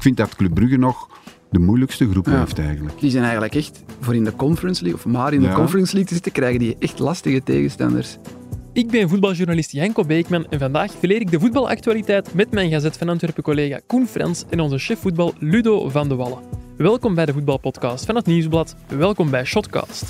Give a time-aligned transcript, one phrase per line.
[0.00, 1.08] ik vind dat Club Brugge nog
[1.50, 2.38] de moeilijkste groep Ja.
[2.38, 3.00] heeft eigenlijk.
[3.00, 5.54] Die zijn eigenlijk echt voor in de Conference League, of maar in de Ja.
[5.54, 8.16] Conference League te zitten, krijgen die echt lastige tegenstanders.
[8.72, 13.08] Ik ben voetbaljournalist Janko Beekman en vandaag verleer ik de voetbalactualiteit met mijn Gazet van
[13.08, 16.38] Antwerpen collega Koen Frans en onze chef voetbal Ludo van de Wallen.
[16.76, 18.74] Welkom bij de voetbalpodcast van het Nieuwsblad.
[18.88, 20.04] Welkom bij Shotcast.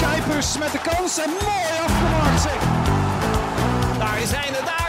[0.00, 2.60] Kuipers met de kans en mooi afgemaakt zeg.
[3.98, 4.85] Daar is hij, daar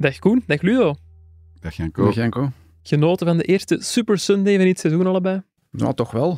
[0.00, 0.94] Dag Koen, dag Ludo.
[1.60, 2.04] Dag Janko.
[2.04, 2.50] Dag Janko.
[2.82, 5.42] Genoten van de eerste Super Sunday van dit seizoen allebei?
[5.70, 6.32] Nou, toch wel.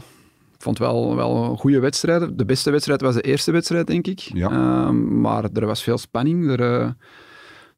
[0.55, 2.37] Ik vond wel, wel goede wedstrijden.
[2.37, 4.19] De beste wedstrijd was de eerste wedstrijd, denk ik.
[4.19, 4.51] Ja.
[4.51, 6.51] Ehm, maar er was veel spanning.
[6.51, 6.91] Er, eh,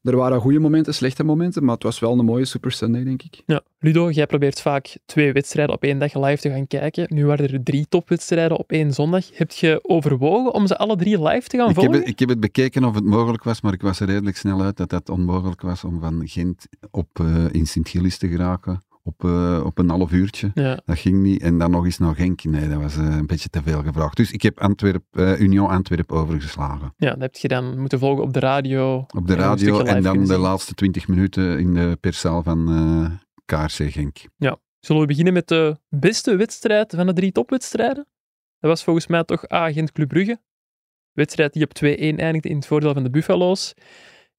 [0.03, 3.23] er waren goede momenten, slechte momenten, maar het was wel een mooie Super Sunday, denk
[3.23, 3.41] ik.
[3.45, 3.61] Ja.
[3.79, 7.05] Ludo, jij probeert vaak twee wedstrijden op één dag live te gaan kijken.
[7.09, 9.37] Nu waren er drie topwedstrijden op één zondag.
[9.37, 11.99] Heb je overwogen om ze alle drie live te gaan Ik heb, volgen?
[11.99, 14.61] het, ik heb het bekeken of het mogelijk was, maar ik was er redelijk snel
[14.61, 19.23] uit dat dat onmogelijk was om van Gent op, eh, in Sint-Gilles te geraken op,
[19.23, 20.51] eh, op een half uurtje.
[20.53, 20.79] Ja.
[20.85, 21.41] Dat ging niet.
[21.41, 22.43] En dan nog eens naar Genk.
[22.43, 24.17] Nee, dat was eh, een beetje te veel gevraagd.
[24.17, 26.93] Dus ik heb Antwerp, eh, Union Antwerp overgeslagen.
[26.97, 29.05] ja, dat heb je dan moeten volgen op de radio.
[29.15, 30.39] Op de radio en dan de zien.
[30.39, 34.17] laatste twintig minuten in de perszaal van KRC Genk.
[34.79, 38.07] Zullen we beginnen met de beste wedstrijd van de drie topwedstrijden?
[38.59, 40.41] Dat was volgens mij toch Agent Club Brugge.
[41.11, 43.73] Wedstrijd die op 2-1 eindigde in het voordeel van de Buffalo's.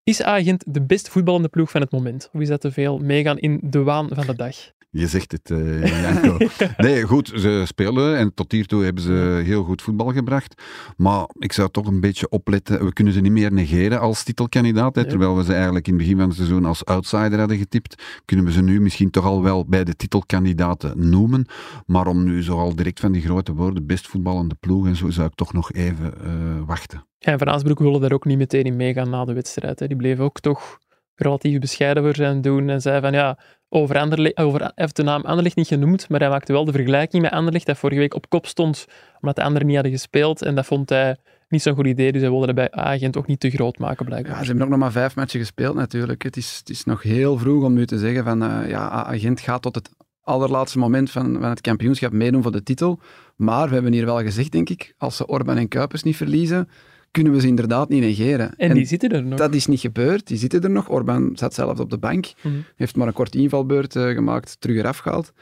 [0.07, 2.29] Is Agent de best voetballende ploeg van het moment?
[2.33, 4.57] Of is dat te veel meegaan in de waan van de dag?
[4.97, 5.53] Je zegt het,
[5.85, 6.37] Janko.
[6.77, 10.63] nee, goed, ze spelen en tot hiertoe hebben ze heel goed voetbal gebracht.
[10.97, 12.85] Maar ik zou toch een beetje opletten.
[12.85, 14.95] We kunnen ze niet meer negeren als titelkandidaat.
[14.95, 15.05] Hè.
[15.05, 18.03] Terwijl we ze eigenlijk in het begin van het seizoen als outsider hadden getipt.
[18.25, 21.47] Kunnen we ze nu misschien toch al wel bij de titelkandidaten noemen.
[21.87, 25.11] Maar om nu zo al direct van die grote woorden, best voetballende ploeg en zo,
[25.11, 26.31] zou ik toch nog even eh,
[26.67, 27.07] wachten.
[27.19, 29.81] Ja, en Van Aasbroek wilde daar ook niet meteen in meegaan na de wedstrijd.
[29.81, 29.87] Hè.
[29.87, 30.79] Die bleef ook toch
[31.15, 33.39] relatief bescheiden voor zijn doen en zei van ja,
[33.75, 37.33] over over, heeft de naam Anderlecht niet genoemd, maar hij maakte wel de vergelijking met
[37.33, 38.87] Anderlecht dat vorige week op kop stond,
[39.21, 41.17] omdat de anderen niet hadden gespeeld en dat vond hij
[41.49, 44.05] niet zo'n goed idee, dus hij wilde dat bij Agent ook niet te groot maken
[44.05, 44.41] Ja, blijkbaar.
[44.41, 46.23] ze hebben ook nog maar vijf matchen gespeeld natuurlijk.
[46.23, 49.41] Het is, het is nog heel vroeg om nu te zeggen van eh, ja, Agent
[49.41, 49.91] gaat tot het
[50.23, 53.01] allerlaatste moment van, van het kampioenschap meedoen voor de titel.
[53.37, 56.69] Maar we hebben hier wel gezegd, denk ik, als ze Orban en Kuipers niet verliezen,
[57.15, 58.55] kunnen we ze inderdaad niet negeren.
[58.57, 59.39] En, die zitten er nog.
[59.39, 60.27] dat is niet gebeurd.
[60.27, 60.89] Die zitten er nog.
[60.89, 62.33] Orban zat zelfs op de bank.
[62.43, 62.55] Mhm.
[62.77, 65.33] Heeft maar een korte invalbeurt eh, gemaakt, terug eraf gehaald.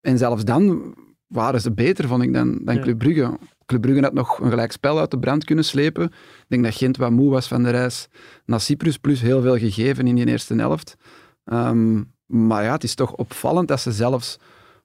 [0.00, 0.94] En zelfs dan
[1.26, 2.80] waren ze beter, vond ik, dan, dan Ja.
[2.80, 3.38] Club Brugge.
[3.66, 6.04] Club Brugge had nog een gelijk spel uit de brand kunnen slepen.
[6.04, 8.08] Ik denk dat Gent wat moe was van de reis
[8.44, 10.96] naar Cyprus, plus heel veel gegeven in die eerste helft.
[11.44, 14.38] Ehm, maar ja, het is toch opvallend dat ze zelfs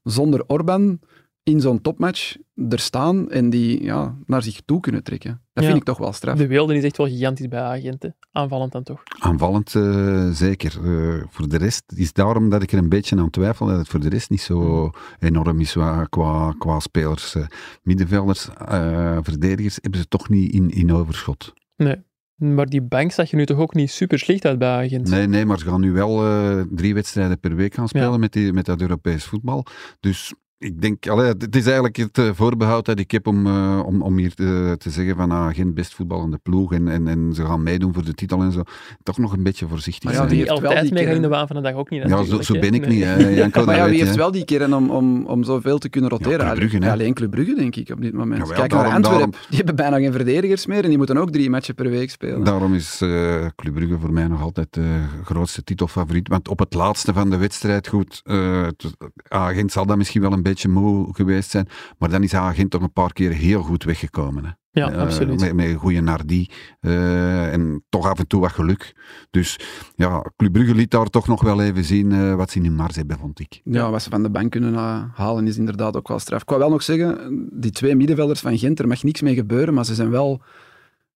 [0.04, 1.00] zonder Orban
[1.44, 2.36] in zo'n topmatch
[2.70, 5.42] er staan en die ja, naar zich toe kunnen trekken.
[5.54, 5.70] Dat Ja.
[5.70, 6.38] vind ik toch wel straf.
[6.38, 8.04] De wilde is echt wel gigantisch bij Agent.
[8.04, 8.10] hè.
[8.32, 9.02] Aanvallend dan toch.
[9.20, 10.74] Aanvallend eh, zeker.
[10.84, 13.88] Eh, voor de rest is daarom dat ik er een beetje aan twijfel dat het
[13.88, 15.76] voor de rest niet zo enorm is
[16.10, 17.36] qua, qua spelers.
[17.36, 17.46] Eh,
[17.84, 21.54] middenvelders, eh, verdedigers hebben ze toch niet in, in overschot.
[21.76, 21.96] Nee.
[22.36, 25.10] Maar die bank zag je nu toch ook niet super slecht uit bij Agent.
[25.10, 28.18] Nee, nee, maar ze gaan nu wel eh, drie wedstrijden per week gaan spelen Ja.
[28.18, 29.66] met, die, met dat Europees voetbal.
[30.00, 33.80] Dus ik denk, allee, het is eigenlijk het eh, voorbehoud dat ik heb om, eh,
[33.86, 37.32] om, om hier te, te zeggen van ah, geen best voetballende ploeg en, en, en
[37.34, 38.62] ze gaan meedoen voor de titel en zo.
[39.04, 40.30] Toch nog een beetje voorzichtig Maar ja, zijn.
[40.30, 42.04] die die heeft wel altijd die meegaan in de waan van de dag ook niet.
[42.08, 42.90] Ja, zo, zo ben ik Nee.
[42.90, 45.44] niet, hè, Janko, dat Maar ja, wie je, heeft wel die keren om, om, om
[45.44, 46.40] zoveel te kunnen roteren?
[46.46, 46.86] Club Brugge, hè.
[46.86, 48.42] Ja, alleen Club Brugge, denk ik, op dit moment.
[48.42, 49.32] Jawel, Kijk naar daarom- Antwerpen.
[49.32, 52.10] daarom- Die hebben bijna geen verdedigers meer en die moeten ook drie matchen per week
[52.10, 52.44] spelen.
[52.44, 56.28] Daarom is eh Club Brugge voor mij nog altijd de grootste titelfavoriet.
[56.28, 58.96] Want op het laatste van de wedstrijd, goed, eh, het-
[59.28, 61.68] Agent zal dat misschien wel een beetje moe geweest zijn,
[61.98, 64.46] maar dan is Agent toch een paar keer heel goed weggekomen.
[64.46, 64.52] Hè.
[64.74, 65.40] Ja, Eh, absoluut.
[65.40, 68.96] Met, met een goede Nardi eh, en toch af en toe wat geluk.
[69.30, 69.60] Dus
[69.96, 72.76] ja, Club Brugge liet daar toch nog wel even zien eh, wat ze in hun
[72.76, 73.62] mars hebben, vond ik.
[73.64, 74.74] Ja, wat ze van de bank kunnen
[75.16, 76.42] halen is inderdaad ook wel straf.
[76.42, 79.74] Ik wou wel nog zeggen, die twee middenvelders van Gent, er mag niks mee gebeuren,
[79.74, 80.42] maar ze zijn wel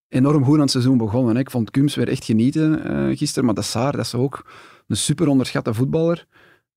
[0.10, 1.34] enorm goed aan het seizoen begonnen.
[1.36, 1.42] Hè.
[1.42, 4.46] Ik vond Kums weer echt genieten eh, gisteren, maar dat Saar, dat is ook
[4.88, 6.26] een super onderschatte voetballer.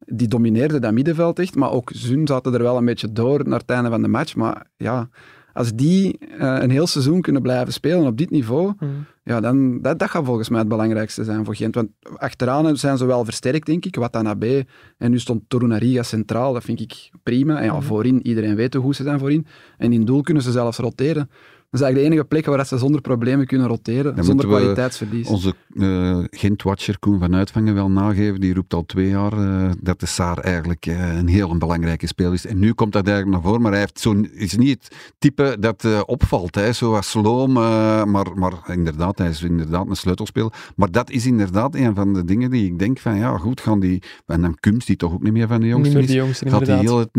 [0.06, 3.58] Die domineerde dat middenveld echt, maar ook Zun zaten er wel een beetje door naar
[3.58, 4.34] het einde van de match.
[4.36, 5.08] Maar ja,
[5.52, 8.90] als die eh, een heel seizoen kunnen blijven spelen op dit niveau, Mhm.
[9.24, 11.74] ja, dan, dat, dat gaat volgens mij het belangrijkste zijn voor Gent.
[11.74, 13.96] Want achteraan zijn ze wel versterkt, denk ik.
[13.96, 14.66] Watanabe
[14.98, 16.52] en nu stond Torunariga centraal.
[16.52, 17.58] Dat vind ik prima.
[17.58, 17.82] En ja, Mhm.
[17.82, 19.46] voorin, iedereen weet hoe goed ze zijn voorin.
[19.78, 21.30] En in doel kunnen ze zelfs roteren.
[21.70, 25.28] Dat is eigenlijk de enige plek waar ze zonder problemen kunnen roteren, Dan zonder kwaliteitsverlies.
[25.28, 30.00] Onze uh, Gent-watcher Koen van Uitvangen wel nageven, die roept al twee jaar uh, dat
[30.00, 32.46] de Saar eigenlijk uh, een heel belangrijke speler is.
[32.46, 35.56] En nu komt dat eigenlijk naar voren, maar hij heeft zo'n, is niet het type
[35.60, 40.52] dat opvalt, hè, zoals Sloom, maar, maar inderdaad, hij is inderdaad een sleutelspeler.
[40.76, 43.80] Maar dat is inderdaad een van de dingen die ik denk van, ja goed, gaan
[43.80, 46.22] die, en dan Kums, die toch ook niet meer van de jongste niet meer de
[46.22, 47.10] jongste, is, gaat hij heel het,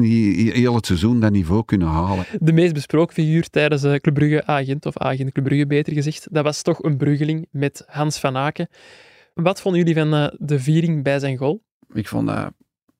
[0.55, 2.25] heel het seizoen dat niveau kunnen halen.
[2.39, 6.27] De meest besproken figuur tijdens uh, Club Brugge agent, of agent Club Brugge beter gezegd,
[6.31, 8.67] dat was toch een Bruggeling met Hans van Aken.
[9.33, 11.63] Wat vonden jullie van uh, de viering bij zijn goal?
[11.93, 12.51] Ik vond dat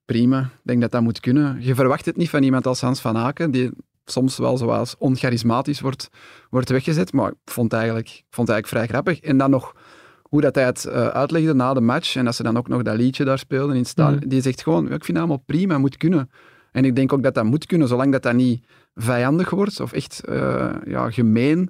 [0.05, 0.41] prima.
[0.41, 1.57] Ik denk dat dat moet kunnen.
[1.61, 3.71] Je verwacht het niet van iemand als Hans van Aken, die
[4.05, 6.09] soms wel zoals oncharismatisch wordt,
[6.49, 9.29] wordt weggezet, maar ik vond eigenlijk, ik vond het eigenlijk vrij grappig.
[9.29, 9.75] En dan nog
[10.21, 12.81] hoe dat hij het uh, uitlegde na de match, en dat ze dan ook nog
[12.81, 14.29] dat liedje daar speelden in het mm.
[14.29, 16.29] die zegt gewoon, ik vind het allemaal prima, moet kunnen.
[16.71, 18.65] En ik denk ook dat dat moet kunnen, zolang dat dat niet
[19.01, 21.69] vijandig wordt of echt uh, ja, gemeen,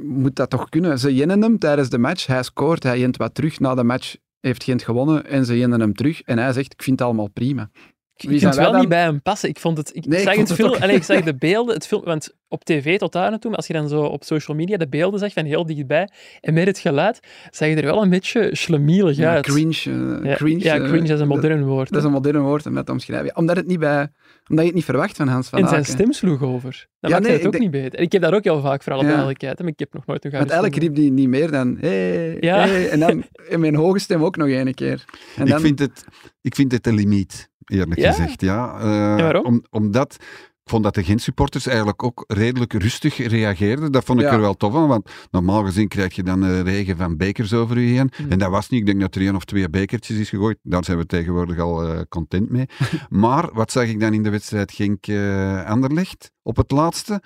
[0.00, 0.98] moet dat toch kunnen.
[0.98, 4.16] Ze jennen hem tijdens de match, hij scoort, hij jent wat terug na de match,
[4.40, 7.28] heeft Gent gewonnen en ze jennen hem terug en hij zegt, ik vind het allemaal
[7.28, 7.70] prima.
[8.16, 9.48] Ik vind het wel niet bij hem passen.
[9.48, 11.86] Ik, vond het, ik nee, zag ik het veel, allee, ik zag de beelden, het
[11.86, 14.56] film, want op tv tot daar en toe, maar als je dan zo op social
[14.56, 16.08] media de beelden zag van heel dichtbij
[16.40, 17.20] en met het geluid,
[17.50, 19.44] zag je er wel een beetje schlemielig Ja, uit.
[19.46, 19.70] cringe.
[20.20, 21.88] eh, Ja, cringe, ja, eh, cringe is een dat- modern woord.
[21.88, 23.26] Dat is een modern woord om dat te omschrijven.
[23.26, 24.08] Ja, Omdat, het niet bij,
[24.48, 26.86] omdat je het niet verwacht van Hans van en zijn stem sloeg over.
[27.00, 27.98] Dat Ja, maakte nee, het ook denk- niet beter.
[27.98, 30.06] En ik heb daar ook heel vaak voor alle duidelijkheid, hè, maar ik heb nog
[30.06, 32.58] nooit een Want eigenlijk riep hij niet meer dan hey, Ja.
[32.66, 35.04] hey, en dan in mijn hoge stem ook nog een keer.
[35.36, 36.04] En dan, ik, vind het,
[36.40, 38.12] ik vind het een limiet, eerlijk Ja?
[38.12, 38.40] gezegd.
[38.40, 39.44] Ja, Eh, Ja, waarom?
[39.44, 40.16] om, omdat
[40.64, 43.92] ik vond dat de Gent-supporters eigenlijk ook redelijk rustig reageerden.
[43.92, 44.32] Dat vond ik Ja.
[44.32, 47.78] er wel tof van, want normaal gezien krijg je dan een regen van bekers over
[47.78, 48.10] je heen.
[48.18, 48.30] Mm.
[48.30, 48.80] En dat was niet.
[48.80, 50.58] Ik denk dat er één of twee bekertjes is gegooid.
[50.62, 52.66] Daar zijn we tegenwoordig al eh, content mee.
[53.08, 57.22] maar wat zag ik dan in de wedstrijd Genk-Anderlecht op het laatste?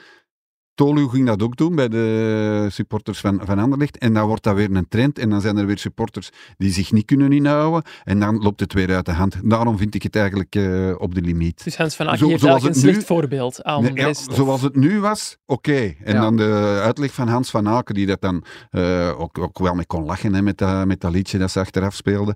[0.78, 3.98] Tolu ging dat ook doen bij de supporters van, van Anderlecht.
[3.98, 5.18] En dan wordt dat weer een trend.
[5.18, 7.82] En dan zijn er weer supporters die zich niet kunnen inhouden.
[8.04, 9.36] En dan loopt het weer uit de hand.
[9.50, 11.64] Daarom vind ik het eigenlijk eh, op de limiet.
[11.64, 14.76] Dus Hans van Aken zoals eigenlijk een het slecht voorbeeld aan Nee, ja, zoals het
[14.76, 15.94] nu was, oké.
[16.04, 16.20] En Ja.
[16.20, 19.86] dan de uitleg van Hans van Aken, die dat dan eh, ook, ook wel mee
[19.86, 22.32] kon lachen hè, met, dat, met dat liedje dat ze achteraf speelde.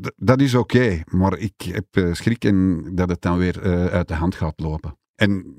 [0.00, 3.84] D- dat is oké, maar ik heb eh, schrik in dat het dan weer eh,
[3.86, 4.96] uit de hand gaat lopen.
[5.14, 5.56] En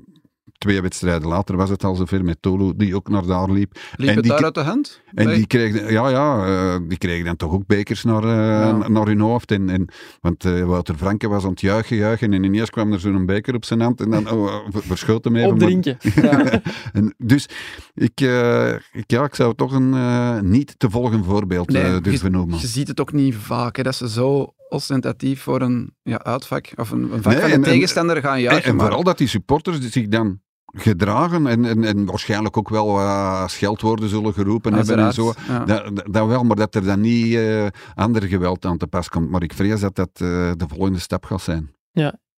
[0.60, 3.78] twee wedstrijden later was het al zover met Tolu, die ook naar daar liep.
[3.96, 5.00] liep en het die- daar uit de hand?
[5.14, 5.36] En Nee.
[5.36, 8.88] die kregen, ja, ja, eh, die kregen dan toch ook bekers naar, eh, Ja.
[8.88, 9.50] naar hun hoofd.
[9.50, 9.88] En, en,
[10.20, 12.32] want eh, Wouter Franke was aan het juichen, juichen.
[12.32, 14.00] En ineens kwam er zo'n beker op zijn hand.
[14.00, 15.48] En dan oh, ver- verschoot hem even.
[15.48, 15.96] maar- Opdrinken.
[16.22, 16.60] Ja.
[16.92, 17.46] en dus
[17.94, 22.32] ik, eh, ik, ja, ik zou toch een niet te volgen voorbeeld Nee, eh, durven
[22.32, 22.58] noemen.
[22.58, 26.72] Je ziet het ook niet vaak, hè, dat ze zo ostentatief voor een ja, uitvak
[26.76, 28.64] of een, een vak Nee, van de en- en- tegenstander gaan En, juichen.
[28.70, 30.40] en maar- vooral dat die supporters zich dan
[30.72, 35.32] gedragen en, en, en waarschijnlijk ook wel uh, scheldwoorden zullen geroepen hebben en zo.
[35.48, 35.64] Ja.
[35.64, 39.30] Dat, dat- wel, maar dat er dan niet eh ander geweld aan te pas komt.
[39.30, 40.20] Maar ik vrees dat dat eh,
[40.56, 41.70] de volgende stap gaat zijn.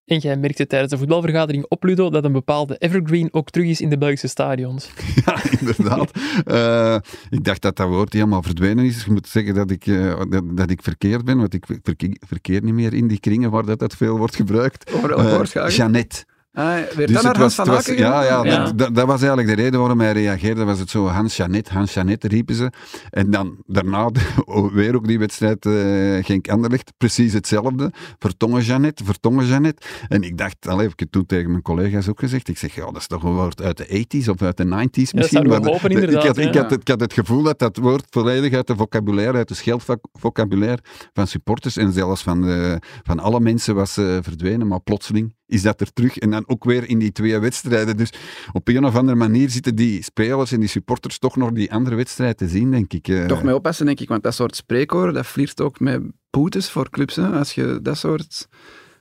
[0.05, 3.81] En jij merkte tijdens de voetbalvergadering op Ludo dat een bepaalde evergreen ook terug is
[3.81, 4.90] in de Belgische stadions.
[5.25, 6.11] Ja, inderdaad.
[6.44, 6.96] Eh,
[7.31, 9.05] ik dacht dat dat woord helemaal verdwenen is.
[9.05, 12.62] Je moet zeggen dat ik, eh, dat, dat ik verkeerd ben, want ik verkeer, verkeer
[12.62, 14.93] niet meer in die kringen waar dat, dat veel wordt gebruikt.
[14.93, 16.25] Over uh, Jeannette.
[16.52, 18.43] Ah, Dus dat naar het Hans was, van was- ja, ja.
[18.64, 20.64] Dat, dat, dat was eigenlijk de reden waarom hij reageerde.
[20.64, 22.70] Was het zo Hans Jeannette, Hans Jeannette riepen ze.
[23.10, 24.10] En dan daarna
[24.72, 26.93] weer ook die wedstrijd eh Genk Anderlecht.
[26.98, 27.93] Precies hetzelfde.
[28.19, 29.86] Vertongen Jeannette, vertongen Jeannette.
[30.08, 32.48] En ik dacht, allee, heb ik het toen tegen mijn collega's ook gezegd.
[32.48, 34.69] Ik zeg, ja, dat is toch een woord uit de 80s of uit de 90s
[34.94, 35.12] misschien.
[35.29, 37.58] zouden we Maar hopen, de- ik, had, ik, had het, ik had het gevoel dat
[37.58, 42.79] dat woord volledig uit de vocabulaire, uit de scheldvocabulaire van supporters en zelfs van, de,
[43.03, 44.67] van alle mensen was eh, verdwenen.
[44.67, 46.19] Maar plotseling is dat er terug.
[46.19, 47.97] En dan ook weer in die twee wedstrijden.
[47.97, 48.13] Dus
[48.53, 51.97] op een of andere manier zitten die spelers en die supporters toch nog die andere
[51.97, 53.09] wedstrijd te zien, denk ik.
[53.09, 53.27] eh.
[53.27, 56.91] Toch mee oppassen, denk ik, want dat soort spreekwoorden, dat flirt ook met boetes voor
[56.91, 57.19] clubs.
[57.19, 58.49] Als je dat soort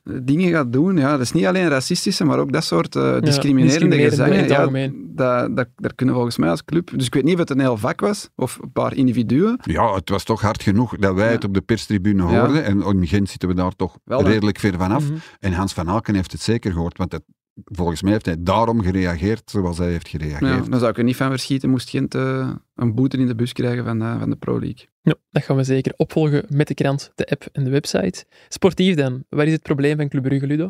[0.03, 3.97] dingen gaat doen, ja, dat is niet alleen racistische, maar ook dat soort eh, discriminerende
[3.97, 4.47] gezangen.
[4.47, 5.11] Ja, algemeen.
[5.15, 6.91] dat, dat, daar kunnen volgens mij als club...
[6.95, 9.59] Dus ik weet niet of het een heel vak was, of een paar individuen.
[9.63, 11.31] Ja, het was toch hard genoeg dat wij Ja.
[11.31, 12.39] het op de perstribune Ja.
[12.39, 12.63] hoorden.
[12.63, 15.03] En in Gent zitten we daar toch Wel, redelijk ver vanaf.
[15.09, 15.17] Mhm.
[15.39, 17.23] En Hans van Aken heeft het zeker gehoord, want het,
[17.65, 20.71] volgens mij heeft hij daarom gereageerd zoals hij heeft Ja, gereageerd.
[20.71, 23.53] dan zou ik er niet van verschieten, moest Gent eh, een boete in de bus
[23.53, 24.89] krijgen van de, van de Pro League.
[25.03, 28.25] Ja, dat gaan we zeker opvolgen met de krant, de app en de website.
[28.49, 30.69] Sportief dan, waar is het probleem van Club Brugge, Ludo?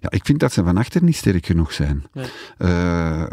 [0.00, 2.04] Ja, ik vind dat ze van achter niet sterk genoeg zijn.
[2.12, 2.22] Ja.
[2.58, 3.26] Eh,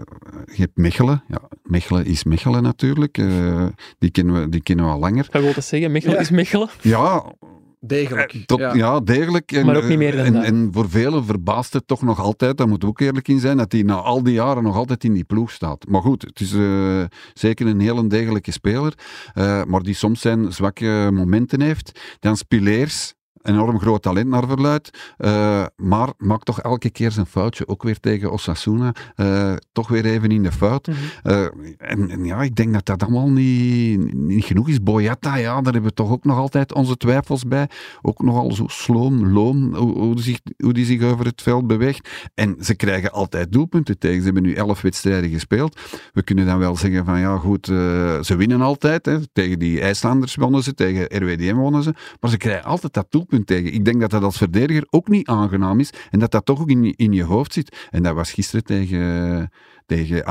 [0.45, 1.23] je hebt Mechelen.
[1.27, 3.17] Ja, Mechelen is Mechelen natuurlijk.
[3.17, 3.65] Eh,
[3.99, 5.25] die, kennen we, die kennen we al langer.
[5.31, 6.21] Ik wil dat zeggen, Mechelen Ja.
[6.21, 6.69] is Mechelen.
[6.81, 7.33] Ja,
[7.79, 8.33] Degelijk.
[8.33, 8.74] Eh, Tot, ja.
[8.74, 9.00] ja.
[9.00, 9.51] degelijk.
[9.51, 10.43] En, Maar ook niet meer dan en, dat.
[10.43, 13.57] en voor velen verbaast het toch nog altijd, daar moeten we ook eerlijk in zijn,
[13.57, 15.88] dat hij na al die jaren nog altijd in die ploeg staat.
[15.88, 18.93] Maar goed, het is eh, zeker een heel degelijke speler,
[19.33, 22.00] eh, maar die soms zijn zwakke momenten heeft.
[22.19, 27.67] Dan Spileers, enorm groot talent naar verluid, eh, maar maakt toch elke keer zijn foutje,
[27.67, 30.88] ook weer tegen Osasuna, eh, toch weer even in de fout.
[30.88, 30.98] Mhm.
[31.24, 31.43] Eh,
[31.77, 34.84] en, en ja, ik denk dat dat allemaal niet, niet genoeg is.
[34.84, 37.69] Boyata, ja, daar hebben we toch ook nog altijd onze twijfels bij.
[38.01, 41.67] Ook nogal zo sloom, loom, hoe, hoe, die zich, hoe die zich over het veld
[41.67, 42.10] beweegt.
[42.34, 44.17] En ze krijgen altijd doelpunten tegen.
[44.17, 45.79] Ze hebben nu elf wedstrijden gespeeld.
[46.13, 49.05] We kunnen dan wel zeggen van, ja goed, ze winnen altijd.
[49.05, 49.27] Hè.
[49.34, 51.93] Tegen die IJslanders wonnen ze, tegen RWDM wonnen ze.
[52.19, 53.74] Maar ze krijgen altijd dat doelpunt tegen.
[53.74, 55.93] Ik denk dat dat als verdediger ook niet aangenaam is.
[56.09, 57.88] En dat dat toch ook in, in je hoofd zit.
[57.89, 59.51] En dat was gisteren tegen,
[59.86, 60.25] tegen.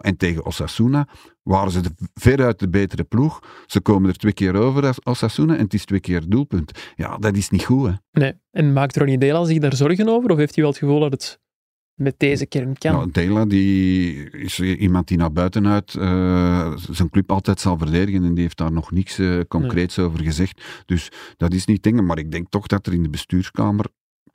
[0.00, 1.08] En tegen Osasuna
[1.42, 3.40] waren ze de, veruit de betere ploeg.
[3.66, 6.92] Ze komen er twee keer over als Osasuna en het is twee keer doelpunt.
[6.96, 7.92] Ja, dat is niet goed, hè.
[8.12, 8.32] Nee.
[8.50, 10.30] En maakt Ronnie Dela zich daar zorgen over?
[10.30, 11.40] Of heeft hij wel het gevoel dat het
[12.00, 12.92] met deze kern kan?
[12.92, 18.34] Nou, Dela die is iemand die naar buitenuit eh, zijn club altijd zal verdedigen en
[18.34, 20.62] die heeft daar nog niks eh, concreets over gezegd.
[20.86, 23.86] Dus dat is niet dingen, maar ik denk toch dat er in de bestuurskamer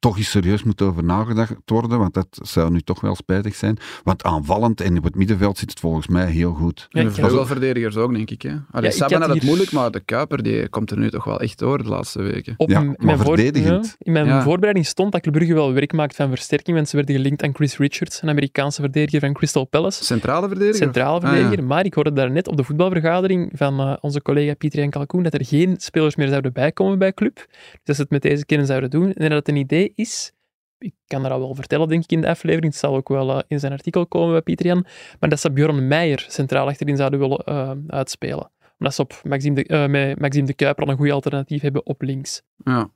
[0.06, 3.78] toch eens serieus moet over nagedacht worden, want dat zou nu toch wel spijtig zijn.
[4.04, 6.86] Want aanvallend en op het middenveld zit het volgens mij heel goed.
[6.90, 8.42] Ja, En ik de vleugelverdedigers ook, denk ik.
[8.42, 8.52] Hè.
[8.72, 11.24] Allee, ik Sabban had het hier- moeilijk, maar de Kuiper die komt er nu toch
[11.24, 12.54] wel echt door de laatste weken.
[12.58, 13.86] Op Ja, maar mijn voor- verdedigend.
[13.86, 14.42] ja, in mijn Ja.
[14.44, 17.54] voorbereiding stond dat Club Brugge wel werk maakt van versterking, want ze werden gelinkt aan
[17.56, 20.04] Chris Richards, een Amerikaanse verdediger van Crystal Palace.
[20.04, 20.76] Centrale verdediger?
[20.84, 21.30] Centrale Ah, ja.
[21.30, 25.24] verdediger, maar ik hoorde daarnet op de voetbalvergadering van eh, onze collega Pieter Jan Kalkoen
[25.24, 27.36] dat er geen spelers meer zouden bijkomen bij club.
[27.36, 27.48] Dus
[27.84, 29.14] dat ze het met deze kern zouden doen.
[29.14, 30.34] En dat het een idee is,
[30.78, 33.38] ik kan dat al wel vertellen denk ik in de aflevering, het zal ook wel
[33.38, 34.86] eh, in zijn artikel komen bij Pieter Jan,
[35.20, 38.52] maar dat ze Bjorn Meijer centraal achterin zouden willen eh, uitspelen.
[38.80, 41.86] Omdat ze op Maxime de, eh, met Maxime de Kuiper al een goede alternatief hebben
[41.86, 42.42] op links.
[42.64, 42.90] Ja.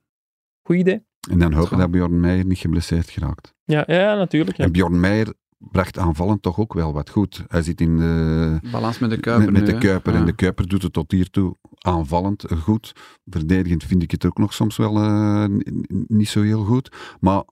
[0.64, 1.04] Goed idee?
[1.30, 1.78] En dan hopen Zo.
[1.78, 3.54] dat Bjorn Meijer niet geblesseerd geraakt.
[3.64, 4.58] Ja, ja natuurlijk.
[4.58, 4.64] Ja.
[4.64, 7.44] En Bjorn Meijer bracht aanvallend toch ook wel wat goed.
[7.48, 9.92] Hij zit in de, Balans met de Kuiper met, met nu, de hè.
[9.92, 10.14] Kuiper.
[10.14, 10.26] En Ja.
[10.26, 12.94] de Kuiper doet het tot hiertoe aanvallend eh, goed.
[13.26, 15.46] Verdedigend vind ik het ook nog soms wel eh,
[16.08, 16.92] niet zo heel goed.
[17.20, 17.44] Maar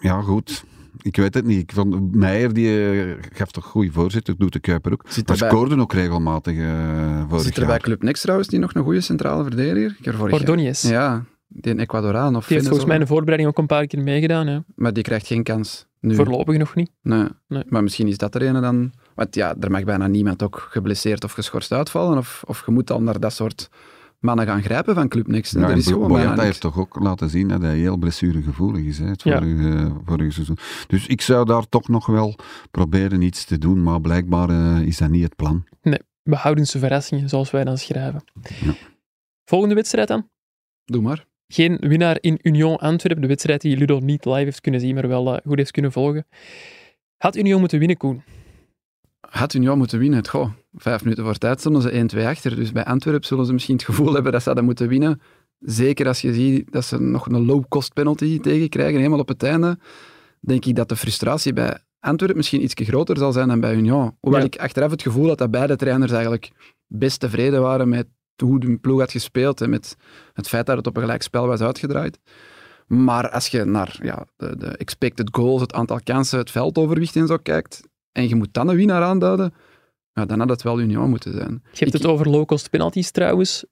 [0.00, 0.64] ja, goed.
[1.02, 1.58] Ik weet het niet.
[1.58, 5.04] Ik vond Meijer die eh, gaf toch goede voorzitter, doet de Kuiper ook.
[5.08, 7.78] Zit Maar bij, scoorde ook regelmatig eh vorig zit er bij.
[7.78, 9.96] Club Next trouwens die nog een goede centrale verdediger?
[10.02, 10.80] Er Ordóñez.
[10.80, 13.86] Ja, die een Ecuadoraan of Die heeft volgens mij in de voorbereiding ook een paar
[13.86, 14.46] keer meegedaan.
[14.46, 14.58] Hè.
[14.74, 15.86] Maar die krijgt geen kans.
[16.06, 16.14] Nu.
[16.14, 16.90] Voorlopig nog niet.
[17.02, 17.28] Nee.
[17.48, 17.62] Nee.
[17.68, 18.92] Maar misschien is dat er een dan...
[19.14, 22.18] Want ja, er mag bijna niemand ook geblesseerd of geschorst uitvallen.
[22.18, 23.68] Of, of je moet dan naar dat soort
[24.20, 25.52] mannen gaan grijpen van Club Next.
[25.54, 28.84] Ja, en is Bo- gewoon Boyata heeft toch ook laten zien dat hij heel blessuregevoelig
[28.84, 29.38] is, hè, het Ja.
[30.04, 30.58] vorige, seizoen.
[30.86, 32.34] Dus ik zou daar toch nog wel
[32.70, 35.64] proberen iets te doen, maar blijkbaar eh, is dat niet het plan.
[36.22, 38.24] Behoudense verrassingen, zoals wij dan schrijven.
[38.64, 38.72] Ja.
[39.44, 40.28] Volgende wedstrijd dan.
[40.84, 41.26] Doe maar.
[41.48, 43.22] Geen winnaar in Union Antwerpen.
[43.22, 45.92] De wedstrijd die Ludo niet live heeft kunnen zien, maar wel eh, goed heeft kunnen
[45.92, 46.26] volgen.
[47.16, 48.22] Had Union moeten winnen, Koen?
[49.20, 50.28] Had Union moeten winnen.
[50.28, 52.56] Goh, vijf minuten voor tijd stonden ze 1-2 achter.
[52.56, 55.20] Dus bij Antwerpen zullen ze misschien het gevoel hebben dat ze hadden moeten winnen.
[55.60, 59.78] Zeker als je ziet dat ze nog een low-cost penalty tegenkrijgen, helemaal op het einde.
[60.40, 64.16] Denk ik dat de frustratie bij Antwerpen misschien iets groter zal zijn dan bij Union.
[64.20, 64.46] Hoewel Ja.
[64.46, 66.50] ik achteraf het gevoel had dat beide trainers eigenlijk
[66.86, 68.06] best tevreden waren met
[68.42, 69.96] hoe de ploeg had gespeeld en met
[70.32, 72.18] het feit dat het op een gelijk spel was uitgedraaid.
[72.86, 77.26] Maar als je naar ja, de, de expected goals, het aantal kansen, het veldoverwicht en
[77.26, 77.80] zo kijkt,
[78.12, 79.54] en je moet dan een winnaar aanduiden,
[80.12, 81.50] ja, dan had het wel Union moeten zijn.
[81.62, 83.64] Je hebt Ik- het over low-cost penalties trouwens.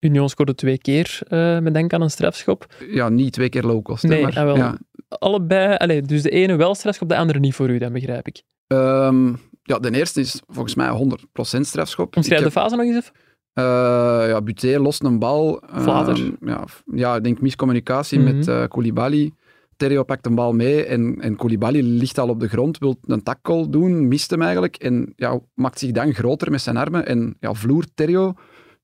[0.00, 2.66] Union scoorde twee keer eh, met denk aan een strafschop.
[2.90, 4.02] Ja, niet twee keer low cost.
[4.02, 4.56] hè, Nee, maar, ah, wel.
[4.56, 8.26] Ja, Allebei, allez, dus de ene wel strafschop, de andere niet voor u, dan begrijp
[8.26, 8.42] ik.
[8.66, 12.16] Ehm, ja, de eerste is volgens mij 100% strafschop.
[12.16, 13.12] Omschrijf de fase nog eens even.
[13.56, 15.60] Eh, ja, Buté lost een bal.
[15.60, 16.32] Ehm, Vlater.
[16.40, 18.36] ja, f- ja, ik denk miscommunicatie Mhm.
[18.36, 19.32] met eh Koulibaly.
[19.76, 23.22] Theo pakt een bal mee en, en Koulibaly ligt al op de grond, wil een
[23.22, 27.36] tackle doen, mist hem eigenlijk en ja, maakt zich dan groter met zijn armen en
[27.40, 28.32] ja, vloert Theo,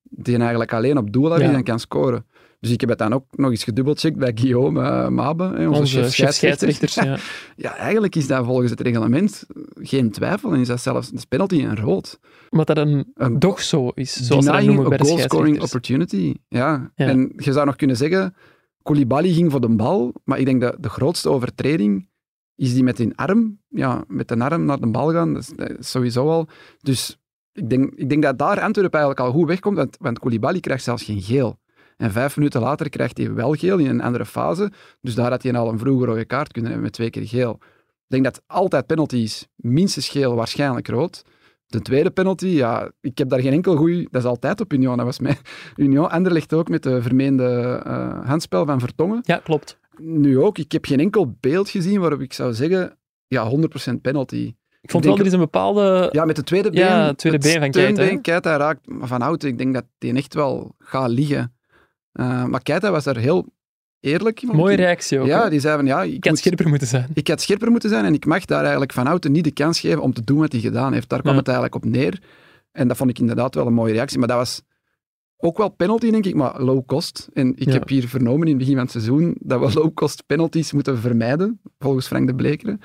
[0.02, 1.56] die eigenlijk alleen op doel heeft Ja.
[1.56, 2.26] en kan scoren.
[2.62, 5.80] Dus ik heb het dan ook nog eens gedubbelcheckt bij Guillaume uh, Mabe, hè, onze,
[5.80, 6.94] Onze chef scheidsrechters.
[6.94, 7.18] Ja.
[7.56, 11.64] Ja, eigenlijk is dat volgens het reglement geen twijfel en is dat zelfs een penalty
[11.64, 12.20] en rood.
[12.50, 15.62] Omdat dat een Een toch zo is, zoals dat noemen bij a de goal scoring
[15.62, 16.34] opportunity.
[16.48, 16.92] Ja.
[16.94, 17.06] Ja.
[17.06, 18.34] En je zou nog kunnen zeggen,
[18.82, 22.08] Koulibaly ging voor de bal, maar ik denk dat de grootste overtreding
[22.56, 25.52] is die met een arm, ja, met een arm naar de bal gaan, dat is,
[25.56, 26.48] dat is sowieso al.
[26.80, 27.20] Dus
[27.52, 30.84] ik denk, ik denk dat daar Antwerpen eigenlijk al goed wegkomt, want, want Koulibaly krijgt
[30.84, 31.60] zelfs geen geel.
[32.02, 34.72] En vijf minuten later krijgt hij wel geel in een andere fase.
[35.00, 37.58] Dus daar had hij al een vroege rode kaart kunnen hebben met twee keer geel.
[37.92, 41.22] Ik denk dat altijd penalty is, minstens geel, waarschijnlijk rood.
[41.66, 44.08] de tweede penalty, ja, ik heb daar geen enkel goeie...
[44.10, 44.96] Dat is altijd op Union.
[44.96, 45.36] Dat was mij.
[45.76, 46.10] Union.
[46.10, 49.18] Anderlecht ook met de vermeende eh, handspel van Vertongen.
[49.22, 49.78] Ja, klopt.
[49.96, 50.58] Nu ook.
[50.58, 53.50] Ik heb geen enkel beeld gezien waarop ik zou zeggen, ja,
[53.90, 54.54] 100% penalty.
[54.80, 56.08] Ik vond denk- wel, er is een bepaalde...
[56.12, 56.80] Ja, met de tweede been.
[56.80, 59.48] Ja, tweede been van Keita, Keita raakt van Houten.
[59.48, 61.52] Ik denk dat die echt wel gaat liggen.
[62.12, 63.46] Eh, maar Keita was daar heel
[64.00, 64.42] eerlijk.
[64.42, 65.26] Mooie reactie ook.
[65.26, 67.08] Ja, die zei van, ja, ik, Ik had moet- scherper moeten zijn.
[67.14, 69.80] ik had scherper moeten zijn en ik mag daar eigenlijk van Houten niet de kans
[69.80, 71.08] geven om te doen wat hij gedaan heeft.
[71.08, 71.38] Daar kwam Ja.
[71.38, 72.22] het eigenlijk op neer.
[72.72, 74.18] En dat vond ik inderdaad wel een mooie reactie.
[74.18, 74.62] Maar dat was
[75.36, 77.28] ook wel penalty, denk ik, maar low cost.
[77.32, 77.72] En ik Ja.
[77.72, 80.98] heb hier vernomen in het begin van het seizoen dat we low cost penalties moeten
[80.98, 82.80] vermijden, volgens Frank de Blekeren.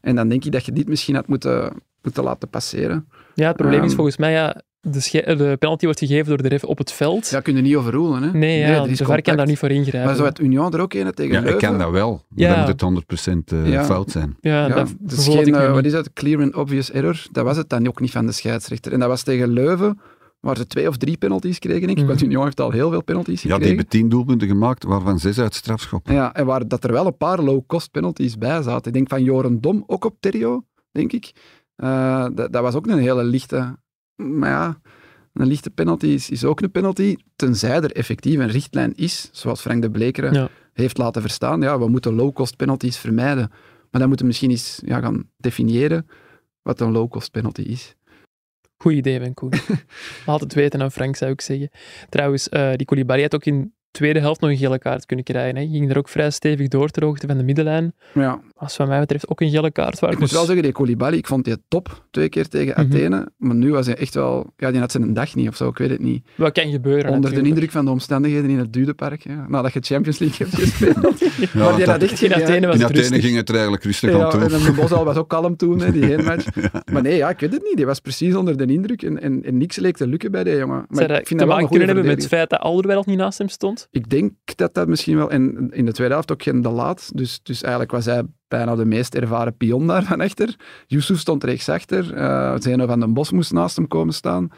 [0.00, 1.72] En dan denk ik dat je dit misschien had moeten,
[2.02, 3.08] moeten laten passeren.
[3.34, 3.94] Ja, het probleem is Ehm.
[3.94, 7.28] volgens mij, ja, de, sche- de penalty wordt gegeven door de ref op het veld.
[7.28, 8.30] Ja, kun je niet overroelen, hè?
[8.32, 10.04] nee, ja, de VAR kan daar niet voor ingrijpen.
[10.08, 12.24] Maar zo had Union er ook een tegen Ja, ik kan dat wel.
[12.34, 12.48] Ja.
[12.48, 13.84] dan moet het 100% eh, Ja.
[13.84, 14.36] fout zijn.
[14.40, 17.22] Ja, Ja, dat het is geen, eh, wat is dat, clear and obvious error.
[17.32, 18.92] Dat was het dan ook niet van de scheidsrechter.
[18.92, 19.98] En dat was tegen Leuven,
[20.40, 21.98] waar ze twee of drie penalties kregen, denk ik.
[21.98, 22.06] Mhm.
[22.06, 23.76] Want Union heeft al heel veel penalties Ja, die gekregen.
[23.76, 26.08] hebben tien doelpunten gemaakt, waarvan zes uit strafschop.
[26.08, 28.86] Ja, en waar dat er wel een paar low-cost penalties bij zaten.
[28.86, 31.32] Ik denk van Joren Dom, ook op Terrio, denk ik.
[31.76, 33.78] Eh, dat, dat was ook een hele lichte...
[34.20, 34.80] Maar ja,
[35.32, 39.60] een lichte penalty is, is ook een penalty, tenzij er effectief een richtlijn is, zoals
[39.60, 40.48] Frank de Blekeren Ja.
[40.72, 41.60] heeft laten verstaan.
[41.60, 43.48] Ja, we moeten low-cost penalties vermijden.
[43.90, 46.06] Maar dan moeten we misschien eens ja, gaan definiëren
[46.62, 47.94] wat een low-cost penalty is.
[48.76, 49.52] Goed idee, Ben Koen.
[50.26, 51.70] Laat het weten aan Frank, zou ik zeggen.
[52.08, 55.24] Trouwens, eh, die Koulibaly had ook in de tweede helft nog een gele kaart kunnen
[55.24, 55.56] krijgen.
[55.56, 55.66] Hè.
[55.66, 57.94] Ging er ook vrij stevig door ter hoogte van de middenlijn.
[58.14, 60.12] Ja, Als wat mij betreft ook een gele kaart waard.
[60.12, 62.80] ik moet Dus- wel zeggen, die Koulibaly, ik vond die top twee keer tegen Mhm.
[62.94, 63.28] Athene.
[63.36, 64.52] Maar nu was hij echt wel...
[64.56, 66.26] Ja, die had zijn dag niet of zo, ik weet het niet.
[66.36, 69.22] Wat kan gebeuren Onder de indruk van de omstandigheden in het Dudepark.
[69.24, 71.18] Ja, nadat je Champions League hebt gespeeld.
[71.18, 73.20] Ja, maar die dat- had echt In geen- Athene was in het Athene rustig.
[73.24, 74.40] ging het er eigenlijk rustig Ja, aan toe.
[74.40, 76.46] en de Bosal was ook kalm toen, hè, die heenmatch.
[76.92, 77.76] Maar nee, ja, ik weet het niet.
[77.76, 80.56] Die was precies onder de indruk en, en, en niks leek te lukken bij die
[80.56, 80.76] jongen.
[80.76, 82.26] Maar Zou ik dat vind te dat wel maken een kunnen goede hebben met het
[82.28, 83.88] feit dat Alderweireld niet naast hem stond?
[83.90, 85.30] Ik denk dat dat misschien wel...
[85.30, 87.10] En in de tweede helft ook geen De Laat.
[87.14, 90.56] Dus, dus eigenlijk was hij bijna de meest ervaren pion daar van achter.
[90.86, 92.14] Yusuf stond rechtsachter.
[92.14, 94.48] eh Zeno van den Bos moest naast hem komen staan.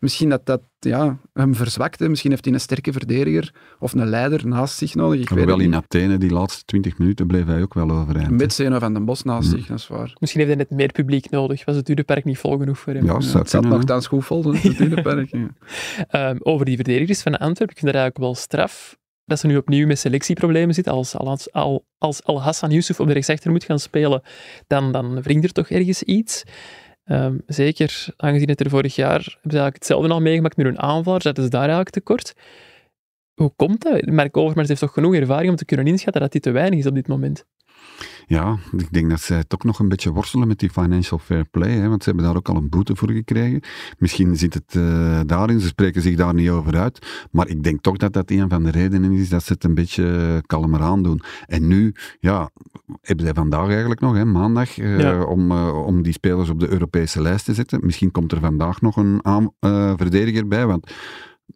[0.00, 2.08] Misschien dat dat ja, hem verzwakte.
[2.08, 5.20] Misschien heeft hij een sterke verdediger of een leider naast zich nodig.
[5.20, 5.74] Ik weet Hoewel het in.
[5.74, 8.30] Athene, die laatste 20 minuten, bleef hij ook wel overeind.
[8.30, 9.58] Met Zeno van den Bos naast Hmm.
[9.58, 10.12] zich, dat is waar.
[10.18, 11.64] Misschien heeft hij net meer publiek nodig.
[11.64, 13.04] Was het Dudepark niet vol genoeg voor hem?
[13.04, 15.48] Ja, het zat nogthans goed vol, het Dudepark, ja.
[16.08, 18.96] Ehm, over die verdedigers van Antwerpen, ik vind dat eigenlijk wel straf
[19.28, 20.92] dat ze nu opnieuw met selectieproblemen zitten.
[20.92, 24.22] Als, als, al- als Al Hassan Yusuf op de rechtsachter moet gaan spelen,
[24.66, 26.44] dan, dan wringt er toch ergens iets.
[27.04, 31.24] Ehm, zeker aangezien het er vorig jaar hebben eigenlijk hetzelfde al meegemaakt met hun aanvallers,
[31.24, 32.34] dat is daar eigenlijk tekort.
[33.34, 34.06] Hoe komt dat?
[34.06, 36.86] Mark Overmars heeft toch genoeg ervaring om te kunnen inschatten dat dit te weinig is
[36.86, 37.44] op dit moment.
[38.28, 41.70] Ja, ik denk dat zij toch nog een beetje worstelen met die financial fair play,
[41.70, 43.60] hè, want ze hebben daar ook al een boete voor gekregen.
[43.98, 47.80] Misschien zit het eh, daarin, ze spreken zich daar niet over uit, maar ik denk
[47.80, 51.20] toch dat dat een van de redenen is dat ze het een beetje kalmer aandoen.
[51.46, 52.50] En nu, ja,
[53.00, 55.22] hebben zij vandaag eigenlijk nog, hè, maandag, eh, Ja.
[55.24, 57.80] om, eh, om die spelers op de Europese lijst te zetten.
[57.82, 60.92] Misschien komt er vandaag nog een aan, eh, verdediger bij, want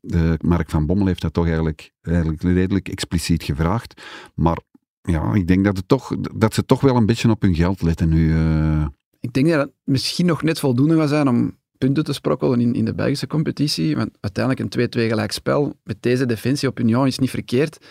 [0.01, 4.03] de Mark van Bommel heeft dat toch eigenlijk, eigenlijk redelijk expliciet gevraagd.
[4.35, 4.59] Maar
[5.03, 7.83] ja, ik denk dat, het toch, dat ze toch wel een beetje op hun geld
[7.83, 8.33] letten nu.
[8.35, 8.87] eh.
[9.21, 12.75] Ik denk dat het misschien nog net voldoende gaat zijn om punten te sprokkelen in,
[12.75, 13.97] in de Belgische competitie.
[13.97, 17.87] Want uiteindelijk een 2-2 gelijk spel met deze defensie op Union is niet verkeerd.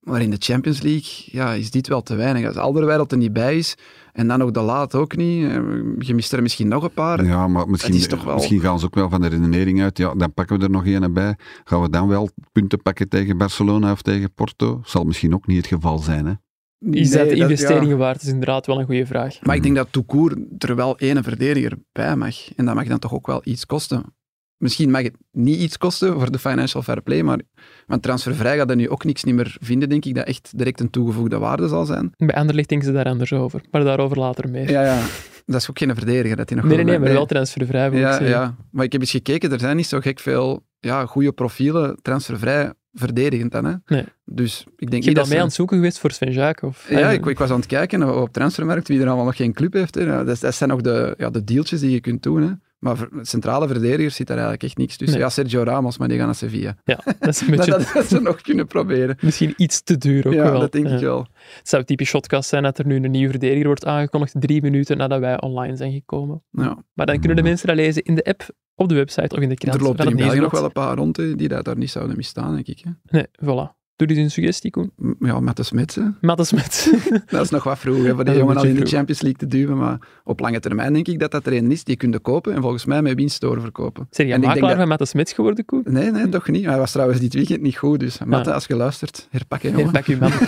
[0.00, 2.46] Maar in de Champions League ja, is dit wel te weinig.
[2.46, 3.74] Als Alderweireld er niet bij is
[4.12, 5.44] en dan ook de laat ook niet.
[5.44, 5.54] eh,
[5.98, 7.24] Je mist er misschien nog een paar.
[7.24, 7.94] ja, maar misschien,
[8.24, 9.98] wel- misschien gaan ze ook wel van de redenering uit.
[9.98, 11.36] Ja, dan pakken we er nog één bij.
[11.64, 14.80] Gaan we dan wel punten pakken tegen Barcelona of tegen Porto?
[14.84, 16.26] Zal misschien ook niet het geval zijn.
[16.26, 16.32] Hè?
[16.80, 17.42] Is dat de ja.
[17.42, 18.14] investeringen waard?
[18.14, 19.38] Dat is inderdaad wel een goede vraag.
[19.42, 22.54] Maar ik denk dat Toekoer er wel één verdediger bij mag.
[22.54, 24.14] En dat mag dan toch ook wel iets kosten.
[24.56, 27.40] Misschien mag het niet iets kosten voor de financial fair play, maar
[27.86, 30.80] want transfervrij gaat dat nu ook niks niet meer vinden, denk ik, dat echt direct
[30.80, 32.12] een toegevoegde waarde zal zijn.
[32.16, 34.70] Bij Anderlecht denken ze daar anders over, maar daarover later meer.
[34.70, 35.02] Ja, ja.
[35.46, 37.90] Dat is ook geen verdediger dat hij nog nee, nee, nee, maar wel transfervrij.
[37.90, 41.32] Ja, ja, maar ik heb eens gekeken, er zijn niet zo gek veel ja, goede
[41.32, 43.64] profielen transfervrij verdedigend dan.
[43.64, 43.74] Hè?
[43.86, 44.04] Nee.
[44.24, 46.62] Dus ik denk Je niet dat mee aan het zoeken geweest voor Sven Jaak?
[46.62, 49.52] Of, Ja, ik, ik was aan het kijken op transfermarkt wie er allemaal nog geen
[49.52, 49.94] club heeft.
[49.94, 50.24] Hè.
[50.24, 52.42] Dat, dat zijn nog de, ja, de dealtjes die je kunt doen.
[52.42, 52.50] Hè.
[52.78, 55.16] Maar centrale verdedigers zit daar eigenlijk echt niks tussen.
[55.18, 55.26] Nee.
[55.26, 56.76] Ja, Sergio Ramos, maar die gaan naar Sevilla.
[56.84, 59.16] Ja, dat is een beetje, dat, dat ze nog kunnen proberen.
[59.20, 60.60] misschien iets te duur ook ja, wel.
[60.60, 60.94] dat denk Ja.
[60.94, 61.26] ik wel.
[61.58, 64.96] Het zou typisch shotcast zijn dat er nu een nieuwe verdediger wordt aangekondigd drie minuten
[64.96, 66.42] nadat wij online zijn gekomen.
[66.50, 66.84] Ja.
[66.92, 68.48] Maar dan kunnen de mensen dat lezen in de app,
[68.80, 69.76] op de website of in de krant.
[69.76, 72.54] Er loopt in België nog wel een paar rond die daar, daar niet zouden misstaan,
[72.54, 72.84] denk ik.
[72.84, 72.90] Hè.
[73.18, 73.78] Nee, voilà.
[73.96, 74.92] Doe eens een suggestie, Koen.
[75.18, 75.94] Ja, met de Smits.
[75.94, 76.02] hè.
[76.20, 76.92] Matte Smit.
[77.30, 79.46] Dat is nog wat vroeg, hè, voor die jongen al in de Champions League te
[79.46, 79.76] duwen.
[79.76, 82.54] Maar op lange termijn denk ik dat dat er een is die je kunt kopen
[82.54, 84.06] en volgens mij met winst doorverkopen.
[84.10, 85.82] Je ik denk makelaar dat- van Matte Smit geworden, Koen?
[85.84, 86.64] Nee, nee, toch niet.
[86.64, 89.84] Hij was trouwens dit weekend niet goed, dus Matte, als je luistert, herpak je jongen.
[89.84, 90.32] Herpak uw man.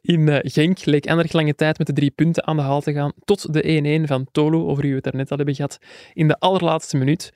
[0.00, 2.92] In eh, Genk leek Anderlecht lange tijd met de drie punten aan de haal te
[2.92, 5.78] gaan, tot de 1-1 van Tolo, over wie we het daarnet al hebben gehad,
[6.12, 7.32] in de allerlaatste minuut.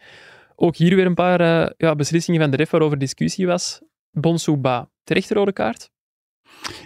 [0.57, 3.81] Ook hier weer een paar eh, ja, beslissingen van de ref waarover discussie was.
[4.11, 5.91] Bonsouba, terecht rode kaart?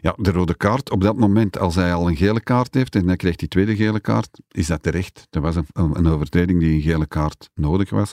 [0.00, 3.06] Ja, de rode kaart, op dat moment, als hij al een gele kaart heeft en
[3.06, 5.26] hij krijgt die tweede gele kaart, is dat terecht.
[5.30, 8.12] Dat was een, een overtreding die een gele kaart nodig was.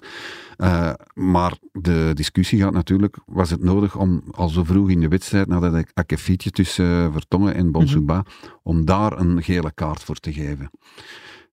[0.58, 5.08] Eh, maar de discussie gaat natuurlijk, was het nodig om al zo vroeg in de
[5.08, 8.26] wedstrijd, nadat ik akkefietje tussen eh, Vertongen en Bonsouba,
[8.64, 10.70] om daar een gele kaart voor te geven.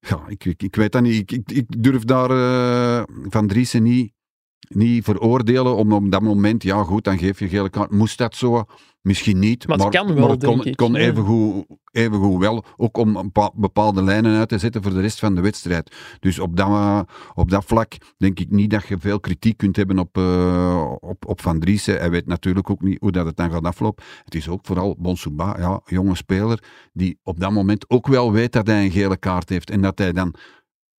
[0.01, 1.14] Ja, ik, ik, ik weet dat niet.
[1.14, 4.12] Ik, ik, ik durf daar eh, Van Driessen niet,
[4.69, 7.90] niet veroordelen om op dat moment, ja goed, dan geef je een gele kaart.
[7.90, 8.64] Moest dat zo?
[9.03, 9.66] Misschien niet.
[9.66, 10.99] Maar het kan wel, het kon, denk het ik, kon ja.
[10.99, 15.19] evengoed, evengoed wel, ook om een pa- bepaalde lijnen uit te zetten voor de rest
[15.19, 15.97] van de wedstrijd.
[16.21, 19.99] Dus op dat, op dat vlak denk ik niet dat je veel kritiek kunt hebben
[19.99, 21.99] op, eh, op, op Van Driessen.
[21.99, 24.05] Hij weet natuurlijk ook niet hoe dat het dan gaat aflopen.
[24.25, 28.53] Het is ook vooral Bonsouba, ja, jonge speler, die op dat moment ook wel weet
[28.53, 30.35] dat hij een gele kaart heeft en dat hij dan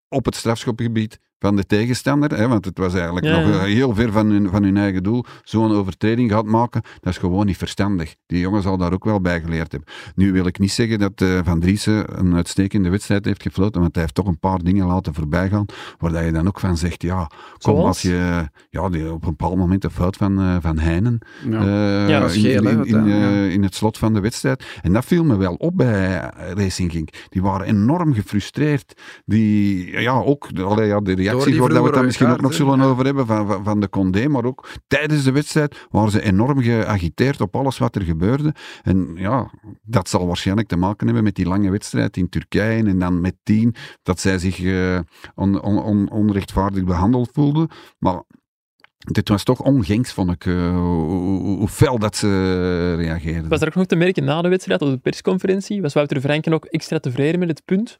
[0.09, 3.55] op het strafschopgebied van de tegenstander, hè, want het was eigenlijk Ja, nog ja.
[3.55, 7.19] eh, heel ver van hun, van hun eigen doel, zo'n overtreding gaat maken, dat is
[7.19, 8.15] gewoon niet verstandig.
[8.27, 9.93] Die jongen zal daar ook wel bij geleerd hebben.
[10.15, 13.93] Nu wil ik niet zeggen dat eh, Van Driessen een uitstekende wedstrijd heeft gefloten, want
[13.93, 15.65] hij heeft toch een paar dingen laten voorbijgaan,
[15.99, 17.87] waar dat je dan ook van zegt, ja, kom, Zoals?
[17.87, 21.19] als je ja, die, op een bepaald moment de fout van, eh, van Heinen,
[21.49, 21.61] Ja.
[21.61, 22.63] eh, Ja, dat is in, geel,
[23.57, 24.65] eh, het slot van de wedstrijd.
[24.83, 27.09] En dat viel me wel op bij Racing Genk.
[27.29, 29.01] Die waren enorm gefrustreerd.
[29.25, 32.55] Die, ja, ook allee, ja, de reactie die waar dat we het misschien ook nog
[32.55, 36.23] zullen over hebben van, van, van de Condé, maar ook tijdens de wedstrijd waren ze
[36.23, 38.55] enorm geagiteerd op alles wat er gebeurde.
[38.83, 39.51] En ja,
[39.83, 43.35] dat zal waarschijnlijk te maken hebben met die lange wedstrijd in Turkije en dan met
[43.43, 44.99] tien, dat zij zich eh,
[45.35, 47.69] on, on, on- onrechtvaardig behandeld voelden.
[47.99, 48.23] Maar
[48.99, 53.49] dit was toch ongenks, vond ik, eh, hoe fel dat ze reageerden.
[53.49, 55.83] Was er ook nog te merken na de wedstrijd op de persconferentie?
[55.83, 57.99] Was Wouter Franken ook extra tevreden met het punt?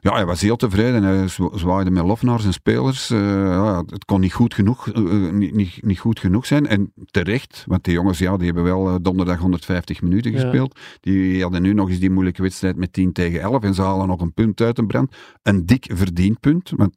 [0.00, 1.02] Ja, hij was heel tevreden.
[1.02, 3.10] Hij zwa- zwaaide met lof naar zijn spelers.
[3.10, 6.66] Eh, ja, het kon niet goed, genoeg, eh, eh, niet, niet, niet goed genoeg zijn.
[6.66, 10.40] En terecht, want die jongens ja, die hebben wel donderdag 150 minuten Ja.
[10.40, 10.78] gespeeld.
[11.00, 13.62] Die hadden nu nog eens die moeilijke wedstrijd met 10 tegen 11.
[13.62, 15.16] En ze halen nog een punt uit een brand.
[15.42, 16.72] Een dik verdiend punt.
[16.76, 16.94] Want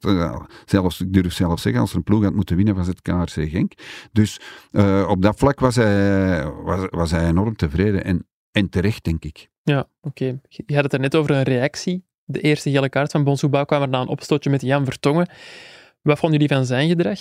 [0.64, 3.48] zelfs, ik durf zelf zeggen, als er een ploeg had moeten winnen, was het KRC
[3.50, 3.72] Genk.
[4.12, 4.40] Dus
[5.06, 8.04] op dat vlak was hij, was, was hij enorm tevreden.
[8.04, 9.48] En, en terecht, denk ik.
[9.62, 10.40] Ja, oké.
[10.48, 12.04] Je had het er net over een reactie.
[12.32, 15.28] De eerste gele kaart van Bonsouba kwam er na een opstootje met Jan Vertongen.
[16.02, 17.18] Wat vonden jullie van zijn gedrag?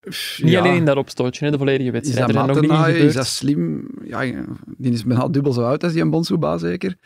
[0.00, 0.60] Niet Ja.
[0.60, 2.26] alleen in dat opstootje, hè, de volledige Is wedstrijd.
[2.32, 2.94] dat er nog dingen Mattenaaien?
[2.94, 3.08] gebeurd.
[3.10, 3.88] Is dat slim?
[4.04, 4.44] Ja,
[4.76, 6.96] die is bijna dubbel zo oud als die Bonsouba, zeker.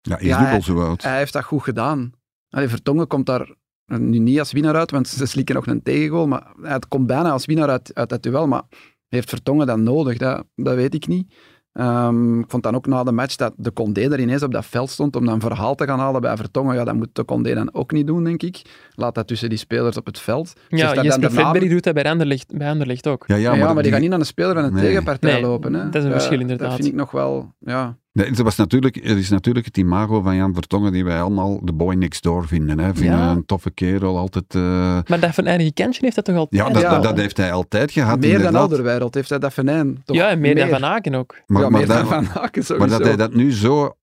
[0.00, 1.02] Ja, is Ja, dubbel zo oud.
[1.02, 2.12] Hij heeft dat goed gedaan.
[2.50, 3.54] Allee, Vertongen komt daar
[3.86, 7.30] nu niet als winnaar uit, want ze slikken nog een tegengoal, maar het komt bijna
[7.30, 8.46] als winnaar uit, uit dat duel.
[8.46, 8.62] Maar
[9.08, 10.18] heeft Vertongen dat nodig?
[10.18, 11.34] Dat, dat weet ik niet.
[11.72, 14.66] Ehm, ik vond dan ook na de match dat de Condé er ineens op dat
[14.66, 16.74] veld stond om dan verhaal te gaan halen bij Vertongen.
[16.74, 18.62] Ja, dat moet de Condé dan ook niet doen, denk ik.
[18.94, 20.52] Laat dat tussen die spelers op het veld.
[20.68, 23.24] Ja, Jesper daarna- doet dat bij Anderlecht, bij Anderlecht ook.
[23.26, 24.82] Ja, Ja, maar, die, gaan niet aan de speler van de Nee.
[24.84, 25.74] tegenpartij Nee, lopen.
[25.74, 25.84] Hè.
[25.84, 26.66] dat is een verschil, inderdaad.
[26.66, 27.52] Dat vind ik nog wel...
[27.58, 27.96] Ja.
[28.12, 31.60] Nee, er, was natuurlijk, er is natuurlijk het imago van Jan Vertongen die wij allemaal
[31.64, 32.78] de boy next door vinden.
[32.78, 32.94] Hè.
[32.94, 33.30] Vinden Ja.
[33.30, 34.44] een toffe kerel, altijd...
[34.54, 34.60] eh,
[35.06, 36.62] Maar dat van eigen kantje heeft dat toch altijd?
[36.66, 36.90] ja, dat, Ja.
[36.90, 38.62] dat, dat heeft hij altijd gehad, meer dan inderdaad.
[38.62, 40.02] Alderweireld heeft hij dat venijn.
[40.04, 41.34] Toch Ja, en meer, dan Van Aken ook.
[41.46, 42.76] Maar, ja, maar meer dat, dan Van Aken sowieso.
[42.88, 43.94] maar dat hij dat nu zo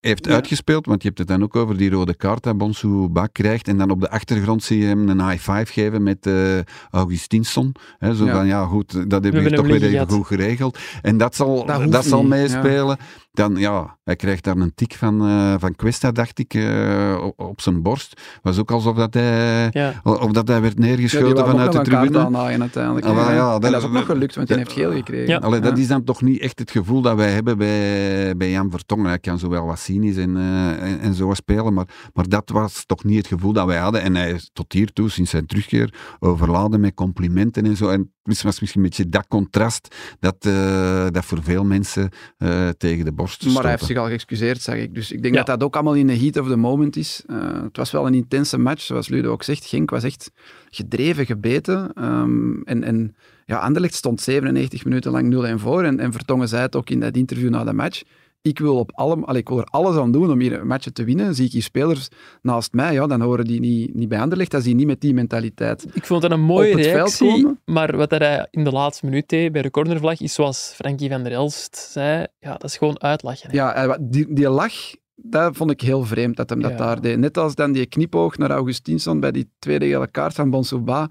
[0.00, 0.32] heeft Ja.
[0.34, 3.68] uitgespeeld, want je hebt het dan ook over die rode kaart dat Bonsu Bak krijgt,
[3.68, 6.58] en dan op de achtergrond zie je hem een high five geven met eh
[6.90, 7.74] Augustinsson.
[7.98, 8.32] Hè, zo Ja.
[8.34, 10.12] van, ja goed, dat hebben we toch weer even gehad.
[10.12, 10.78] goed geregeld.
[11.02, 12.96] En dat zal, Dat zal meespelen.
[13.36, 17.40] Dan, ja, hij krijgt daar een tik van, eh, van Questa, dacht ik, eh, op,
[17.40, 18.20] op zijn borst.
[18.42, 20.00] was ook alsof dat hij, Ja.
[20.02, 22.18] of dat hij werd neergeschoten vanuit de tribune.
[22.18, 23.06] aannaaien uiteindelijk.
[23.06, 25.28] Ah, ja, en dat- dat is ook nog dat- gelukt, want dat- heeft geel gekregen.
[25.28, 25.38] Ja.
[25.38, 28.70] Allee, dat is dan toch niet echt het gevoel dat wij hebben bij, bij Jan
[28.70, 29.06] Vertongen.
[29.06, 32.82] Hij kan zowel wat cynisch en, eh, en, en zo spelen, maar, maar dat was
[32.86, 34.02] toch niet het gevoel dat wij hadden.
[34.02, 37.88] En hij is tot hiertoe, sinds zijn terugkeer, overladen met complimenten en zo.
[37.88, 42.68] En het was misschien een beetje dat contrast dat, eh, dat voor veel mensen eh,
[42.68, 44.94] tegen de borst Maar hij heeft zich al geëxcuseerd, zeg ik.
[44.94, 45.42] Dus ik denk Ja.
[45.42, 47.22] dat dat ook allemaal in de heat of the moment is.
[47.26, 49.64] Eh, het was wel een intense match, zoals Ludo ook zegt.
[49.66, 50.30] Genk was echt
[50.70, 51.92] gedreven, gebeten.
[51.94, 53.14] Ehm, en, en
[53.46, 55.82] ja, Anderlecht stond 97 minuten lang 0-1 voor.
[55.84, 58.02] En, en Vertongen zei het ook in dat interview na de match.
[58.46, 60.86] Ik wil, op alle, allee, ik wil er alles aan doen om hier een match
[60.92, 61.34] te winnen.
[61.34, 62.08] Zie ik hier spelers
[62.42, 64.50] naast mij, ja, dan horen die niet, niet bij Anderlecht.
[64.50, 65.86] Dat is die niet met die mentaliteit.
[65.92, 67.60] Ik vond het een mooie Op het veld reactie, komen.
[67.64, 71.22] maar wat hij in de laatste minuut deed bij de cornervlag is zoals Frankie van
[71.22, 73.50] der Elst zei, ja, dat is gewoon uitlachen.
[73.50, 73.56] hè.
[73.56, 74.74] Ja, die, die lach,
[75.14, 76.76] dat vond ik heel vreemd dat hem dat Ja.
[76.76, 77.18] daar deed.
[77.18, 81.10] Net als dan die knipoog naar Augustinsson bij die tweede gele kaart van Bonsouba.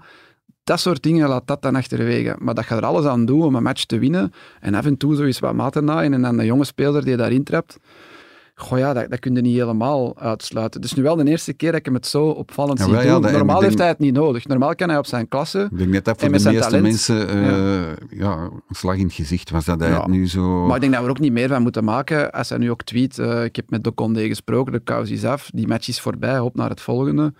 [0.66, 2.36] Dat soort dingen, laat dat dan achterwege.
[2.38, 4.32] Maar dat gaat er alles aan doen om een match te winnen.
[4.60, 7.16] En af en toe zo eens wat maten naaien en dan een jonge speler die
[7.16, 7.78] daarin trapt.
[8.54, 10.80] Goh ja, dat, dat kun je niet helemaal uitsluiten.
[10.80, 12.94] Het is nu wel de eerste keer dat ik hem het zo opvallend Ja, zie
[12.94, 13.32] ja, doen.
[13.32, 14.46] Normaal heeft denk- hij het niet nodig.
[14.46, 15.68] Normaal kan hij op zijn klasse.
[15.70, 16.82] Ik denk net dat voor de meeste talent.
[16.82, 18.36] mensen eh, ja.
[18.68, 20.66] een slag in het gezicht was dat hij het nu zo...
[20.66, 22.32] Maar ik denk dat we er ook niet meer van moeten maken.
[22.32, 25.50] Als hij nu ook tweet, eh, ik heb met Doconde gesproken, de kous is af,
[25.54, 27.32] die match is voorbij, op naar het volgende.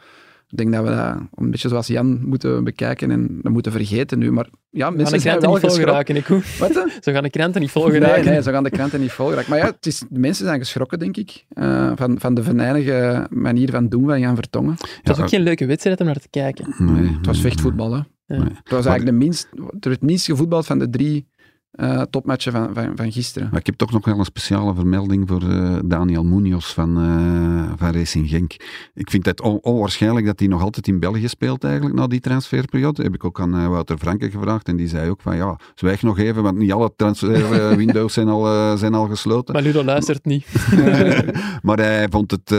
[0.57, 4.19] Ik denk dat we dat een beetje zoals Jan moeten bekijken en dat moeten vergeten
[4.19, 4.33] nu.
[4.33, 6.15] Maar ja, gaan mensen de zijn kranten wel niet vol geschrokken.
[6.15, 6.69] geraken, ik hoor.
[6.69, 7.03] Wat?
[7.03, 9.51] Zo gaan de kranten niet vol Nee, nee, zo gaan de kranten niet vol geraken.
[9.51, 13.27] Maar ja, het is, de mensen zijn geschrokken, denk ik, eh, van, van de venijnige
[13.31, 14.75] manier van doen van Jan Vertongen.
[14.79, 16.75] Het was ook geen leuke wedstrijd om naar te kijken.
[16.79, 18.01] Nee, Het was nee, vechtvoetbal, hè.
[18.27, 18.39] Ja.
[18.39, 18.39] Nee.
[18.39, 19.49] Het was eigenlijk de minst,
[19.81, 21.27] er werd minst gevoetbald van de drie
[21.77, 23.49] eh, topmatchen van, van, van gisteren.
[23.51, 27.73] Maar ik heb toch nog wel een speciale vermelding voor eh, Daniel Munoz van, eh,
[27.77, 28.53] van Racing Genk.
[28.95, 32.21] Ik vind het on- onwaarschijnlijk dat hij nog altijd in België speelt eigenlijk, na die
[32.21, 33.03] transferperiode.
[33.03, 36.03] Heb ik ook aan eh, Wouter Franke gevraagd en die zei ook van ja, zwijg
[36.03, 39.55] nog even, want niet alle transferwindows zijn, al, zijn al gesloten.
[39.55, 40.47] Maar Ludo luistert niet.
[41.63, 42.55] maar hij vond het...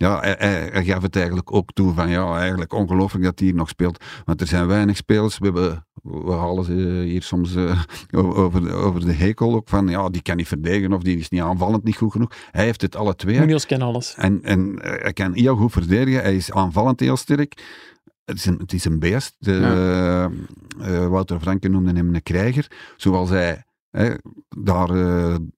[0.00, 3.56] ja, hij, hij- gaf het eigenlijk ook toe van ja, eigenlijk ongelooflijk dat hij hier
[3.56, 4.04] nog speelt.
[4.24, 5.38] Want er zijn weinig spelers.
[5.38, 6.72] We, hebben, we halen ze
[7.04, 7.80] hier soms eh,
[8.44, 11.28] over, de- over de hekel ook van ja, die kan niet verdedigen of die is
[11.28, 12.32] niet aanvallend niet goed genoeg.
[12.50, 13.38] Hij heeft het alle twee.
[13.40, 14.14] Munoz kan alles.
[14.16, 16.22] En, en eh, hij kan heel goed verdedigen.
[16.22, 17.62] Hij is aanvallend heel sterk.
[18.24, 19.36] Het is een, het is een beest.
[19.38, 22.66] De, eh, eh, Wouter Franke noemde hem een krijger.
[22.96, 24.10] Zoals hij hè,
[24.48, 24.88] daar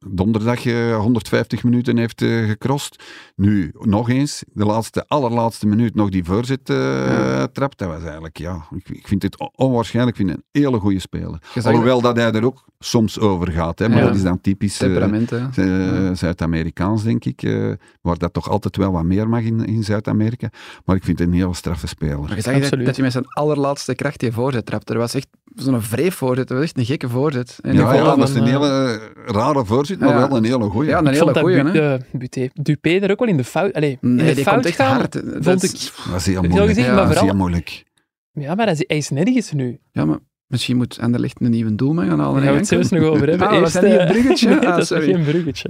[0.09, 3.03] donderdag eh, 150 minuten heeft gecrossed.
[3.43, 7.47] Nu, nog eens, de laatste, allerlaatste minuut nog die voorzet eh, Ja.
[7.47, 7.79] trapt.
[7.79, 10.19] Dat was eigenlijk, ja, ik, ik vind het on- onwaarschijnlijk.
[10.19, 11.39] Ik vind het een hele goede speler.
[11.65, 13.79] Alhoewel dat hij er ook soms over gaat.
[13.79, 14.05] Hè, maar Ja.
[14.07, 14.81] dat is dan typisch...
[14.81, 17.43] eh, eh, Zuid-Amerikaans, denk ik.
[17.43, 20.49] eh, waar dat toch altijd wel wat meer mag in, in Zuid-Amerika.
[20.85, 22.19] Maar ik vind het een heel straffe speler.
[22.21, 22.87] Maar je zag dat, Absoluut.
[22.87, 24.93] dat hij met zijn allerlaatste kracht die voorzet trapte.
[24.93, 26.49] Er was echt zo'n vreef voorzet.
[26.49, 27.59] Dat was echt een gekke voorzet.
[27.63, 30.29] En Ja, ja, dat is een hele rare voorzet, maar Ja.
[30.29, 30.89] wel een hele goeie.
[30.89, 31.97] Ja, een hele goeie, hè.
[32.13, 34.67] Buté, Dupé er ook wel in de fout, allee, in Nee, de die fout komt
[34.67, 34.97] echt gaan.
[34.97, 35.13] hard.
[35.13, 36.69] Dat vond is- ik- Dat is heel Veel moeilijk.
[36.69, 37.37] gezegd, Ja, maar dat is heel vooral...
[37.49, 37.85] moeilijk.
[38.33, 39.79] Ja, maar hij is, nergens nu.
[39.93, 42.35] Ja, maar misschien moet Anderlecht een nieuwe doelman gaan halen.
[42.35, 43.49] Daar gaan we het zelfs nog over hebben.
[43.49, 44.49] Ah, was dat niet eh, een bruggetje?
[44.55, 45.13] nee, Ah, dat sorry.
[45.13, 45.69] geen bruggetje.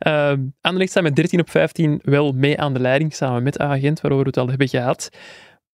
[0.00, 0.32] Ja.
[0.32, 4.00] Uh, Anderlecht staat met 13 op 15 wel mee aan de leiding, samen met Agent,
[4.00, 5.08] waarover we het al hebben gehad.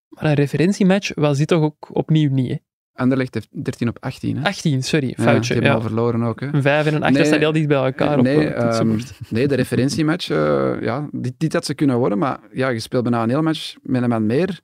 [0.08, 2.56] Maar een referentiematch was dit toch ook opnieuw niet, hè?
[2.98, 4.36] Anderlecht heeft 13 op 18.
[4.36, 4.44] Hè?
[4.44, 5.54] 18, sorry, Ja, foutje.
[5.54, 6.40] die Ja, hebben al verloren ook.
[6.40, 6.46] Hè?
[6.52, 8.98] Een 5 en een 8, Nee, dat heel dicht bij elkaar nee, op het ehm,
[9.28, 13.02] nee, de referentiematch, eh, ja, dit, dit had ze kunnen worden, maar ja, je speelt
[13.02, 14.60] bijna een hele match met een man meer.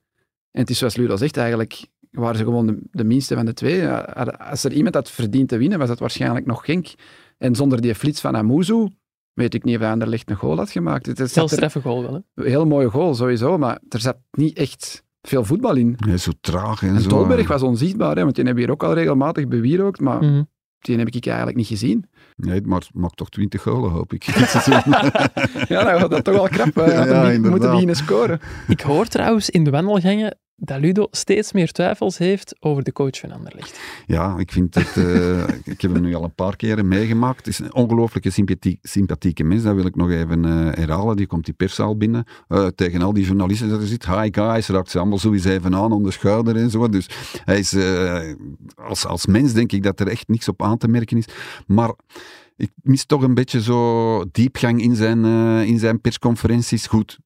[0.51, 3.53] En het is zoals Ludo zegt, eigenlijk waren ze gewoon de, de minste van de
[3.53, 3.87] twee.
[3.87, 6.87] Als er iemand had verdiend te winnen, was dat waarschijnlijk nog Genk.
[7.37, 8.87] En zonder die flits van Amuzu,
[9.33, 11.05] weet ik niet of Anderlecht een goal had gemaakt.
[11.05, 12.19] Het is Heel straffe goal wel, hè?
[12.43, 15.97] een heel mooie goal, sowieso, maar er zat niet echt veel voetbal in.
[16.07, 17.09] Is zo traag en, En zo.
[17.09, 20.43] Tolberg was onzichtbaar, hè, want die hebben hier ook al regelmatig bewierookt, maar Mhm.
[20.79, 22.05] die heb ik eigenlijk niet gezien.
[22.35, 24.23] Nee, maar maakt toch 20 golen, hoop ik.
[25.67, 26.75] Ja, dan gaat dat toch wel krap.
[26.75, 28.39] Ja, Had ja, moeten beginnen scoren.
[28.67, 33.19] Ik hoor trouwens in de wandelgangen dat Ludo steeds meer twijfels heeft over de coach
[33.19, 33.79] van Anderlecht.
[34.05, 34.97] Ja, ik vind het...
[34.97, 37.37] eh, ik heb hem nu al een paar keren meegemaakt.
[37.37, 39.63] Het is een ongelooflijke sympathie, sympathieke mens.
[39.63, 41.15] Dat wil ik nog even eh, herhalen.
[41.15, 42.25] Die komt die perszaal binnen.
[42.47, 44.05] eh, tegen al die journalisten dat er zit.
[44.05, 46.89] Hi guys, raakt ze allemaal eens even aan om de schouder en zo.
[46.89, 47.09] Dus
[47.45, 47.75] hij is...
[48.75, 51.25] als, als mens denk ik dat er echt niks op aan te merken is.
[51.67, 51.93] Maar...
[52.57, 56.87] Ik mis toch een beetje zo diepgang in zijn, eh, in zijn persconferenties.
[56.87, 57.19] Goed,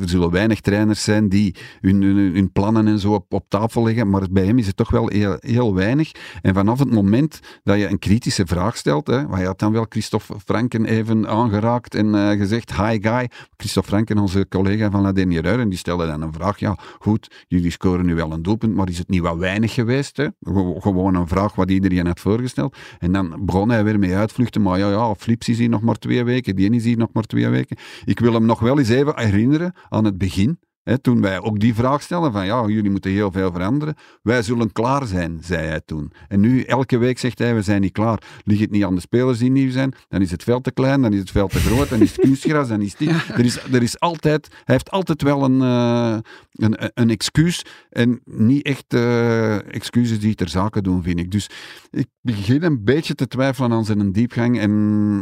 [0.00, 3.82] er zullen weinig trainers zijn die hun, hun, hun plannen en zo op, op tafel
[3.84, 6.12] leggen, maar bij hem is het toch wel heel, heel weinig.
[6.42, 9.86] En vanaf het moment dat je een kritische vraag stelt, hè, hij had dan wel
[9.88, 15.12] Christophe Franken even aangeraakt en eh, gezegd, hi guy, Christophe Franken, onze collega van La
[15.12, 18.74] Dernière en die stelde dan een vraag, ja goed, jullie scoren nu wel een doelpunt,
[18.74, 20.16] maar is het niet wat weinig geweest?
[20.16, 20.26] Hè?
[20.40, 22.76] Ge- Gewoon een vraag wat iedereen had voorgesteld.
[22.98, 25.98] En dan begon hij weer mee uitvluchten, maar ja, ja, Flips is hier nog maar
[25.98, 27.76] twee weken, die is hier nog maar twee weken.
[28.04, 30.58] Ik wil hem nog wel eens even herinneren aan het begin.
[31.00, 33.94] Toen wij ook die vraag stelden van ja, jullie moeten heel veel veranderen.
[34.22, 36.12] Wij zullen klaar zijn, zei hij toen.
[36.28, 38.22] En nu, elke week zegt hij, we zijn niet klaar.
[38.44, 41.02] Ligt het niet aan de spelers die nieuw zijn, dan is het veld te klein,
[41.02, 43.06] dan is het veld te groot, dan is het kunstgras, dan is dit.
[43.38, 46.18] Er is, er is altijd, hij heeft altijd wel een, uh,
[46.52, 51.30] een, een excuus en niet echt uh, excuses die ter zake doen, vind ik.
[51.30, 51.50] Dus
[51.90, 54.70] ik begin een beetje te twijfelen aan zijn diepgang en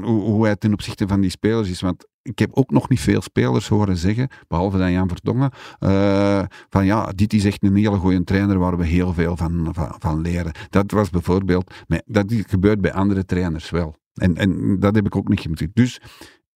[0.04, 1.80] hoe, hoe hij ten opzichte van die spelers is.
[1.80, 6.42] Want ik heb ook nog niet veel spelers horen zeggen, behalve dan Jan Vertongen, uh,
[6.68, 10.20] van ja, dit is echt een hele goede trainer waar we heel veel van, van,
[10.20, 10.52] leren.
[10.70, 13.96] Dat was bijvoorbeeld, dat gebeurt bij andere trainers wel.
[14.14, 15.74] En, en dat heb ik ook niet gemerkt.
[15.74, 16.00] Dus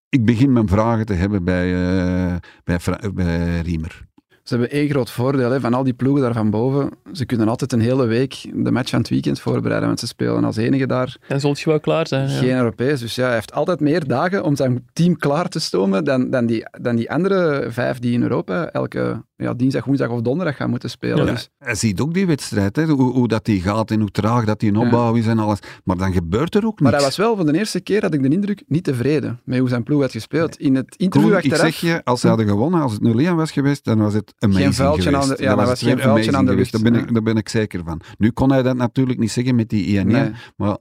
[0.08, 2.78] ik begin mijn vragen te hebben bij, uh, bij,
[3.14, 4.08] bij Riemer.
[4.50, 6.90] Ze hebben één groot voordeel hè, van al die ploegen daar van boven.
[7.12, 10.44] Ze kunnen altijd een hele week de match van het weekend voorbereiden, want ze spelen
[10.44, 11.16] als enige daar.
[11.28, 12.28] En zult je wel klaar zijn.
[12.28, 12.58] Geen ja.
[12.58, 13.00] Europees.
[13.00, 16.46] Dus ja, hij heeft altijd meer dagen om zijn team klaar te stomen dan, dan,
[16.46, 20.70] die, dan die andere vijf die in Europa elke ja, dinsdag, woensdag of donderdag gaan
[20.70, 21.24] moeten spelen.
[21.24, 21.50] Ja, dus.
[21.58, 24.60] Hij ziet ook die wedstrijd, hè, hoe, hoe dat die gaat en hoe traag dat
[24.60, 25.58] die in opbouw is en alles.
[25.84, 26.82] Maar dan gebeurt er ook niks.
[26.82, 29.58] Maar hij was wel voor de eerste keer, had ik de indruk, niet tevreden met
[29.58, 30.58] hoe zijn ploeg had gespeeld.
[30.58, 31.66] In het interview Koen, achteraf...
[31.66, 34.32] Ik zeg je, als ze hadden gewonnen, als het 0-1 was geweest, dan was het
[34.40, 35.30] geen vuiltje geweest.
[35.30, 36.72] Aan de, ja, dan was, was geen vuiltje aan de lucht.
[36.72, 38.00] Daar ben, ik, daar ben ik zeker van.
[38.18, 40.30] Nu kon hij dat natuurlijk niet zeggen met die INE, nee.
[40.56, 40.76] maar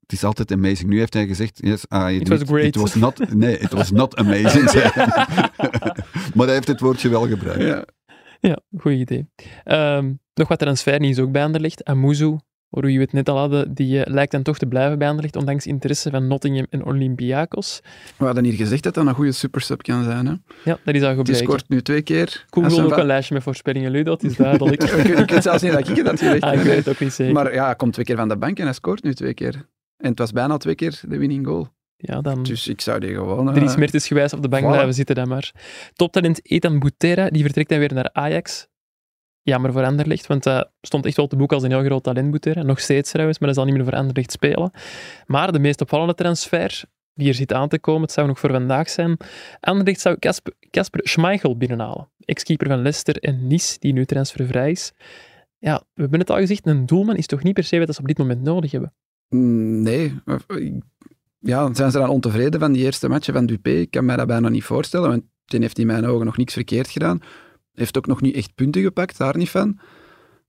[0.00, 0.90] het is altijd amazing.
[0.90, 2.64] Nu heeft hij gezegd, yes, ah, it was great.
[2.64, 4.72] It was not, nee, it was not amazing.
[6.34, 7.62] maar hij heeft het woordje wel gebruikt.
[7.62, 7.84] Ja.
[8.40, 9.26] Ja, goed idee.
[9.64, 11.84] Um, nog wat transfernieuws ook bij Anderlecht.
[11.84, 12.36] Amuzu,
[12.74, 15.36] waar we het net al hadden, die uh, lijkt dan toch te blijven bij Anderlecht,
[15.36, 17.80] ondanks interesse van Nottingham en Olympiakos.
[18.16, 20.26] We hadden hier gezegd dat dat een goede supersub kan zijn.
[20.26, 20.32] Hè?
[20.64, 21.24] Ja, dat is al gebleken.
[21.24, 22.44] Die scoort nu twee keer.
[22.50, 24.82] Koen wil ook een lijstje met voorspellingen, Lu, dat is duidelijk.
[25.22, 27.34] ik weet zelfs niet dat ik dat gezegd ah, ik weet het ook niet zeker.
[27.34, 29.54] Maar ja, hij komt twee keer van de bank en hij scoort nu twee keer.
[29.96, 31.68] En het was bijna twee keer de winning goal.
[31.96, 32.42] Ja, dan...
[32.42, 33.48] Dus ik zou die gewoon...
[33.48, 33.54] Uh...
[33.54, 34.68] Dries Mertens gewijs op de bank voilà.
[34.68, 35.52] blijven zitten dan maar.
[35.92, 38.68] Toptalent Ethan Butera, die vertrekt dan weer naar Ajax.
[39.46, 42.30] Jammer voor Anderlecht, want hij stond echt wel te boek als een heel groot talent,
[42.30, 42.62] Butera.
[42.62, 44.70] Nog steeds trouwens, maar hij zal niet meer voor Anderlecht spelen.
[45.26, 48.50] Maar de meest opvallende transfer die er zit aan te komen, het zou nog voor
[48.50, 49.16] vandaag zijn.
[49.60, 50.16] Anderlecht zou
[50.70, 52.08] Casper Schmeichel binnenhalen.
[52.18, 54.92] Ex-keeper van Leicester en Nice, die nu transfervrij is.
[55.58, 58.00] Ja, we hebben het al gezegd, een doelman is toch niet per se wat ze
[58.00, 58.94] op dit moment nodig hebben?
[59.28, 60.14] Nee,
[61.38, 63.70] ja, zijn ze dan ontevreden van die eerste matchen van Dupé?
[63.70, 66.52] Ik kan mij dat bijna niet voorstellen, want die heeft in mijn ogen nog niks
[66.52, 67.20] verkeerd gedaan.
[67.74, 69.78] Heeft ook nog niet echt punten gepakt, daar niet van.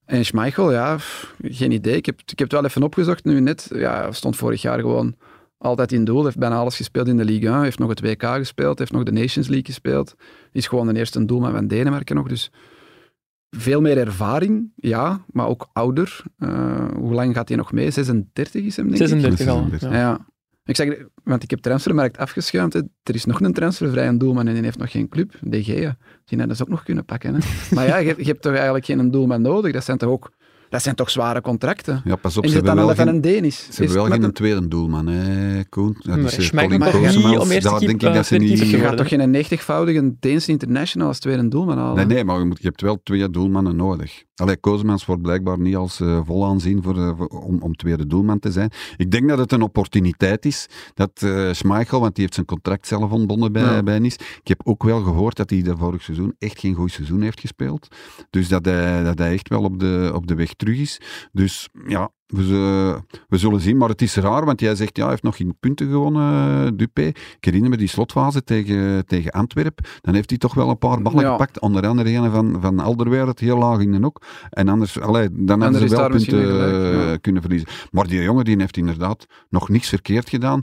[0.04, 0.98] En Schmeichel, ja,
[1.42, 1.96] geen idee.
[1.96, 3.70] Ik heb, ik heb het wel even opgezocht nu net.
[3.74, 5.14] Ja, stond vorig jaar gewoon
[5.58, 6.24] altijd in doel.
[6.24, 7.62] Heeft bijna alles gespeeld in de Ligue 1.
[7.62, 8.78] Heeft nog het WK gespeeld.
[8.78, 10.14] Heeft nog de Nations League gespeeld.
[10.52, 12.28] Is gewoon de eerste doelman van Denemarken nog.
[12.28, 12.50] Dus
[13.50, 16.22] veel meer ervaring, ja, maar ook ouder.
[16.38, 17.90] Uh, hoe lang gaat hij nog mee?
[17.90, 19.52] 36 is hem, denk 36 ik.
[19.52, 19.96] al, ja.
[19.96, 20.26] ja.
[20.66, 22.72] Ik zeg, want ik heb transfermarkt afgeschuimd.
[22.72, 22.80] Hè.
[23.02, 25.34] Er is nog een transfervrije doelman en die heeft nog geen club.
[25.50, 25.96] Gea.
[26.24, 27.34] Die had dat ook nog kunnen pakken.
[27.34, 27.40] Hè.
[27.74, 29.72] maar ja, je, je, hebt toch eigenlijk geen doelman nodig.
[29.72, 30.30] Dat zijn toch ook...
[30.68, 32.02] Dat zijn toch zware contracten?
[32.04, 33.68] Ja, pas op, en ze hebben wel van geen, een Denis.
[33.70, 34.32] Ze hebben wel geen een...
[34.32, 35.96] tweede doelman, hè, Koen.
[35.98, 37.26] Dat maar is Schmeichel Colin toch Koosmans.
[37.26, 38.58] niet om eerste Daar denk ik dat ze niet...
[38.70, 41.96] Je gaat toch geen 90-voudige Deense international als tweede doelman halen?
[41.96, 44.24] Nee, nee, maar je, moet, je hebt wel twee doelmannen nodig.
[44.34, 48.06] Allee, Koosmans wordt blijkbaar niet als uh, vol aanzien voor, uh, voor, om, om tweede
[48.06, 48.70] doelman te zijn.
[48.96, 52.86] Ik denk dat het een opportuniteit is dat uh, Schmeichel, want die heeft zijn contract
[52.86, 53.82] zelf ontbonden bij, Ja.
[53.82, 54.18] bij Nice.
[54.18, 57.40] Ik heb ook wel gehoord dat hij de vorig seizoen echt geen goed seizoen heeft
[57.40, 57.88] gespeeld.
[58.30, 61.00] Dus dat hij, dat hij echt wel op de, op de weg terug is.
[61.32, 63.76] Dus ja, we, we zullen zien.
[63.76, 67.02] Maar het is raar, want jij zegt, ja, hij heeft nog geen punten gewonnen, Dupé.
[67.06, 69.84] Ik herinner me die slotfase tegen, tegen Antwerpen.
[70.00, 71.30] Dan heeft hij toch wel een paar ballen Ja.
[71.30, 71.60] gepakt.
[71.60, 74.22] Onder andere een van, van Alderweireld, heel laag in de hoek.
[74.50, 77.16] En anders, allee, dan is ze wel punten gelijk, eh, ja.
[77.16, 77.68] kunnen verliezen.
[77.90, 80.62] Maar die jongen die heeft inderdaad nog niks verkeerd gedaan.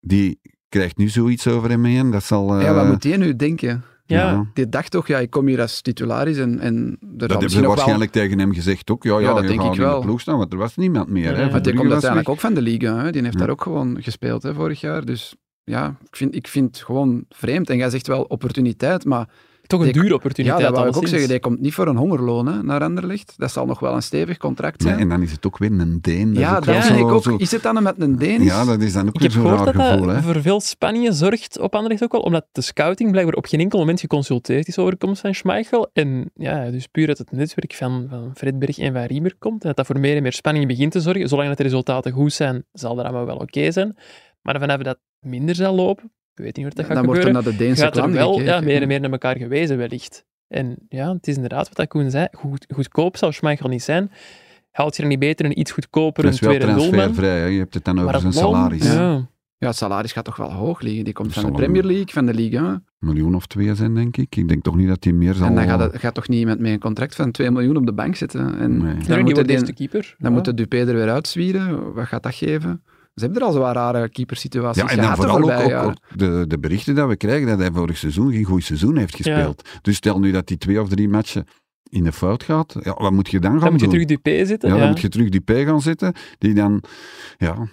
[0.00, 2.10] Die krijgt nu zoiets over hem heen.
[2.10, 2.54] Dat zal...
[2.56, 3.84] eh, Ja, wat moet die nu denken?
[4.12, 7.50] Ja, Die dacht toch, ja, ik kom hier als titularis en, en er dat hebben
[7.50, 7.68] ze wel...
[7.68, 9.02] waarschijnlijk tegen hem gezegd ook.
[9.04, 10.00] Ja, ja, Ja, dat denk ik wel.
[10.00, 11.30] de ploeg staan, want er was niemand meer.
[11.30, 11.50] Ja, hè.
[11.50, 12.36] Want die komt uiteindelijk weg.
[12.36, 12.96] ook van de Liga.
[13.04, 13.10] Hè.
[13.12, 13.40] Die heeft Ja.
[13.40, 15.04] daar ook gewoon gespeeld hè, vorig jaar.
[15.04, 17.70] Dus ja, ik vind, ik vind het gewoon vreemd.
[17.70, 19.28] En jij zegt wel opportuniteit, maar
[19.72, 20.60] toch een dure ja, opportuniteit.
[20.60, 21.28] dat wou ik ook zeggen.
[21.28, 23.34] Die komt niet voor een hongerloon hè, naar Anderlecht.
[23.36, 25.02] Dat zal nog wel een stevig contract Nee, zijn.
[25.02, 26.28] en dan is het ook weer een Deen.
[26.34, 27.22] Dat ja, dat denk ik ook.
[27.22, 28.46] zo- Is het dan met een Denis?
[28.46, 30.06] Ja, dat is dan ook Ik weer heb zo'n raar dat gevoel.
[30.06, 30.22] dat Hè.
[30.22, 33.78] voor veel spanningen zorgt op Anderlecht ook wel, omdat de scouting blijkbaar op geen enkel
[33.78, 35.90] moment geconsulteerd is over de komst van Schmeichel.
[35.92, 39.66] En ja, dus puur uit het netwerk van, van Fredberg en van Riemer komt, en
[39.68, 41.28] dat dat voor meer en meer spanning begint te zorgen.
[41.28, 43.96] Zolang dat de resultaten goed zijn, zal dat allemaal wel oké zijn.
[44.42, 47.26] Maar vanaf dat minder zal lopen, ik weet niet hoe dat gaat dan wordt er
[47.26, 48.52] gebeuren, naar de Deense gaat er wel gekeken.
[48.54, 50.24] ja, meer en meer naar elkaar gewezen wellicht.
[50.48, 54.10] En ja, het is inderdaad wat dat Koen zei, goed, goedkoop zal Schmeichel niet zijn.
[54.70, 56.92] Haalt je er niet beter een iets goedkoper Dat een is wel tweede doelman?
[56.92, 57.38] transfervrij.
[57.40, 57.46] Hè.
[57.46, 58.92] Je hebt het dan over zijn salaris.
[58.92, 59.30] Ja.
[59.58, 61.04] Ja, het salaris gaat toch wel hoog liggen.
[61.04, 62.66] Die komt van de Premier League, van de Ligue 1.
[62.66, 64.36] Een miljoen of twee zijn, denk ik.
[64.36, 65.46] Ik denk toch niet dat hij meer zal...
[65.46, 67.86] En dan gaat, het, gaat toch niet iemand met een contract van 2 miljoen op
[67.86, 68.58] de bank zitten.
[68.58, 68.94] En Nee.
[68.94, 70.14] dan, Ja, die moet eerste keeper.
[70.18, 70.36] dan Ja.
[70.36, 71.92] moet de Dupé er weer uitzwieren.
[71.94, 72.82] Wat gaat dat geven?
[73.14, 75.52] Ze hebben er al zo'n rare keepersituaties Ja, en dan vooral
[75.84, 79.16] ook, de, de berichten dat we krijgen dat hij vorig seizoen geen goed seizoen heeft
[79.16, 79.68] gespeeld.
[79.82, 81.44] Dus stel nu dat hij twee of drie matchen
[81.88, 83.94] in de fout gaat, ja, wat moet je dan gaan Dan moet je doen?
[83.94, 84.68] terug Dupé zitten.
[84.68, 86.82] ja, Ja, dan moet je terug die P gaan zitten, die dan,
[87.38, 87.68] ja,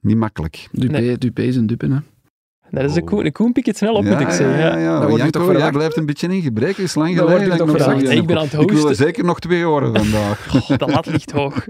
[0.00, 0.68] niet makkelijk.
[0.72, 1.18] Dupé, Nee.
[1.18, 1.96] Dupé is een dupe, hè.
[2.72, 3.08] Dat is een Oh.
[3.08, 4.58] koen, een koen pikt het snel op, moet ik zeggen.
[4.58, 5.30] Ja, Ja, ja, ja.
[5.30, 5.72] Toch verwacht.
[5.72, 6.68] blijft een beetje in gebrek.
[6.76, 7.48] Het is lang geleden.
[7.48, 8.06] dat toch nog verwacht.
[8.06, 8.96] zo'n- Ik ben aan het Ik wil er hosten.
[8.96, 10.46] zeker nog twee horen vandaag.
[10.70, 11.66] Oh, de lat ligt hoog.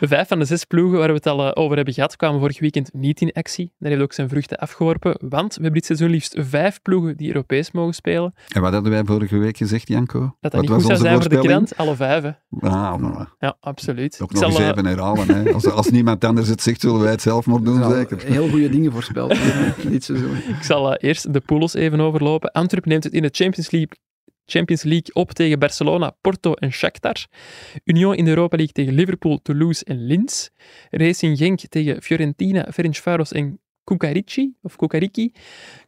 [0.00, 2.60] Vijf van de zes ploegen waar we het al eh, over hebben gehad, kwamen vorig
[2.60, 3.72] weekend niet in actie.
[3.78, 7.26] Dat heeft ook zijn vruchten afgeworpen, want we hebben dit seizoen liefst vijf ploegen die
[7.26, 8.34] Europees mogen spelen.
[8.48, 10.18] En wat hadden wij vorige week gezegd, Janko?
[10.20, 12.22] Dat dat Wat niet was goed zou onze zijn voor de krant, alle vijf.
[12.22, 12.30] hè.
[12.68, 13.20] Ah.
[13.38, 14.16] Ja, absoluut.
[14.18, 15.28] Toch Ik nog eens zal, eh, even herhalen.
[15.28, 15.52] Hè.
[15.52, 18.18] Als, als niemand anders het zegt, zullen wij het zelf maar doen, zeker.
[18.26, 19.36] Heel goede dingen voorspeld
[19.90, 20.29] dit seizoen.
[20.56, 22.52] Ik zal eh, eerst de pools even overlopen.
[22.52, 23.98] Antwerp neemt het in de Champions League,
[24.44, 27.26] Champions League op tegen Barcelona, Porto en Shakhtar.
[27.84, 30.48] Union in de Europa League tegen Liverpool, Toulouse en Linz.
[30.90, 35.32] Racing Genk tegen Fiorentina, Ferencvaros en Kukarici, of Kukariki.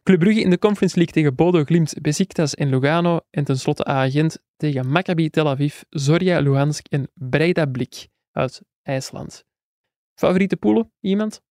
[0.03, 3.19] Club Brugge in de Conference League tegen Bodo Glimt, Besiktas en Lugano.
[3.29, 9.45] En tenslotte Agent tegen Maccabi Tel Aviv, Zorya Luhansk en Breda Blik uit IJsland.
[10.15, 10.91] Favoriete poelen?
[10.99, 11.41] Iemand?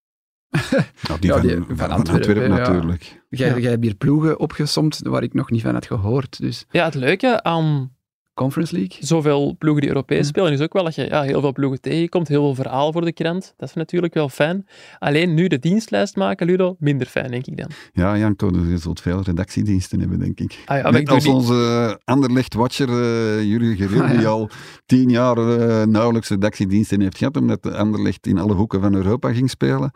[1.08, 2.58] Nou, die Ja, van, die van, van van Antwerpen, Antwerpen, ja.
[2.58, 3.22] natuurlijk.
[3.28, 3.58] Jij, Ja.
[3.58, 6.38] jij hebt hier ploegen opgesomd waar ik nog niet van had gehoord.
[6.40, 7.96] Dus Ja, het leuke aan
[8.34, 8.96] Conference League.
[9.00, 10.24] zoveel ploegen die Europees Hm.
[10.26, 13.04] spelen, is ook wel dat je ja, heel veel ploegen tegenkomt, heel veel verhaal voor
[13.04, 13.54] de krant.
[13.56, 14.66] Dat is natuurlijk wel fijn.
[14.98, 17.70] Alleen nu de dienstlijst maken, Ludo, minder fijn, denk ik dan.
[17.92, 20.58] Ja, Janko, dus je zult veel redactiediensten hebben, denk ik.
[20.64, 24.16] Ah ja, Net ik als die- onze Anderlecht-watcher uh, Jurgen Geril, Ah, ja.
[24.16, 24.48] die al
[24.86, 29.32] tien jaar eh, nauwelijks redactiediensten heeft gehad, omdat de Anderlecht in alle hoeken van Europa
[29.32, 29.90] ging spelen,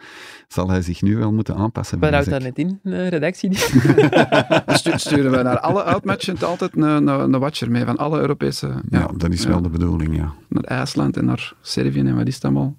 [0.49, 1.99] zal hij zich nu wel moeten aanpassen.
[1.99, 3.51] Wat houdt daar net in, eh, redactie?
[4.67, 8.83] Stu- sturen we naar alle uitmatchen altijd een, een, een watcher mee van alle Europese...
[8.91, 10.35] Ja, dat is wel de bedoeling, ja.
[10.49, 12.79] Naar IJsland en naar Servië en wat is het allemaal.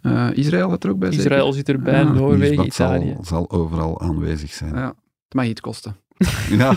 [0.00, 1.26] Eh, Israël had er ook bij zeker?
[1.26, 3.12] Israël zit erbij, Ah, Noorwegen, Italië.
[3.14, 4.74] Zal, zal overal aanwezig zijn.
[4.74, 4.86] Ja,
[5.24, 5.96] het mag iets kosten.
[6.50, 6.74] Ja.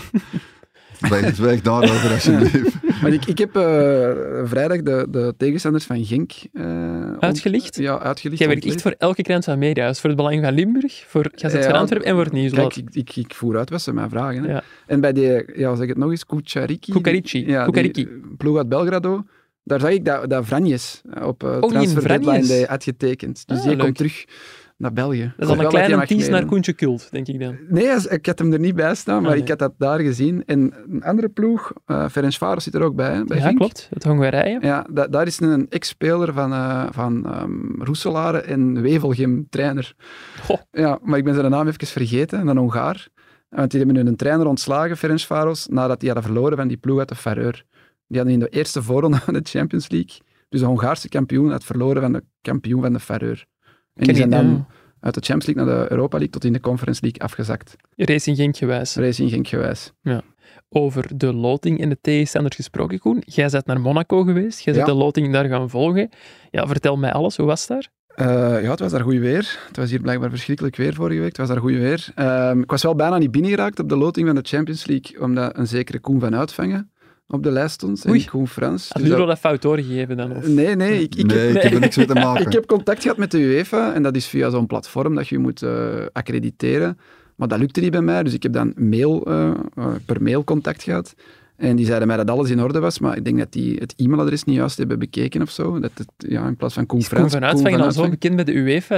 [1.34, 2.74] Zwijg, daarover alsjeblieft.
[3.02, 3.62] Maar ik, ik heb eh,
[4.44, 6.32] vrijdag de, de tegenstanders van Genk...
[6.52, 7.76] eh, ont- Uitgelicht?
[7.76, 8.38] Ja, uitgelicht.
[8.38, 9.88] Jij werkt echt voor elke krant van media.
[9.88, 12.72] Dus voor het Belang van Limburg, voor Gazet van Ja, Antwerpen en voor het Nieuwsblad.
[12.72, 14.42] Kijk, ik, ik, ik voer uit wat ze mij vragen.
[14.42, 14.50] Hè.
[14.52, 14.62] Ja.
[14.86, 16.92] En bij die, ja, zeg het nog eens, Kuchariki.
[17.46, 18.04] Ja, Kukariki.
[18.04, 19.24] die ploeg uit Belgrado.
[19.64, 23.46] Daar zag ik dat, dat Vranjes op uh, in transfer deadline had getekend.
[23.46, 23.80] Dus Ah, die leuk.
[23.84, 24.24] komt terug
[24.80, 25.32] naar België.
[25.36, 26.44] Dat is al een kleine tease naar.
[26.44, 27.56] Koentje Kult, denk ik dan.
[27.68, 29.42] Nee, ik had hem er niet bij staan, maar Ah, nee.
[29.42, 30.42] ik had dat daar gezien.
[30.46, 33.86] En een andere ploeg, uh, Ferencvaros zit er ook bij, hè, bij ja, klopt.
[33.92, 34.58] Het Hongarije.
[34.60, 39.94] Ja, da- daar is een ex-speler van, eh van ehm Roeselare en Wevelgem trainer.
[40.42, 40.60] Goh.
[40.70, 43.08] Ja, maar ik ben zijn naam even vergeten, een Hongaar.
[43.48, 46.98] Want die hebben nu een trainer ontslagen, Ferencvaros, nadat die hadden verloren van die ploeg
[46.98, 47.64] uit de Fareur.
[48.06, 50.18] Die hadden in de eerste voorronde van de Champions League,
[50.48, 53.46] dus de Hongaarse kampioen, had verloren van de kampioen van de Fareur.
[54.00, 54.66] En die zijn dan
[55.00, 57.76] uit de Champions League naar de Europa League tot in de Conference League afgezakt.
[57.96, 58.94] Racing Genk gewijs.
[58.94, 59.92] Racing Genk gewijs.
[60.68, 63.22] Over de loting en de tegenstanders gesproken, Koen.
[63.26, 64.60] Jij bent naar Monaco geweest.
[64.60, 64.92] Jij bent Ja.
[64.92, 66.08] de loting daar gaan volgen.
[66.50, 67.36] Ja, vertel mij alles.
[67.36, 67.88] Hoe was daar?
[68.16, 68.26] Uh,
[68.62, 69.58] ja, het was daar goed weer.
[69.66, 71.28] Het was hier blijkbaar verschrikkelijk weer vorige week.
[71.28, 72.08] Het was daar goed weer.
[72.16, 75.58] Um, ik was wel bijna niet binnengeraakt op de loting van de Champions League, omdat
[75.58, 76.90] een zekere Koen van Uitvangen
[77.30, 78.04] op de lijst stond.
[78.30, 78.88] Koen Frans.
[78.88, 80.36] Had Dus dat- dat fout doorgegeven dan?
[80.36, 80.46] Of?
[80.48, 81.02] Nee, nee.
[81.02, 82.46] Ik, ik, nee, heb, ik heb er niks mee te maken.
[82.46, 85.38] ik heb contact gehad met de UEFA en dat is via zo'n platform dat je
[85.38, 86.98] moet uh, accrediteren.
[87.36, 89.50] Maar dat lukte niet bij mij, dus ik heb dan mail, uh,
[90.06, 91.14] per mail contact gehad.
[91.56, 93.94] En die zeiden mij dat alles in orde was, maar ik denk dat die het
[93.96, 95.78] e-mailadres niet juist hebben bekeken of zo.
[95.80, 97.32] Dat het, ja, in plaats van Koen Is Koen Frans...
[97.32, 98.96] van Koen Uitvangen al zo bekend bij de UEFA?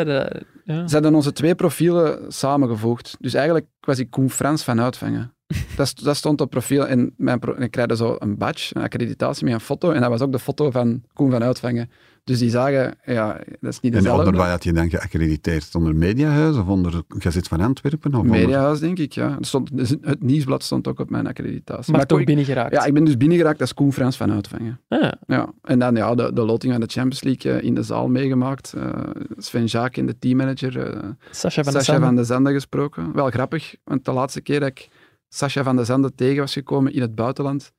[0.65, 0.89] Ja.
[0.89, 3.17] Ze hadden onze twee profielen samengevoegd.
[3.21, 5.35] Dus eigenlijk was ik Koen Frans van Uitvangen.
[5.77, 6.87] Dat, dat stond op profiel.
[6.87, 9.91] En mijn pro- ik kreeg zo een badge, een accreditatie met een foto.
[9.91, 11.91] En dat was ook de foto van Koen van Uitvangen.
[12.25, 14.25] Dus die zagen, ja, dat is niet En dezelfde.
[14.27, 15.75] onder wat had je dan geaccrediteerd?
[15.75, 18.13] Onder Mediahuis of onder Gazet van Antwerpen?
[18.15, 19.29] Of onder- Mediahuis, denk ik, ja.
[19.29, 21.93] Er Stond, dus het nieuwsblad stond ook op mijn accreditatie.
[21.93, 22.73] Maar, toch ik- binnen geraakt.
[22.73, 24.81] Ja, ik ben dus binnengeraakt als Koen Frans van Uitvangen.
[24.89, 25.53] Ah, Ja.
[25.63, 28.73] En dan ja, de, de loting van de Champions League eh, in de zaal meegemaakt.
[28.73, 28.89] Eh,
[29.37, 30.79] Sven Jaak in de teammanager.
[30.81, 33.13] eh Sascha van Sascha van de Zande gesproken.
[33.15, 34.89] Wel grappig, want de laatste keer dat ik
[35.35, 37.73] Sascha van de Zande tegen was gekomen in het buitenland,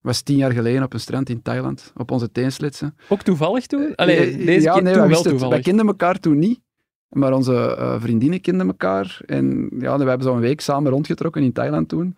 [0.00, 2.96] was tien jaar geleden op een strand in Thailand, op onze teenslitsen.
[3.08, 3.94] Ook toevallig toen?
[3.94, 5.28] Allee, Eh, deze ja, keer nee, toen wel het.
[5.28, 5.54] toevallig.
[5.54, 6.60] Wij kenden elkaar toen niet,
[7.08, 9.20] maar onze eh, vriendinnen kenden elkaar.
[9.26, 12.16] En ja, we hebben zo'n week samen rondgetrokken in Thailand toen.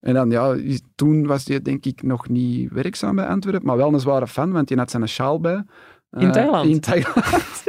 [0.00, 0.56] En dan, ja,
[0.94, 4.52] toen was hij denk ik nog niet werkzaam bij Antwerpen, maar wel een zware fan,
[4.52, 5.64] want hij had zijn sjaal bij.
[6.10, 6.68] In Eh, Thailand?
[6.68, 7.64] In Thailand.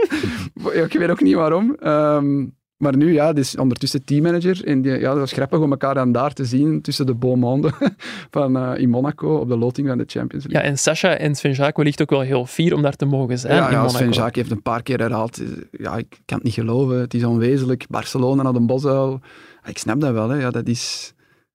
[0.92, 1.76] Ik weet ook niet waarom.
[1.76, 2.46] Ehm,
[2.84, 4.66] Maar nu, ja, die is ondertussen teammanager.
[4.66, 7.72] En die, ja, dat was grappig om elkaar dan daar te zien tussen de beaumonde
[8.32, 10.62] van eh, in Monaco op de loting van de Champions League.
[10.64, 13.40] Ja, en Sasha en Sven Jaak wellicht ook wel heel fier om daar te mogen
[13.40, 13.98] zijn Ja, in ja, Monaco.
[13.98, 15.38] Sven Jaak heeft een paar keer herhaald.
[15.42, 17.00] eh, Ja, ik kan het niet geloven.
[17.00, 17.86] Het is onwezenlijk.
[17.90, 19.20] Barcelona naar de Bosuil.
[19.64, 20.30] Ja, Ik snap dat wel.
[20.30, 20.40] Hè.
[20.40, 21.14] Ja, dat is,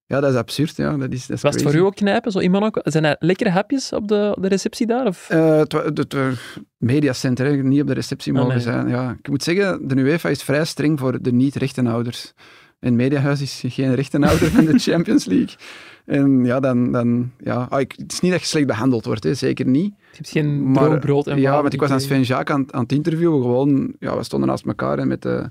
[0.09, 0.77] ja, dat is absurd.
[0.77, 0.97] Ja.
[0.97, 2.81] Dat is, dat is Was het voor u ook knijpen, zo in Monaco?
[2.85, 5.07] Zijn er lekkere hapjes op de, de receptie daar?
[5.07, 5.31] Of?
[5.31, 5.73] Eh, het
[6.13, 6.33] wa-
[6.79, 8.63] mediacenter, niet op de receptie Ah, mogen nee.
[8.63, 8.89] zijn.
[8.89, 12.33] Ja, ik moet zeggen, de UEFA is vrij streng voor de niet-rechtenhouders.
[12.81, 15.57] En Mediahuis is geen rechtenhouder van de Champions League.
[16.05, 16.93] En ja, dan...
[16.93, 19.95] dan ja, ah, ik, het is niet dat je slecht behandeld wordt, hè, zeker niet.
[19.99, 22.01] Je hebt geen Maar, brood en Ja, want ik was aan.
[22.01, 23.43] Sven Jaak aan, aan het interviewen.
[23.43, 25.51] Gewoon, ja, we stonden naast elkaar en met, de,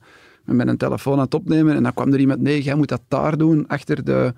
[0.56, 1.76] met een telefoon aan het opnemen.
[1.76, 4.34] En dan kwam er iemand, nee, jij moet dat daar doen, achter de...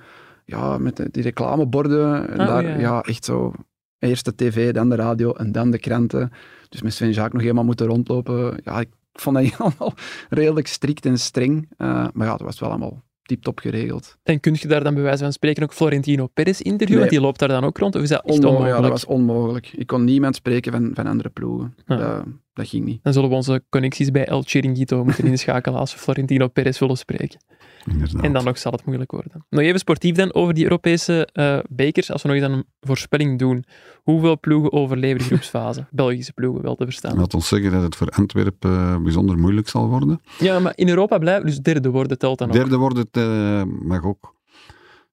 [0.45, 2.30] Ja, met de, die reclameborden.
[2.30, 2.78] En Ah, daar, ja.
[2.78, 3.01] ja.
[3.01, 3.53] echt zo...
[3.99, 6.32] Eerst de tv, dan de radio en dan de kranten.
[6.70, 8.60] Dus met Sven Jaak nog helemaal moeten rondlopen.
[8.64, 9.93] Ja, ik vond dat allemaal
[10.30, 11.70] redelijk strikt en streng.
[11.78, 14.18] Eh, maar ja, dat was wel allemaal tip-top geregeld.
[14.24, 16.99] En kun je daar dan bij wijze van spreken ook Florentino Perez interviewen?
[16.99, 17.95] Want die loopt daar dan ook rond?
[17.95, 18.76] Of is dat Onmogelijk, onmogelijk?
[18.76, 19.72] ja, dat was onmogelijk.
[19.74, 21.76] Ik kon niemand spreken van, van andere ploegen.
[21.86, 21.95] Ja.
[21.97, 22.26] Dat,
[22.60, 23.03] dat ging niet.
[23.03, 26.97] Dan zullen we onze connecties bij El Chiringuito moeten inschakelen als we Florentino Perez willen
[26.97, 27.39] spreken.
[27.86, 28.24] Inderdaad.
[28.24, 29.45] En dan nog zal het moeilijk worden.
[29.49, 32.12] Nog even sportief dan over die Europese eh, bekers.
[32.12, 33.64] Als we nog eens aan een voorspelling doen.
[34.03, 35.88] Hoeveel ploegen overleven de groepsfase?
[35.91, 37.18] Belgische ploegen wel te verstaan.
[37.18, 40.22] Laat ons zeggen dat het voor Antwerpen eh, bijzonder moeilijk zal worden.
[40.39, 42.53] Ja, maar in Europa blijven, dus derde worden telt dan ook.
[42.53, 44.38] Derde wordt het, eh, mag ook.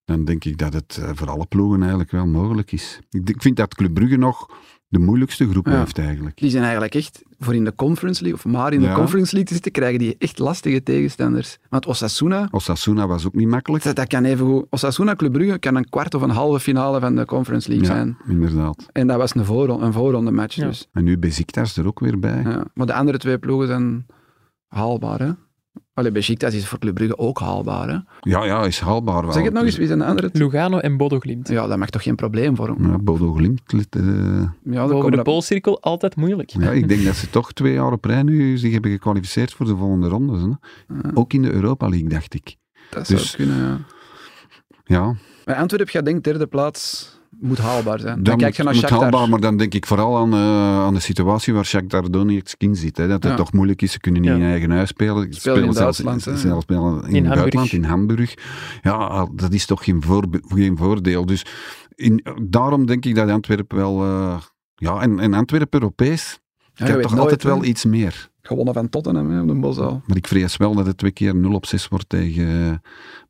[0.04, 2.98] Dan denk ik dat het voor alle ploegen eigenlijk wel mogelijk is.
[3.10, 4.48] Ik vind dat Club Brugge nog
[4.88, 5.78] de moeilijkste groep Ja.
[5.78, 6.36] heeft eigenlijk.
[6.36, 8.94] Die zijn eigenlijk echt voor in de Conference League, of maar in de Ja.
[8.94, 11.58] Conference League te zitten, krijgen die echt lastige tegenstanders.
[11.68, 13.84] Want Osasuna, Osasuna was ook niet makkelijk.
[13.84, 14.66] dat, dat kan even goed.
[14.70, 17.94] Osasuna Club Brugge kan een kwart of een halve finale van de Conference League Ja,
[17.94, 18.16] zijn.
[18.28, 18.86] inderdaad.
[18.92, 20.54] En dat was een, voorronde, een voorronde match.
[20.54, 20.66] Ja.
[20.66, 20.88] Dus.
[20.92, 22.42] En nu Besiktas er ook weer bij.
[22.42, 22.64] Ja.
[22.74, 24.06] Maar de andere twee ploegen zijn
[24.68, 25.18] haalbaar.
[25.20, 25.30] Hè?
[25.94, 27.88] Allee, Besiktas is voor Club Brugge ook haalbaar.
[27.88, 27.98] Hè?
[28.20, 29.32] Ja, ja, is haalbaar wel.
[29.32, 30.30] Zeg het nog eens, Dus- wie zijn de andere?
[30.32, 31.48] Lugano en Bodo Glimt.
[31.48, 32.90] Ja, dat mag toch geen probleem vormen.
[32.90, 33.60] Ja, Bodo Glimt.
[33.90, 34.02] eh,
[34.64, 36.50] Ja, Boven de dat- poolcirkel altijd moeilijk.
[36.50, 39.66] ja, ik denk dat ze toch twee jaar op rij nu zich hebben gekwalificeerd voor
[39.66, 40.40] de volgende rondes.
[40.40, 40.46] Hè.
[40.46, 42.56] Ja, Ook in de Europa League, dacht ik.
[42.90, 43.78] dat zou dus- kunnen, ja.
[44.84, 45.14] Ja,
[45.44, 48.14] Maar Antwerpen, jij denkt derde plaats moet haalbaar zijn.
[48.14, 50.38] Dan, dat kijk moet, je naar moet haalbaar, maar dan denk ik vooral aan, eh,
[50.84, 52.96] aan de situatie waar Shakhtar Donetsk in zit.
[52.96, 53.08] Hè.
[53.08, 53.38] Dat het Ja.
[53.38, 54.36] toch moeilijk is, ze kunnen niet Ja.
[54.36, 55.32] in eigen huis spelen.
[55.32, 56.36] Ze Spelen in zelfs, Duitsland, hè.
[56.48, 57.72] zelfs spelen in, In het buitenland, Hamburg.
[57.72, 58.34] in Hamburg.
[58.82, 61.26] Ja, dat is toch geen, voorbe- geen voordeel.
[61.26, 61.44] Dus
[61.94, 64.02] in, daarom denk ik dat Antwerpen wel...
[64.04, 64.36] eh,
[64.74, 68.28] ja, en, en Antwerpen Europees, Ja, ik je heb toch nooit, altijd wel iets meer.
[68.46, 70.02] Gewonnen van Tottenham hè, op de Bosuil.
[70.06, 72.78] Maar ik vrees wel dat het twee keer 0 op 6 wordt tegen eh, Barcelona,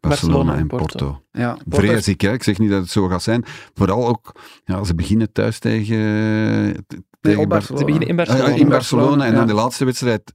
[0.00, 0.86] Barcelona en Porto.
[0.86, 1.22] Porto.
[1.32, 2.32] Ja, Porto Vrees ik, hè.
[2.32, 3.44] ik zeg niet dat het zo gaat zijn.
[3.74, 4.32] Vooral ook,
[4.64, 5.96] ja, ze beginnen thuis tegen,
[7.20, 7.78] tegen Nee, Barcelona.
[7.80, 8.56] Ze beginnen in Ah, ja, Barcelona.
[8.60, 10.32] in Barcelona en dan de laatste wedstrijd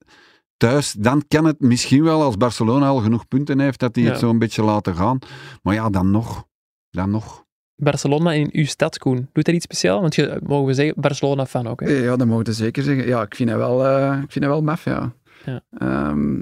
[0.58, 0.92] thuis.
[0.92, 4.10] Dan kan het misschien wel, als Barcelona al genoeg punten heeft, dat die Ja.
[4.10, 5.20] het zo een beetje laten gaan.
[5.62, 6.46] Maar ja, dan nog.
[6.90, 7.46] Dan nog.
[7.82, 9.30] Barcelona in uw stad, Koen.
[9.34, 10.02] Doet dat iets speciaal?
[10.02, 11.80] Want je, mogen we zeggen, Barcelona-fan ook.
[11.80, 11.90] Hè?
[11.90, 13.08] Ja, dat mogen we zeker zeggen.
[13.08, 15.14] Ja, ik vind het wel, eh, ik vind het wel maf, ja.
[15.46, 15.62] Ja.
[15.78, 16.40] Ehm,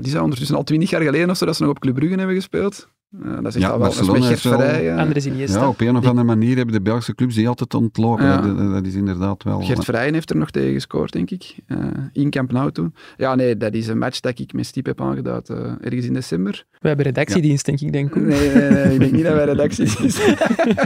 [0.00, 2.16] die zijn ondertussen al twintig jaar geleden of zo, dat ze nog op Club Brugge
[2.16, 2.88] hebben gespeeld.
[3.24, 5.60] Eh, dat is echt Ja, al wel, dat is Barcelona heeft wel- eh, Andres Iniesta.
[5.60, 8.24] Ja, op een of andere manier hebben de Belgische clubs die altijd ontlopen.
[8.24, 8.40] Ja.
[8.40, 9.60] Dat, dat is inderdaad wel...
[9.60, 11.54] Gert Verrijen heeft er nog tegen gescoord, denk ik.
[11.66, 11.78] eh,
[12.12, 12.94] in Camp Nou toen.
[13.16, 16.12] Ja, nee, dat is een match dat ik met Stiep heb aangeduid eh, ergens in
[16.12, 16.64] december.
[16.80, 18.26] We hebben redactiedienst, denk ik, denk Koen.
[18.26, 20.18] Nee, nee, nee, ik denk niet dat wij redactie is.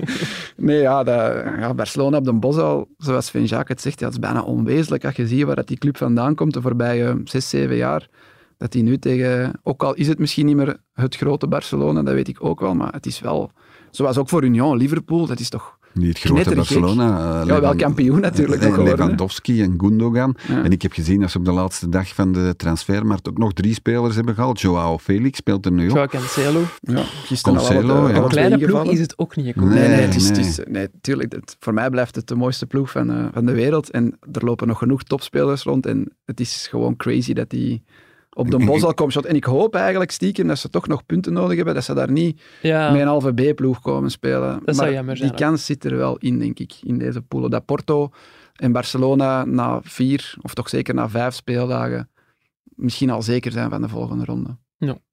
[0.56, 4.14] nee, ja, dat, ja, Barcelona op de Bosuil, zoals Sven Jacques het zegt, ja, het
[4.14, 7.48] is bijna onwezenlijk als je ziet waar dat die club vandaan komt de voorbije zes,
[7.48, 8.08] zeven jaar.
[8.61, 12.14] Dat die nu tegen, ook al is het misschien niet meer het grote Barcelona, dat
[12.14, 13.50] weet ik ook wel, maar het is wel,
[13.90, 16.54] zoals ook voor Union, Liverpool, dat is toch Niet het grote.
[16.54, 17.40] Barcelona.
[17.40, 18.82] eh, ja, wel kampioen natuurlijk hè.
[18.82, 20.36] Lewandowski en Gundogan.
[20.48, 20.62] Ja.
[20.64, 23.52] En ik heb gezien dat ze op de laatste dag van de transfermarkt ook nog
[23.52, 24.61] drie spelers hebben gehaald.
[24.61, 25.94] Joao Felix speelt er nu op.
[25.94, 26.61] Joao Cancelo.
[26.80, 28.14] Ja, gisteren al Cancelo, ja.
[28.14, 29.56] alle Een kleine ploeg is het ook niet.
[29.56, 30.38] Nee, nee, Nee, het is, nee.
[30.38, 33.44] Het is, nee tuurlijk, het- voor mij blijft het de mooiste ploeg van, eh, van
[33.46, 33.90] de wereld.
[33.90, 35.86] En er lopen nog genoeg topspelers rond.
[35.86, 37.82] En het is gewoon crazy dat die
[38.36, 39.12] op de bos al komt.
[39.12, 39.24] shot.
[39.24, 41.74] En ik hoop eigenlijk stiekem dat ze toch nog punten nodig hebben.
[41.74, 44.60] Dat ze daar niet Ja, met een halve B-ploeg komen spelen.
[44.64, 47.22] Dat zou maar jammer zijn, die kans zit er wel in, denk ik, in deze
[47.22, 47.50] poelen.
[47.50, 48.10] Dat Porto
[48.54, 52.10] en Barcelona na vier, of toch zeker na vijf speeldagen,
[52.64, 54.56] misschien al zeker zijn van de volgende ronde.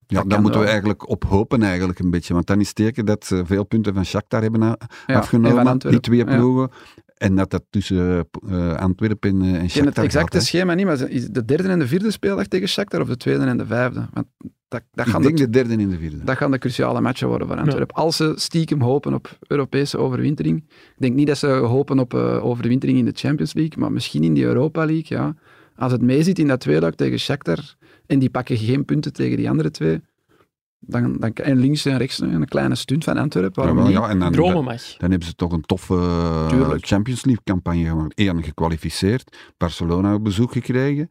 [0.10, 2.34] Ja, Dat daar moeten we eigenlijk op hopen eigenlijk een beetje.
[2.34, 4.78] Want dan is het teken dat ze veel punten van Shakhtar hebben Ja,
[5.16, 6.70] afgenomen, die twee Ja.
[7.18, 10.46] En dat dat tussen eh, Antwerpen en, eh, en Ik ken Shakhtar het exacte gaat,
[10.46, 13.46] schema niet, maar is de derde en de vierde speeldag tegen Shakhtar of de tweede
[13.46, 14.08] en de vijfde?
[14.14, 14.28] Want
[14.68, 16.24] dat, dat, Ik gaan denk de, de derde en de vierde.
[16.24, 17.96] dat gaan de cruciale matchen worden voor Antwerpen.
[17.96, 20.58] Als ze stiekem hopen op Europese overwintering.
[20.68, 24.24] Ik denk niet dat ze hopen op eh, overwintering in de Champions League, maar misschien
[24.24, 25.36] in de Europa League, ja.
[25.76, 29.50] Als het meezit in dat tweeluik tegen Shakhtar en die pakken geen punten tegen die
[29.50, 30.02] andere twee,
[30.80, 33.64] dan, dan, en links en rechts een kleine stunt van Antwerpen.
[33.64, 34.98] Ja, waarom ja, en dan, Dromen mag.
[34.98, 36.86] dan hebben ze toch een toffe eh, Tuurlijk.
[36.86, 38.20] Champions League campagne gemaakt.
[38.20, 41.10] Eén gekwalificeerd, Barcelona op bezoek gekregen,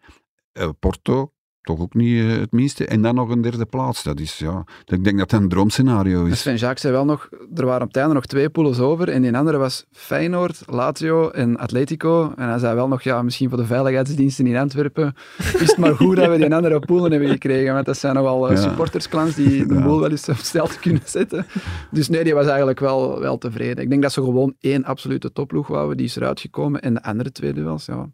[0.52, 1.32] eh, Porto,
[1.66, 4.02] toch ook niet eh, het minste, en dan nog een derde plaats.
[4.02, 6.40] Dat is, ja, ik denk dat dat een droomscenario is.
[6.40, 9.22] Sven Jacques zei wel nog, er waren op het einde nog twee pools over en
[9.22, 12.32] die andere was Feyenoord, Lazio en Atletico.
[12.36, 15.94] En hij zei wel nog, ja, misschien voor de veiligheidsdiensten in Antwerpen is het maar
[15.94, 18.62] goed dat we die andere poolen hebben gekregen, want dat zijn nogal uh, Ja.
[18.62, 19.82] supportersklans die de Ja.
[19.82, 21.46] boel wel eens op stel te kunnen zetten.
[21.90, 23.82] Dus nee, die was eigenlijk wel, wel tevreden.
[23.84, 26.80] Ik denk dat ze gewoon één absolute topploeg wouden, die is eruit gekomen.
[26.82, 28.10] En de andere twee duels, ja,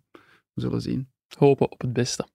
[0.52, 1.08] we zullen zien.
[1.38, 2.26] Hopen op het beste.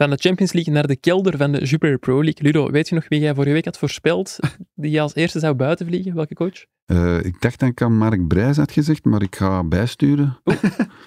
[0.00, 2.42] Van de Champions League naar de kelder van de Jupiler Pro League.
[2.42, 4.38] Ludo, weet je nog wie jij vorige week had voorspeld
[4.74, 6.14] die je als eerste zou buitenvliegen?
[6.14, 6.64] Welke coach?
[6.86, 10.38] Eh, ik dacht dat ik aan Mark Brijs had gezegd, maar ik ga bijsturen.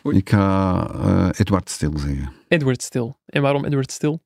[0.06, 0.18] Oei.
[0.18, 2.32] ik ga eh, Edward Stil zeggen.
[2.48, 3.18] Edward Stil.
[3.26, 4.22] En waarom Edward Stil?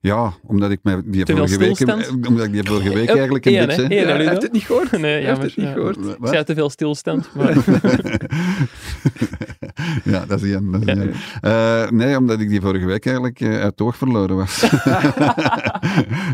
[0.00, 1.80] Ja, omdat ik mij die vorige week,
[2.28, 3.82] omdat ik die vorige week eigenlijk een beetje...
[3.84, 4.28] Eén, Ja, Ludo?
[4.28, 4.90] heeft het niet gehoord.
[4.90, 5.46] Nee, Hij heeft jammer.
[5.46, 5.72] het niet ja.
[5.72, 5.96] gehoord.
[5.96, 6.16] Wat?
[6.20, 7.34] Ik zei te veel stilstand.
[7.34, 7.56] Maar...
[10.04, 10.72] ja, dat is Jan.
[10.72, 10.94] Dat is Ja.
[10.94, 11.12] Jan.
[11.40, 14.62] Eh, nee, omdat ik die vorige week eigenlijk eh, uit het oog verloren was.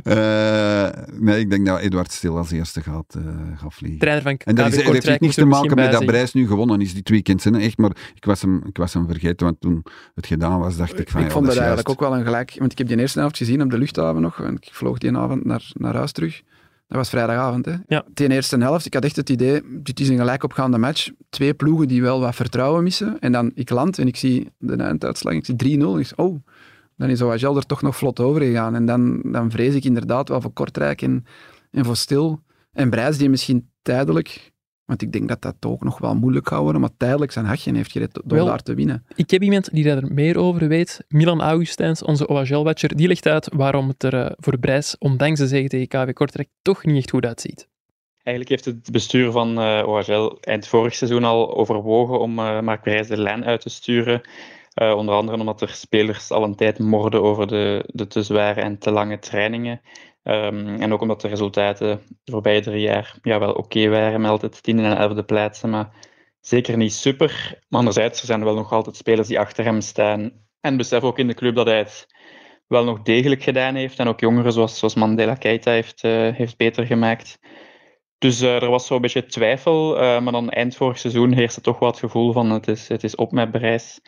[0.03, 3.23] Eh, nee, ik denk dat Edward Stil als eerste gaat, eh,
[3.57, 3.99] gaat vliegen.
[3.99, 6.47] trainer van En dat, is, dat heeft Kortrijk niks te maken met dat Brijs nu
[6.47, 7.45] gewonnen is dit weekend.
[7.45, 7.59] Hè.
[7.59, 9.85] Echt, maar ik was, hem, ik was hem vergeten, want toen
[10.15, 12.03] het gedaan was, dacht ik van ik ja, vond dat eigenlijk juist.
[12.03, 12.55] ook wel een gelijk.
[12.59, 14.41] Want ik heb die eerste helft gezien op de luchthaven nog.
[14.41, 16.43] En ik vloog die avond naar, naar huis terug.
[16.87, 17.65] Dat was vrijdagavond.
[17.65, 17.75] Hè.
[17.87, 18.05] Ja.
[18.15, 21.11] Die eerste helft, ik had echt het idee, dit is een gelijkopgaande match.
[21.29, 23.21] Twee ploegen die wel wat vertrouwen missen.
[23.21, 25.35] En dan ik land en ik zie de einduitslag.
[25.35, 25.99] Ik zie 3-0.
[25.99, 26.37] Ik zeg, oh,
[26.97, 28.75] dan is OHL er toch nog vlot over gegaan.
[28.75, 31.25] En dan, dan vrees ik inderdaad wel voor Kortrijk en,
[31.71, 32.43] en voor Stil.
[32.73, 34.55] En Brijs die misschien tijdelijk...
[34.87, 36.81] Want ik denk dat dat ook nog wel moeilijk gaat worden.
[36.81, 39.05] Maar tijdelijk zijn hachje heeft gered door Wel, daar te winnen.
[39.15, 41.05] Ik heb iemand die daar meer over weet.
[41.09, 45.47] Milan Augustijns, onze OHL-watcher, die legt uit waarom het er eh, voor Brijs, ondanks de
[45.47, 47.69] zege tegen KV Kortrijk, toch niet echt goed uitziet.
[48.23, 52.83] Eigenlijk heeft het bestuur van eh OHL eind vorig seizoen al overwogen om eh Mark
[52.83, 54.21] Brijs de lijn uit te sturen.
[54.75, 58.61] Eh, onder andere omdat er spelers al een tijd morden over de, de te zware
[58.61, 59.81] en te lange trainingen.
[60.27, 64.31] Ehm, en ook omdat de resultaten de voorbije drie jaar ja, wel oké waren met
[64.31, 65.91] altijd tiende en elfde plaatsen, maar
[66.41, 67.59] zeker niet super.
[67.69, 70.33] Maar anderzijds, er zijn wel nog altijd spelers die achter hem staan.
[70.61, 72.07] En besef ook in de club dat hij het
[72.67, 73.99] wel nog degelijk gedaan heeft.
[73.99, 77.39] En ook jongeren zoals, zoals Mandela Keita heeft, eh, heeft beter gemaakt.
[78.19, 81.79] Dus eh, er was zo'n beetje twijfel, eh, maar dan eind vorig seizoen heerste toch
[81.79, 84.01] wel het gevoel van het is, het is op met Brijs.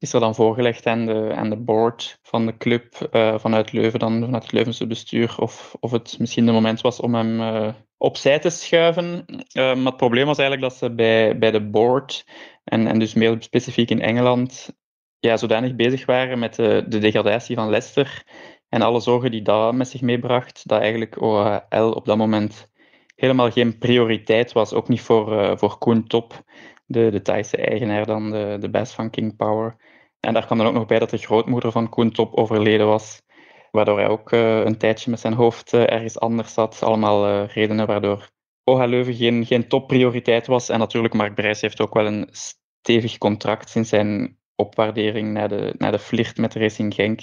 [0.00, 3.98] Is er dan voorgelegd aan de, aan de board van de club eh, vanuit Leuven,
[3.98, 7.74] dan vanuit het Leuvense bestuur, of, of het misschien de moment was om hem eh,
[7.96, 9.24] opzij te schuiven.
[9.26, 12.26] Eh, maar het probleem was eigenlijk dat ze bij, bij de board,
[12.64, 14.76] en, en dus meer specifiek in Engeland,
[15.18, 18.24] ja, zodanig bezig waren met de, de degradatie van Leicester
[18.68, 22.72] en alle zorgen die dat met zich meebracht, dat eigenlijk OHL op dat moment
[23.14, 24.72] helemaal geen prioriteit was.
[24.72, 26.44] Ook niet voor, voor Koen Top,
[26.90, 29.76] de, de Thaise eigenaar dan, de, de baas van King Power.
[30.20, 33.22] En daar kwam dan ook nog bij dat de grootmoeder van Koen Top overleden was.
[33.70, 36.82] Waardoor hij ook eh, een tijdje met zijn hoofd eh, ergens anders zat.
[36.82, 38.30] Allemaal eh, redenen waardoor
[38.64, 40.68] OH Leuven geen, geen topprioriteit was.
[40.68, 45.74] En natuurlijk, Mark Brijs heeft ook wel een stevig contract sinds zijn opwaardering naar de,
[45.78, 47.20] naar de flirt met Racing Genk.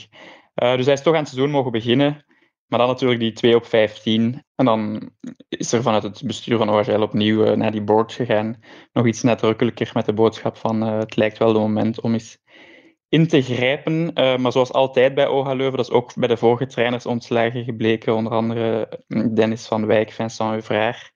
[0.54, 2.26] Dus hij is toch aan het seizoen mogen beginnen.
[2.68, 4.44] Maar dan natuurlijk die 2 op 15.
[4.56, 5.10] En dan
[5.50, 8.56] is er vanuit het bestuur van OHL opnieuw uh, naar die board gegaan.
[8.94, 12.38] Nog iets nadrukkelijker met de boodschap van uh, het lijkt wel de moment om eens
[13.10, 14.12] in te grijpen.
[14.14, 17.64] Uh, maar zoals altijd bij OH Leuven, dat is ook bij de vorige trainers ontslagen
[17.64, 18.16] gebleken.
[18.16, 19.00] Onder andere
[19.34, 21.12] Dennis van Wijk, Vincent Euvraar,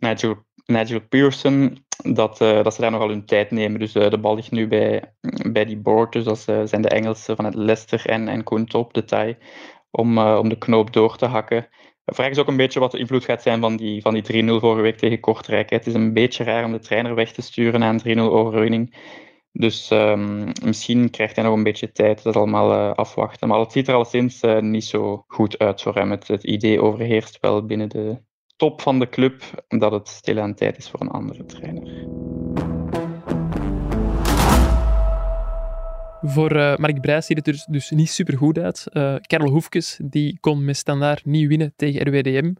[0.00, 0.34] Nigel,
[0.64, 1.84] Nigel Pearson.
[2.02, 3.80] Dat, dat ze daar nogal hun tijd nemen.
[3.80, 5.14] Dus de bal ligt nu bij,
[5.52, 6.12] bij die board.
[6.12, 6.38] Dus dat
[6.68, 9.36] zijn de Engelsen van het Leicester en, en Koen Top, de Thai
[9.96, 11.68] om, uh, om de knoop door te hakken.
[12.04, 14.46] Vraag is ook een beetje wat de invloed gaat zijn van die, van die 3-0
[14.46, 15.70] vorige week tegen Kortrijk.
[15.70, 18.94] Het is een beetje raar om de trainer weg te sturen na een 3-0 overwinning.
[19.52, 23.48] Dus um, misschien krijgt hij nog een beetje tijd dat allemaal uh, afwachten.
[23.48, 26.10] Maar het ziet er alleszins uh, niet zo goed uit voor hem.
[26.10, 28.18] Het, het idee overheerst wel binnen de
[28.56, 32.06] top van de club dat het stilaan tijd is voor een andere trainer.
[36.28, 38.86] Voor uh, Mark Brijs ziet het er dus, dus niet super goed uit.
[38.92, 42.54] Uh, Karel Hoefkes die kon met standaard niet winnen tegen RWDM.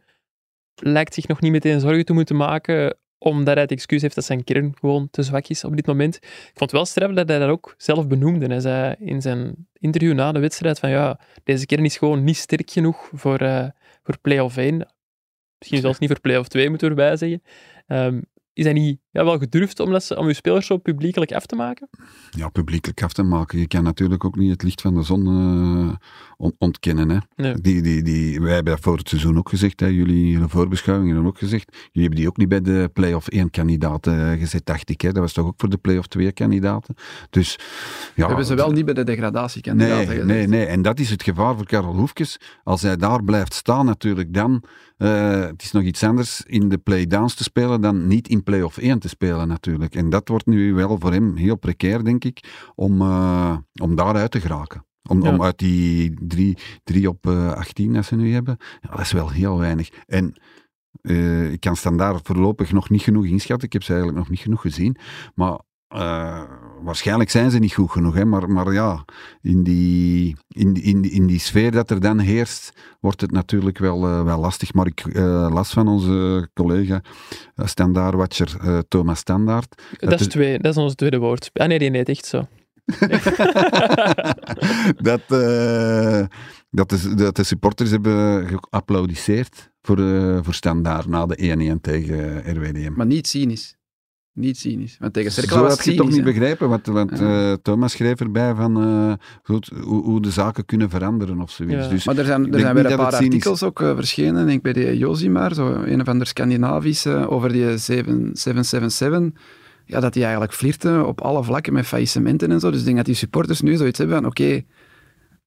[0.74, 4.24] Lijkt zich nog niet meteen zorgen te moeten maken, omdat hij het excuus heeft dat
[4.24, 6.16] zijn kern gewoon te zwak is op dit moment.
[6.16, 8.46] Ik vond het wel straf dat hij dat ook zelf benoemde.
[8.46, 12.36] Hij zei in zijn interview na de wedstrijd van ja, deze kern is gewoon niet
[12.36, 13.68] sterk genoeg voor, uh,
[14.02, 14.86] voor play-off 1.
[15.58, 17.42] Misschien zelfs niet voor play-off 2, moeten we erbij zeggen.
[17.86, 21.46] Um, is dat niet ja, wel gedurfd om, dat, om je spelers zo publiekelijk af
[21.46, 21.88] te maken?
[22.30, 23.58] Ja, publiekelijk af te maken.
[23.58, 25.94] Je kan natuurlijk ook niet het licht van de zon uh,
[26.36, 27.10] on ontkennen.
[27.10, 27.18] Hè.
[27.36, 27.60] Nee.
[27.60, 29.86] Die, die, die, wij hebben dat voor het seizoen ook gezegd, hè.
[29.86, 31.68] jullie in de voorbeschouwing hebben ook gezegd.
[31.72, 35.00] Jullie hebben die ook niet bij de play-off 1 kandidaten gezet, dacht ik.
[35.00, 35.12] Hè.
[35.12, 36.94] Dat was toch ook voor de play-off 2 kandidaten.
[37.30, 37.58] Dus,
[38.14, 40.26] ja, hebben ze wel niet bij de degradatiekandidaten nee, gezet.
[40.26, 42.40] nee, nee, en dat is het gevaar voor Karel Hoefkes.
[42.64, 44.62] Als hij daar blijft staan natuurlijk, dan...
[44.98, 48.78] Uh, het is nog iets anders in de play-downs te spelen dan niet in play-off
[48.78, 49.94] 1 te spelen natuurlijk.
[49.94, 54.30] En dat wordt nu wel voor hem heel precair, denk ik, om, uh, om daaruit
[54.30, 54.84] te geraken.
[55.08, 55.32] Om, Ja.
[55.32, 59.12] om uit die 3 drie op uh, 18 dat ze nu hebben, ja, dat is
[59.12, 59.88] wel heel weinig.
[60.06, 60.34] En
[61.02, 63.66] uh, ik kan standaard voorlopig nog niet genoeg inschatten.
[63.66, 64.96] Ik heb ze eigenlijk nog niet genoeg gezien.
[65.34, 65.60] Maar
[65.94, 66.42] uh,
[66.82, 68.14] waarschijnlijk zijn ze niet goed genoeg.
[68.14, 68.24] Hè?
[68.24, 69.04] Maar, maar ja,
[69.42, 74.08] in die, in, in, in die sfeer dat er dan heerst, wordt het natuurlijk wel,
[74.08, 74.72] uh, wel lastig.
[74.72, 77.02] Maar ik uh, las van onze collega
[77.56, 79.82] uh, standaardwatcher Thomas Standaard.
[79.98, 81.50] Dat, dat, is twee, dat is ons tweede woord.
[81.52, 82.46] Ah nee, die heet echt zo.
[85.08, 86.24] dat, uh,
[86.70, 92.38] dat, de, dat de supporters hebben geapplaudisseerd voor, uh, voor Standaard na de 1-1 tegen
[92.56, 92.92] RWDM.
[92.96, 93.75] Maar niet cynisch.
[94.36, 94.96] Niet cynisch.
[95.00, 96.22] Want tegen Cerkel Zo was cynisch, toch niet hè?
[96.22, 97.50] begrepen, want, want ja.
[97.50, 99.12] uh, Thomas schreef erbij van uh,
[99.42, 101.84] goed, hoe, hoe, de zaken kunnen veranderen of zoiets.
[101.84, 101.88] Ja.
[101.88, 104.62] Dus maar er zijn, er zijn weer een paar artikels ook uh, verschenen, denk ik,
[104.62, 109.42] bij de Josimar, zo een of ander Scandinavische, over die 7, 777
[109.86, 112.70] ja, dat die eigenlijk flirten op alle vlakken met faillissementen en zo.
[112.70, 114.66] Dus ik denk dat die supporters nu zoiets hebben van, oké, okay,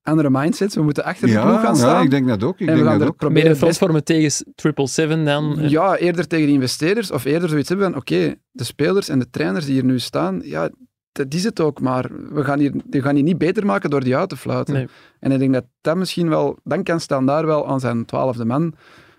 [0.04, 1.96] andere mindsets, we moeten achter de ja, ploeg gaan staan.
[1.96, 2.60] Ja, ik denk dat ook.
[2.60, 3.18] Ik en denk we gaan dat er ook.
[3.18, 5.70] proberen front vormen tegen 777 dan...
[5.70, 9.20] Ja, eerder tegen de investeerders, of eerder zoiets hebben van, oké, okay, de spelers en
[9.20, 10.70] de trainers die hier nu staan, ja,
[11.12, 14.04] dat is het ook, maar we gaan hier, we gaan die niet beter maken door
[14.04, 14.74] die uit te fluiten.
[14.74, 14.88] Nee.
[15.20, 18.46] En ik denk dat dat misschien wel, dan kan staan daar wel aan zijn twaalfde
[18.46, 18.74] man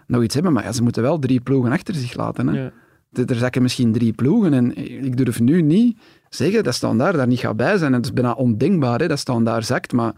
[0.07, 2.49] nog iets hebben, maar ja, ze moeten wel drie ploegen achter zich laten.
[2.49, 2.63] Hè.
[2.63, 2.73] Ja
[3.13, 7.39] er zakken misschien drie ploegen en ik durf nu niet zeggen dat Standaard daar niet
[7.39, 7.91] gaat bij zijn.
[7.91, 10.15] En het is bijna ondenkbaar hè, dat Standaard zakt, maar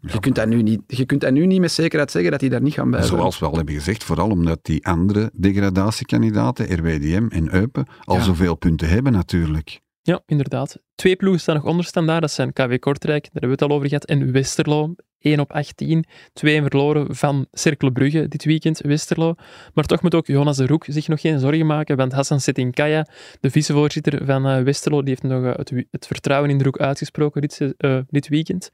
[0.00, 2.40] ja, je, kunt dat nu niet, je kunt dat nu niet met zekerheid zeggen dat
[2.40, 3.18] die daar niet gaan bij zijn.
[3.18, 8.22] Zoals we al hebben gezegd, vooral omdat die andere degradatiekandidaten, RWDM en Eupen, al ja.
[8.22, 9.80] zoveel punten hebben natuurlijk.
[10.02, 10.78] Ja, inderdaad.
[10.94, 12.20] Twee ploegen staan nog onder standaard.
[12.20, 14.94] Dat zijn KW Kortrijk, daar hebben we het al over gehad, en Westerlo.
[15.18, 16.04] 1 op 18.
[16.32, 19.34] 2 verloren van Cercle Brugge dit weekend, Westerlo.
[19.74, 23.06] Maar toch moet ook Jonas de Roek zich nog geen zorgen maken, want Hassan Setinkaya,
[23.40, 26.78] de vicevoorzitter van uh, Westerlo, die heeft nog uh, het, het, vertrouwen in de Roek
[26.78, 28.70] uitgesproken dit, uh, dit weekend.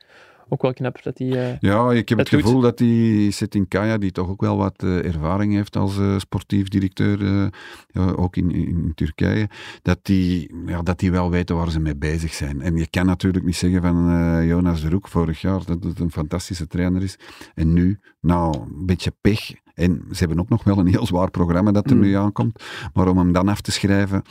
[0.48, 1.26] Ook wel knap dat hij.
[1.26, 5.04] Uh, ja, ik heb het gevoel dat die Setinkaya, die toch ook wel wat uh,
[5.04, 7.50] ervaring heeft als uh, sportief directeur,
[8.16, 9.48] ook in, in, in, Turkije,
[9.82, 12.60] dat die, ja, dat die wel weten waar ze mee bezig zijn.
[12.60, 16.10] En je kan natuurlijk niet zeggen van Jonas de Roek vorig jaar dat het een
[16.10, 17.18] fantastische trainer is.
[17.54, 19.52] En nu, nou, een beetje pech.
[19.74, 22.02] En ze hebben ook nog wel een heel zwaar programma dat er mm.
[22.02, 22.64] nu aankomt.
[22.92, 24.22] Maar om hem dan af te schrijven,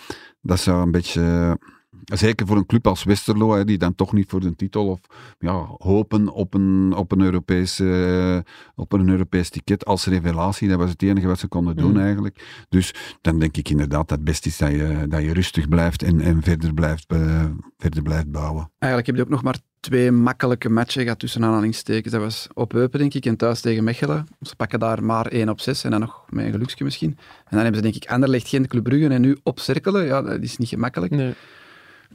[0.42, 1.58] dat zou een beetje
[2.06, 5.00] zeker voor een club als Westerlo, hè, die dan toch niet voor de titel of
[5.40, 8.38] ja, hopen op een, op, een Europees, uh,
[8.76, 10.68] op een Europees ticket als revelatie.
[10.68, 12.00] Dat was het enige wat ze konden doen mm.
[12.00, 12.66] eigenlijk.
[12.70, 16.04] Dus dan denk ik inderdaad dat het best is dat je, dat je rustig blijft
[16.04, 17.46] en, en verder, blijft, uh,
[17.78, 18.72] verder blijft bouwen.
[18.80, 22.14] Eigenlijk heb je ook nog maar twee makkelijke matchen gehad tussen aanhalingstekens.
[22.14, 24.26] Dat was op Eupen, denk ik, en thuis tegen Mechelen.
[24.42, 27.10] Ze pakken daar maar 1 op 6 en dan nog met een geluksje misschien.
[27.10, 30.06] En dan hebben ze denk ik Anderlecht, Gent, Club Brugge en nu op Cerkelen.
[30.06, 31.12] Ja, dat is niet gemakkelijk.
[31.12, 31.34] Nee.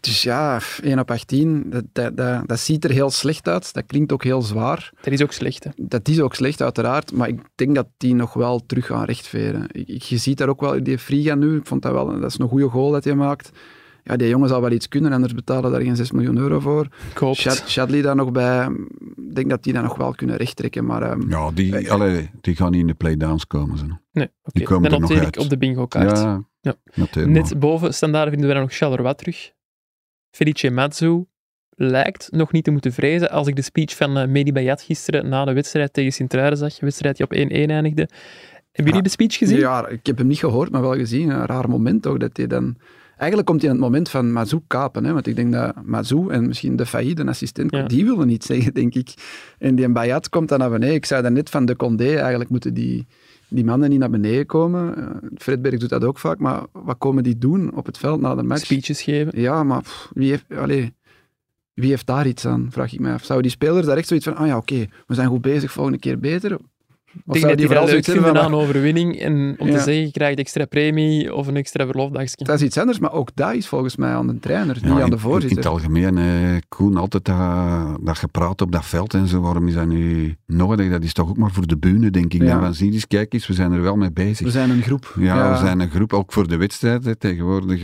[0.00, 3.74] Dus ja, 1 op 18, dat, dat, dat, dat, ziet er heel slecht uit.
[3.74, 4.90] Dat klinkt ook heel zwaar.
[5.00, 5.70] Dat is ook slecht, hè?
[5.76, 7.12] Dat is ook slecht, uiteraard.
[7.12, 9.66] Maar ik denk dat die nog wel terug gaan rechtveren.
[9.72, 12.38] Ik, je ziet daar ook wel, die Friga nu, ik vond dat wel, dat is
[12.38, 13.50] een goede goal dat hij maakt.
[14.08, 16.88] Ja, die jongen zal wel iets kunnen, anders betalen daar geen 6 miljoen euro voor.
[17.10, 18.68] Ik hoop Shad, Shadley daar nog bij,
[19.16, 20.84] ik denk dat die dat nog wel kunnen rechttrekken.
[20.84, 23.78] Maar, um, ja, die, uh, allee, die gaan niet in de playdowns komen.
[23.78, 23.84] Zo.
[24.12, 24.58] Nee, oké.
[24.58, 25.38] Die komen Dan er nog uit.
[25.38, 26.18] op de bingo-kaart.
[26.18, 26.76] Ja, ja.
[27.24, 29.52] Net boven standaard vinden we dan nog Charleroi terug.
[30.38, 31.24] Felice Mazzu
[31.70, 33.30] lijkt nog niet te moeten vrezen.
[33.30, 36.72] Als ik de speech van uh, Medi Bayat gisteren na de wedstrijd tegen Sint-Truiden zag,
[36.72, 37.36] een wedstrijd die op 1-1
[37.70, 38.08] eindigde.
[38.72, 39.58] Hebben jullie de speech gezien?
[39.58, 41.30] Ja, ik heb hem niet gehoord, maar wel gezien.
[41.30, 42.76] Een raar moment ook, dat hij dan...
[43.16, 45.12] Eigenlijk komt hij in het moment van Mazou kapen, hè?
[45.12, 47.82] want ik denk dat Mazou en misschien de Failly, de assistent, Ja.
[47.82, 49.14] die willen niet zeggen, denk ik.
[49.58, 50.94] En die Bayat komt dan naar beneden.
[50.94, 53.06] Ik zei dan net van de Condé, eigenlijk moeten die,
[53.48, 54.98] die mannen niet naar beneden komen.
[54.98, 58.34] Uh, Fredberg doet dat ook vaak, maar wat komen die doen op het veld na
[58.34, 58.64] de match?
[58.64, 59.40] Speeches geven.
[59.40, 60.94] Ja, maar pff, wie, heeft, allee,
[61.74, 63.24] wie heeft daar iets aan, vraag ik me af.
[63.24, 65.98] Zouden die spelers daar echt zoiets van, ah ja, oké, we zijn goed bezig, volgende
[65.98, 66.58] keer beter?
[67.26, 69.72] Of denk zou dat die vooral zoiets hebben van, aan overwinning en om Ja.
[69.76, 72.44] te zeggen, je krijgt extra premie of een extra verlofdagje.
[72.44, 74.92] Dat is iets anders, maar ook dat is volgens mij aan de trainer, Ja, niet
[74.92, 75.56] aan in- de In, voorzitter.
[75.58, 76.24] het algemeen, eh,
[76.68, 77.36] Koen, altijd dat,
[78.04, 79.40] dat gepraat op dat veld en zo.
[79.40, 80.90] Waarom is dat nu nodig?
[80.90, 82.42] Dat is toch ook maar voor de bühne, denk ik.
[82.42, 82.60] Ja.
[82.60, 84.46] Dan eens, kijk eens, we zijn er wel mee bezig.
[84.46, 85.14] We zijn een groep.
[85.18, 87.04] Ja, we zijn een groep, ook voor de wedstrijd.
[87.04, 87.16] Hè.
[87.16, 87.82] Tegenwoordig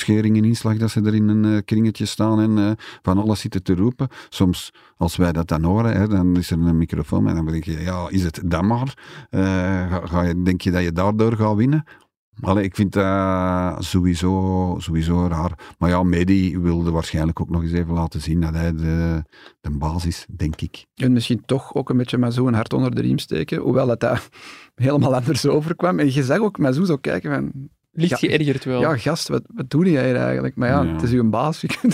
[0.00, 2.70] schering en inslag dat ze er in een eh, kringetje staan en eh,
[3.02, 4.08] van alles zitten te roepen.
[4.28, 7.64] Soms, als wij dat dan horen, hè, dan is er een microfoon en dan denk
[7.64, 8.94] je, ja, is het dan maar?
[9.30, 9.42] Eh,
[9.90, 11.84] ga, ga je, denk je dat je daardoor gaat winnen?
[12.40, 15.74] Allee, ik vind dat sowieso, sowieso raar.
[15.78, 19.22] Maar ja, Medi wilde waarschijnlijk ook nog eens even laten zien dat hij de,
[19.60, 20.86] de baas is, denk ik.
[20.94, 24.00] En misschien toch ook een beetje met zo'n hart onder de riem steken, hoewel dat,
[24.00, 24.28] dat
[24.74, 25.98] helemaal anders overkwam.
[25.98, 28.80] En je zag ook met zo kijken van, Licht Ja, geërgerd wel.
[28.80, 30.56] ja gast, wat, wat doe jij hier eigenlijk?
[30.56, 30.92] Maar ja, Ja.
[30.92, 31.60] het is uw baas.
[31.64, 31.92] Je kunt,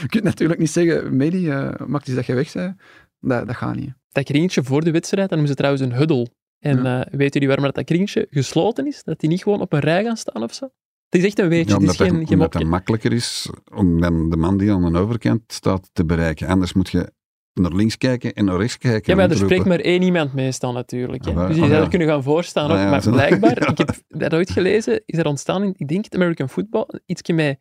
[0.00, 2.76] je kunt natuurlijk niet zeggen, Medi, eh maakt iets dat je weg bent.
[3.20, 3.92] Dat, dat gaat niet.
[4.08, 6.28] Dat kringetje voor de wedstrijd, dan noemen ze trouwens een huddle.
[6.58, 7.04] En Ja.
[7.04, 9.02] eh weten jullie waarom dat, dat kringetje gesloten is?
[9.04, 10.68] Dat die niet gewoon op een rij gaan staan of zo?
[11.08, 12.68] Het is echt een weetje, Ja, het is geen, het, geen omdat het mopje.
[12.68, 16.48] makkelijker is om dan de man die aan de overkant staat te bereiken.
[16.48, 17.12] Anders moet je
[17.54, 19.12] naar links kijken en naar rechts kijken.
[19.12, 21.24] Ja, maar er spreekt maar één iemand meestal natuurlijk.
[21.24, 21.30] Hè.
[21.32, 22.76] Ah, dus je ah, zou er kunnen gaan voorstaan ook.
[22.76, 26.14] Ah, maar blijkbaar, ik heb dat ooit gelezen, is er ontstaan in, ik denk het
[26.14, 27.58] American Football, iets met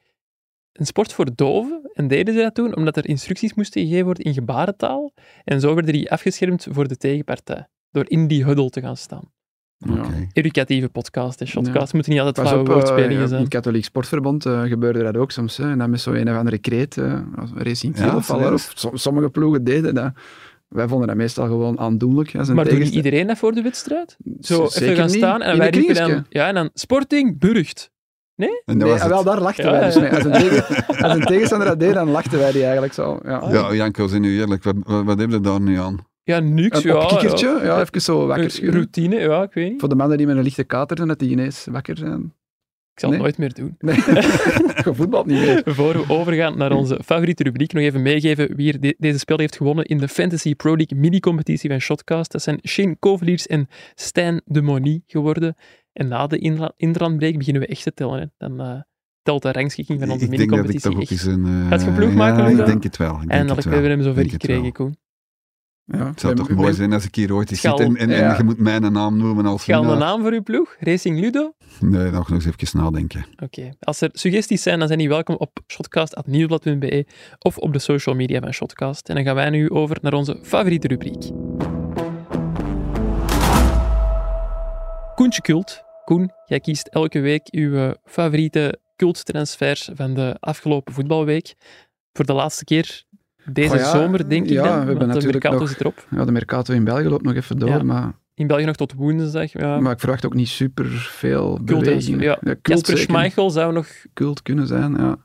[0.80, 1.90] een sport voor doven.
[1.94, 5.14] En deden ze dat toen omdat er instructies moesten gegeven worden in gebarentaal.
[5.44, 7.68] En zo werden die afgeschermd voor de tegenpartij.
[7.92, 9.32] Door in die huddle te gaan staan.
[9.90, 10.28] Oké.
[10.34, 11.86] Educatieve podcast, hè, shotcast.
[11.88, 11.90] Ja.
[11.94, 13.42] Moeten niet altijd flauwe op, eh, woordspelingen in zijn.
[13.42, 15.58] het katholiek sportverbond eh, gebeurde dat ook soms.
[15.58, 15.70] Hè.
[15.72, 19.30] En dan met zo'n een of andere kreet, eh, als Racing Ja, of som- sommige
[19.30, 20.12] ploegen deden dat.
[20.68, 22.36] Wij vonden dat meestal gewoon aandoenlijk.
[22.36, 24.18] Als een Maar doet niet iedereen dat voor de wedstrijd?
[24.40, 25.16] Zo even gaan niet.
[25.16, 26.26] staan en In wij riepen dan...
[26.30, 27.92] Ja, en dan Sporting Burgt.
[28.38, 30.00] En Nee, was ah, wel, daar lachten Ja, wij dus ja.
[30.02, 30.12] mee.
[30.12, 33.20] Als een, tegen, als een tegenstander dat deed, dan lachten wij die eigenlijk zo.
[33.24, 33.48] Ja.
[33.52, 34.64] Ja, Janko, zijn nu eerlijk.
[34.64, 36.06] Wat, wat, wat heb je daar nu aan?
[36.24, 36.84] Ja, niks.
[36.84, 38.26] Een ja, opkikkertje, ja, even zo ja.
[38.28, 38.72] wakker.
[38.72, 39.80] Routine, ja, ik weet niet.
[39.80, 42.34] Voor de mannen die met een lichte kater zijn, dat die ineens wakker zijn.
[42.94, 43.76] Ik zal het nooit meer doen.
[43.80, 43.96] Nee,
[44.86, 45.62] je voetbalt niet meer.
[45.66, 49.38] Voor we overgaan naar onze favoriete rubriek, nog even meegeven wie er de- deze spel
[49.38, 52.32] heeft gewonnen in de Fantasy Pro League mini-competitie van Shotcast.
[52.32, 55.56] Dat zijn Shane Koveliers en Stijn de Moni geworden.
[55.98, 56.38] En na de
[56.78, 58.20] intrandbreak beginnen we echt te tellen.
[58.20, 58.26] Hè.
[58.38, 58.82] Dan eh,
[59.22, 61.26] telt de rangschikking van onze ik denk dat ik mini-competitie toch ook echt.
[61.26, 61.62] een...
[61.64, 63.22] eh, Gaat je ploeg maken, Ja, ik denk het wel.
[63.22, 63.82] Ik hebben wel.
[63.82, 64.72] we hem zover denk gekregen.
[64.72, 64.98] Koen.
[65.84, 68.38] Ja, Het zou toch mooi zijn als ik hier ooit eens zit en, en, en
[68.38, 70.76] je moet mijn naam noemen als Ga een naam voor uw ploeg?
[70.80, 71.54] Racing Ludo?
[71.80, 73.26] Nee, nog eens even nadenken.
[73.44, 73.70] Oké.
[73.80, 77.06] Als er suggesties zijn, dan zijn die welkom op shotcast.nieuwblad.be
[77.40, 79.10] of op de social media van Shotcast.
[79.10, 81.30] En dan gaan wij nu over naar onze favoriete rubriek.
[85.16, 85.86] Koentje Cult.
[86.08, 91.56] Koen, jij kiest elke week uw eh, favoriete culttransfers van de afgelopen voetbalweek.
[92.14, 93.04] Voor de laatste keer
[93.46, 94.72] deze Oh ja, zomer, denk ik ja, dan.
[94.72, 96.08] we hebben de natuurlijk Mercato nog- erop.
[96.10, 97.84] Ja, de Mercato in België loopt nog even door, Ja.
[97.84, 99.52] maar, In België nog tot woensdag.
[99.52, 99.80] Ja.
[99.80, 102.38] maar ik verwacht ook niet super veel Cult, ja.
[102.42, 102.98] cult Jasper.
[102.98, 103.88] Schmeichel zou nog...
[104.14, 105.18] cult kunnen zijn, ja.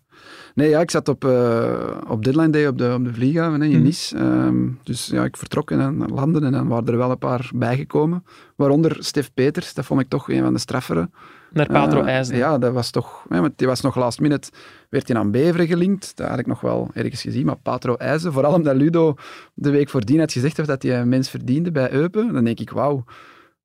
[0.54, 3.66] Nee, ja, ik zat op, eh, op deadline day op de, op de vlieghaven hè,
[3.66, 3.82] in Mhm.
[3.82, 4.16] Nice.
[4.16, 7.50] Ehm, dus ja, ik vertrok en dan landde en dan waren er wel een paar
[7.54, 8.24] bijgekomen.
[8.56, 11.10] Waaronder Stef Peters, dat vond ik toch een van de straffere.
[11.52, 12.36] Naar Patro IJsden.
[12.36, 13.24] Ja, dat was toch...
[13.28, 14.50] Ja, want die was nog last minute,
[14.88, 16.16] werd hij aan Beveren gelinkt.
[16.16, 17.46] Dat had ik nog wel ergens gezien.
[17.46, 19.14] Maar Patro IJzen, vooral omdat Ludo
[19.54, 22.70] de week voordien had gezegd dat hij een mens verdiende bij Eupen, dan denk ik,
[22.70, 23.04] wauw.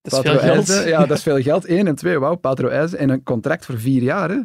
[0.01, 0.83] dat is Patro veel geld.
[0.87, 1.69] Ja, dat is veel geld.
[1.69, 2.99] Eén en twee, wauw, Patro IJzen.
[2.99, 4.39] En een contract voor vier jaar, hè.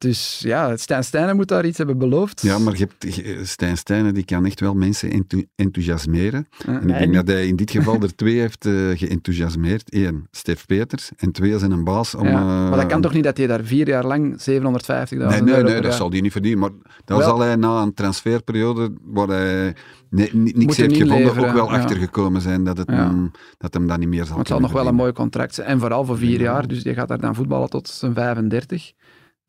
[0.00, 2.42] Dus ja, Stijn Stijnen moet daar iets hebben beloofd.
[2.42, 6.46] Ja, maar je hebt, je- Stijn Stijnen die kan echt wel mensen enthou- enthousiasmeren.
[6.66, 9.94] En ik En- denk dat hij in dit geval er twee heeft eh, geenthousiasmeerd.
[9.94, 11.10] Eén, Stef Peters.
[11.16, 12.26] En twee, zijn een baas om...
[12.26, 15.42] Ja, eh, maar dat kan toch niet dat hij daar vier jaar lang 750.000 Nee,
[15.42, 16.60] nee, nee, dat zal hij niet verdienen.
[16.60, 16.70] Maar
[17.04, 19.74] dat Wel- zal hij na een transferperiode waar hij
[20.10, 21.78] ni- niks heeft hem gevonden, ook wel ja.
[21.78, 23.08] achtergekomen zijn dat, het, Ja.
[23.10, 25.54] mm, dat hem dat niet meer zal Maar het zal nog wel een mooi contract
[25.54, 25.66] zijn.
[25.68, 26.44] En vooral voor vier Ja.
[26.44, 26.68] jaar.
[26.68, 28.92] Dus die gaat daar dan voetballen tot zijn 35.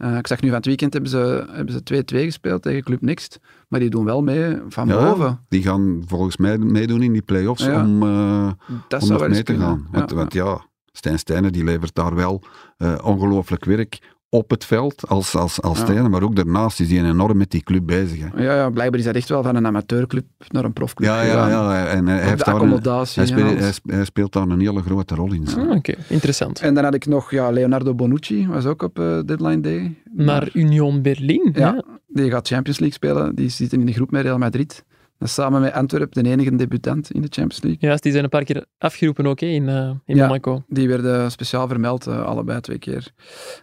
[0.02, 3.02] Eh, ik zag nu van het weekend hebben ze, hebben ze 2-2 gespeeld tegen Club
[3.02, 3.40] Next.
[3.68, 5.40] Maar die doen wel mee van Ja, boven.
[5.50, 7.82] Die gaan volgens mij meedoen in die play-offs Ja.
[7.86, 8.52] om, eh,
[8.88, 9.68] Dat om nog mee te kunnen.
[9.68, 9.88] gaan.
[9.92, 12.44] Want Ja, want ja, Stijn Stijnen die levert daar wel
[12.78, 15.84] eh, ongelooflijk werk op het veld als, als, als Ja.
[15.86, 18.20] trainer, maar ook daarnaast is hij enorm met die club bezig.
[18.20, 18.44] Hè.
[18.44, 21.48] ja, ja, blijkbaar is dat echt wel van een amateurclub naar een profclub Ja, ja,
[21.50, 21.88] ja.
[21.88, 22.70] En hij, heeft de daar een,
[23.14, 25.48] hij, speelt, hij sp- hij speelt daar een hele grote rol in.
[25.58, 26.60] Ah, Oké, interessant.
[26.60, 29.96] En dan had ik nog ja, Leonardo Bonucci, was ook op eh, deadline day.
[30.14, 31.50] Naar Union Berlin.
[31.54, 31.60] Ja.
[31.60, 31.84] Ja.
[32.08, 33.36] Die gaat Champions League spelen.
[33.36, 34.84] Die zitten in de groep met Real Madrid.
[35.24, 37.80] Samen met Antwerpen de enige debutant in de Champions League.
[37.82, 40.28] Juist, die zijn een paar keer afgeroepen ook hè, in, eh, in Ja.
[40.28, 40.64] Monaco.
[40.68, 43.12] Die werden speciaal vermeld, eh, allebei twee keer.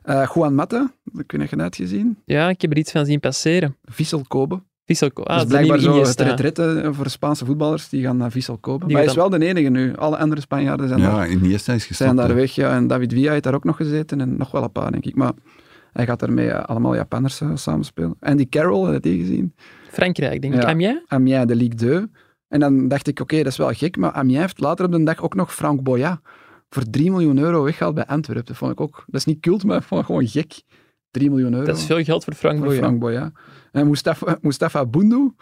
[0.03, 2.19] Eh Juan Mata, dat kun je net gezien.
[2.25, 3.77] Ja, ik heb er iets van zien passeren.
[3.85, 4.63] Vissel Kobe.
[4.85, 8.57] Vissel, ah, dat is blijkbaar zo het retrette voor Spaanse voetballers, die gaan naar Vissel
[8.59, 8.87] kopen.
[8.87, 9.97] Die maar hij is wel de enige nu.
[9.97, 12.11] Alle andere Spanjaarden zijn, daar, Ja, Iniesta is gestopt.
[12.11, 12.55] zijn daar weg.
[12.55, 12.75] Ja.
[12.75, 15.15] En David Villa heeft daar ook nog gezeten en nog wel een paar, denk ik.
[15.15, 15.33] Maar
[15.99, 18.17] hij gaat daarmee eh, allemaal Japanners eh, samenspelen.
[18.21, 19.55] Andy Carroll, heb je die gezien?
[19.91, 20.63] Frankrijk, denk ik.
[20.63, 20.69] Ja.
[20.69, 21.03] Amiens?
[21.07, 22.07] Amiens, de Ligue 2.
[22.49, 25.03] En dan dacht ik, oké, dat is wel gek, maar Amiens heeft later op de
[25.03, 26.21] dag ook nog Frank Boya
[26.69, 28.47] voor 3 miljoen euro weggehaald bij Antwerpen.
[28.47, 30.63] Dat vond ik ook, dat is niet cult, maar ik vond het gewoon gek.
[31.11, 32.79] 3 miljoen euro Dat is veel geld voor Frank voor Boya.
[32.79, 33.33] Frank Boya.
[33.73, 35.33] En Mustafa, Mustafa Bundu,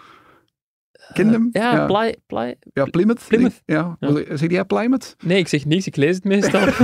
[1.13, 1.49] ken je hem?
[1.53, 1.87] Ja,
[2.27, 2.57] Play.
[2.73, 3.25] Ja, Plymouth.
[3.29, 3.63] Plymouth.
[3.65, 3.97] Ja.
[4.01, 4.37] Ja.
[4.37, 5.17] Zeg jij Plymouth?
[5.25, 6.61] Nee, ik zeg niks, ik lees het meestal.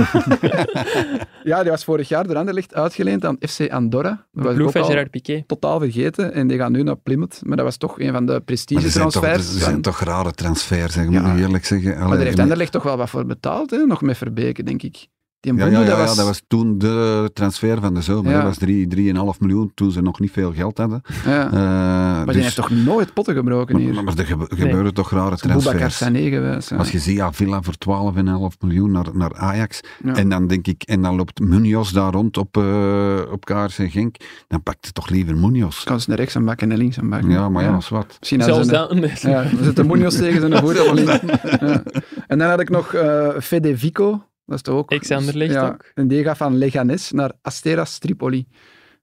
[1.43, 4.25] Ja, die was vorig jaar door Anderlecht uitgeleend aan FC Andorra.
[4.31, 5.43] Dat was van Gerard Piqué.
[5.47, 6.33] totaal vergeten.
[6.33, 7.39] En die gaan nu naar Plymouth.
[7.43, 9.63] Maar dat was toch een van de Maar er prestige zijn, toch, er transfers.
[9.63, 11.21] zijn toch rare transfers, zeg, Ja.
[11.21, 11.99] moet ik eerlijk zeggen.
[11.99, 13.77] Maar daar heeft Anderlecht toch wel wat voor betaald, hè?
[13.85, 15.07] nog met Verbeke, denk ik.
[15.43, 16.15] Die ja, ja, ja, dat ja, was...
[16.15, 18.31] dat was toen de transfer van de zomer.
[18.31, 18.37] Ja.
[18.37, 18.87] Dat was 3,
[19.35, 21.01] 3,5 miljoen toen ze nog niet veel geld hadden.
[21.25, 21.45] ja.
[21.45, 23.93] Eh, Maar dus- die heeft toch nooit potten gebroken hier?
[23.93, 25.97] maar, maar er gebe- gebeuren toch rare transfers.
[25.97, 26.69] Geweest.
[26.69, 26.75] ja.
[26.77, 29.79] Als je ziet, ja, Villa voor 12,5 miljoen naar, naar Ajax.
[30.03, 30.15] Ja.
[30.15, 34.15] En dan denk ik, en dan loopt Munoz daar rond op, eh op KRC Genk.
[34.47, 35.83] Dan pakt het toch liever Munoz.
[35.83, 37.21] Kan ze naar rechts en bak en naar links en bak.
[37.27, 38.15] Ja, maar ja, is wat.
[38.19, 39.21] Misschien Zelfs een- dat.
[39.21, 41.19] Ja, er zitten Munoz tegen zijn voeten.
[42.27, 44.23] En dan had ik nog eh Fede Vico.
[44.45, 44.91] Dat is toch ook...
[44.91, 45.91] Ex-Anderlecht ja, ook.
[45.93, 48.47] En die gaat van Leganes naar Asteras Tripoli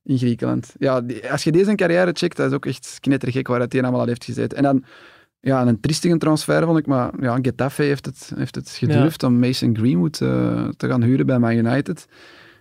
[0.04, 0.74] in Griekenland.
[0.78, 3.82] Ja, die- als je deze carrière checkt, dat is ook echt knettergek waar het hier
[3.82, 4.56] allemaal al heeft gezeten.
[4.58, 4.84] En dan,
[5.40, 9.38] ja, een triestige transfer vond ik, maar ja, Getafe heeft het, heeft het gedurfd om
[9.38, 12.06] Mason Greenwood eh, te gaan huren bij Man United.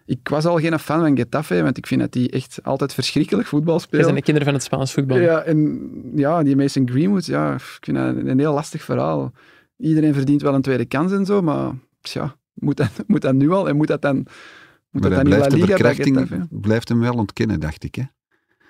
[0.05, 3.47] Ik was al geen fan van Getafe, want ik vind dat die echt altijd verschrikkelijk
[3.47, 4.03] voetbal spelen.
[4.03, 5.17] zijn de kinderen van het Spaans voetbal.
[5.17, 9.31] Ja, en ja, die Mason Greenwood, ja, ik vind dat een, een heel lastig verhaal.
[9.77, 11.71] Iedereen verdient wel een tweede kans en zo, maar
[12.01, 13.69] tja, moet dat, moet dat nu al?
[13.69, 14.25] En moet dat dan, moet
[14.91, 17.95] Maar dat dan blijft de verkrachting blijft hem wel ontkennen, dacht ik.
[17.95, 18.03] Hè?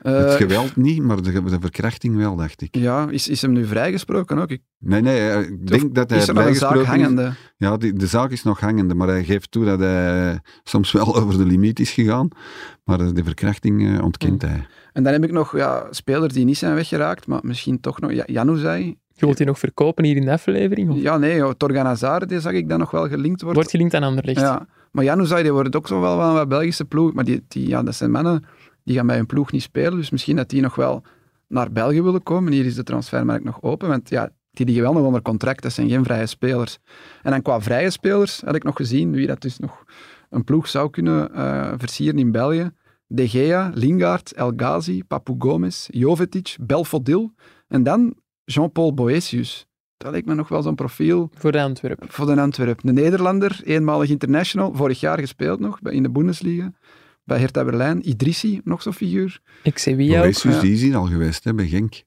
[0.01, 2.75] Eh, het geweld niet, maar de, de verkrachting wel, dacht ik.
[2.75, 4.49] Ja, is, is hem nu vrijgesproken ook?
[4.49, 6.85] Ik, Nee, nee, eh, ik denk dat hij is er nog een zaak is.
[6.85, 7.33] hangende?
[7.57, 11.15] Ja, die, de zaak is nog hangende, maar hij geeft toe dat hij soms wel
[11.21, 12.27] over de limiet is gegaan.
[12.83, 14.67] Maar eh, de verkrachting eh, ontkent hij.
[14.93, 18.11] En dan heb ik nog ja, spelers die niet zijn weggeraakt, maar misschien toch nog.
[18.11, 18.95] Ja, Januzaj.
[19.19, 20.89] Je wilt die nog verkopen hier in de aflevering?
[20.89, 23.53] Of Ja, nee, Torgan Hazard, die zag ik dan nog wel gelinkt worden.
[23.53, 24.39] wordt gelinkt aan Anderlecht?
[24.39, 27.13] Ja, maar Januzaj, die wordt ook zo wel van wat Belgische ploeg.
[27.13, 28.43] Maar die, die, ja, dat zijn mannen
[28.83, 29.95] die gaan bij hun ploeg niet spelen.
[29.95, 31.03] Dus misschien dat die nog wel
[31.47, 32.51] naar België willen komen.
[32.51, 33.87] Hier is de transfermarkt nog open.
[33.87, 35.63] Want ja, die liggen wel nog onder contract.
[35.63, 36.77] Dat zijn geen vrije spelers.
[37.21, 39.83] En dan qua vrije spelers had ik nog gezien wie dat dus nog
[40.29, 42.71] een ploeg zou kunnen eh, versieren in België.
[43.07, 47.33] De Gea, Lingard, El Ghazi, Papu Gomez, Jovetic, Belfodil.
[47.67, 48.13] En dan
[48.53, 49.67] Jean-Paul Boetius.
[49.97, 52.07] Dat lijkt me nog wel zo'n profiel Voor de Antwerpen.
[52.09, 52.83] voor de Antwerp.
[52.83, 56.71] Een Nederlander, eenmalig international, vorig jaar gespeeld nog bij- in de Bundesliga.
[57.23, 58.09] Bij Hertha Berlijn.
[58.09, 59.39] Idrissi, nog zo'n figuur.
[59.63, 60.23] Ik Sevilla ook.
[60.23, 60.61] Boetius, ja.
[60.61, 62.03] die is hier al geweest, hè, bij Genk.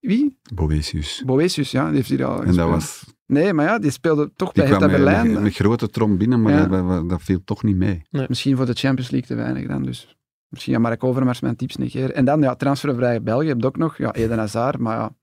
[0.00, 0.38] Wie?
[0.54, 1.22] Boetius.
[1.26, 2.56] Boetius, ja, die heeft hier al En gespeeld.
[2.56, 5.32] dat was, Nee, maar ja, die speelde toch die bij Hertha Berlijn.
[5.32, 6.66] met, met grote trom binnen, maar Ja.
[6.66, 8.02] dat, dat, viel toch niet mee.
[8.28, 10.16] Misschien voor de Champions League te weinig dan, dus...
[10.48, 12.14] Misschien ja, Mark Overmars mijn tips negeren.
[12.14, 13.98] En dan, ja, transfervrije België heb je ook nog.
[13.98, 15.14] Ja, Eden Hazard, maar ja,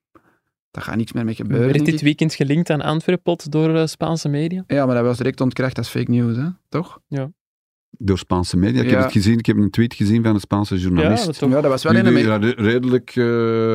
[0.71, 4.29] daar gaat niks meer mee gebeuren, Werd dit weekend gelinkt aan Antwerpot door eh, Spaanse
[4.29, 4.63] media?
[4.67, 6.47] Ja, maar dat was direct ontkracht als fake news, hè?
[6.69, 6.99] toch?
[7.97, 8.81] Door Spaanse media.
[8.81, 8.93] Ik Ja.
[8.95, 11.25] heb het gezien, ik heb een tweet gezien van een Spaanse Ja, journalist.
[11.25, 11.49] dat toch.
[11.49, 12.13] Ja, dat was wel die, een...
[12.13, 13.25] die ja, re- redelijk eh,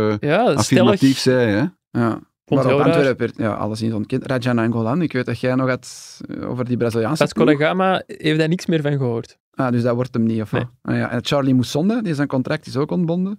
[0.09, 0.57] Ja, stellig.
[0.59, 1.65] affirmatief zei, hè.
[2.01, 2.21] Ja.
[2.47, 2.81] Maar op.
[2.81, 4.27] Antwerpen werd ja, alleszins ontkend.
[4.27, 8.39] Rajan Angolan, ik weet dat jij nog had eh, over die Braziliaanse da Gama heeft
[8.39, 9.39] daar niks meer van gehoord.
[9.55, 10.61] Ah, dus dat wordt hem niet, of wat?
[10.83, 10.95] Nee.
[10.97, 11.11] Ah, ja.
[11.11, 13.39] En Charlie Moussonde, die zijn contract is ook ontbonden.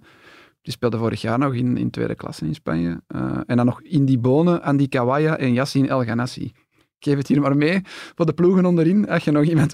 [0.68, 3.02] Die speelde vorig jaar nog in, in tweede klasse in Spanje.
[3.08, 6.44] Eh, en dan nog Indy Bonen, Andy Kawaya en Yassin El Ghanassi.
[6.44, 6.54] Ik
[7.00, 7.82] geef het hier maar mee
[8.16, 9.74] voor de ploegen onderin, als je nog iemand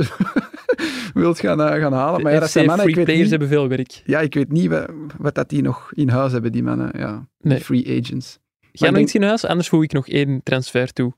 [1.14, 2.22] wilt gaan, eh, gaan halen.
[2.22, 4.02] Maar ja, dat zijn mannen, free ik weet players niet, hebben veel werk.
[4.06, 6.91] ja, ik weet niet wat, wat dat die nog in huis hebben, die mannen.
[7.00, 7.60] Ja, Nee.
[7.60, 8.39] free agents.
[8.72, 11.14] Ga nog iets in huis, anders voeg ik nog één transfer toe.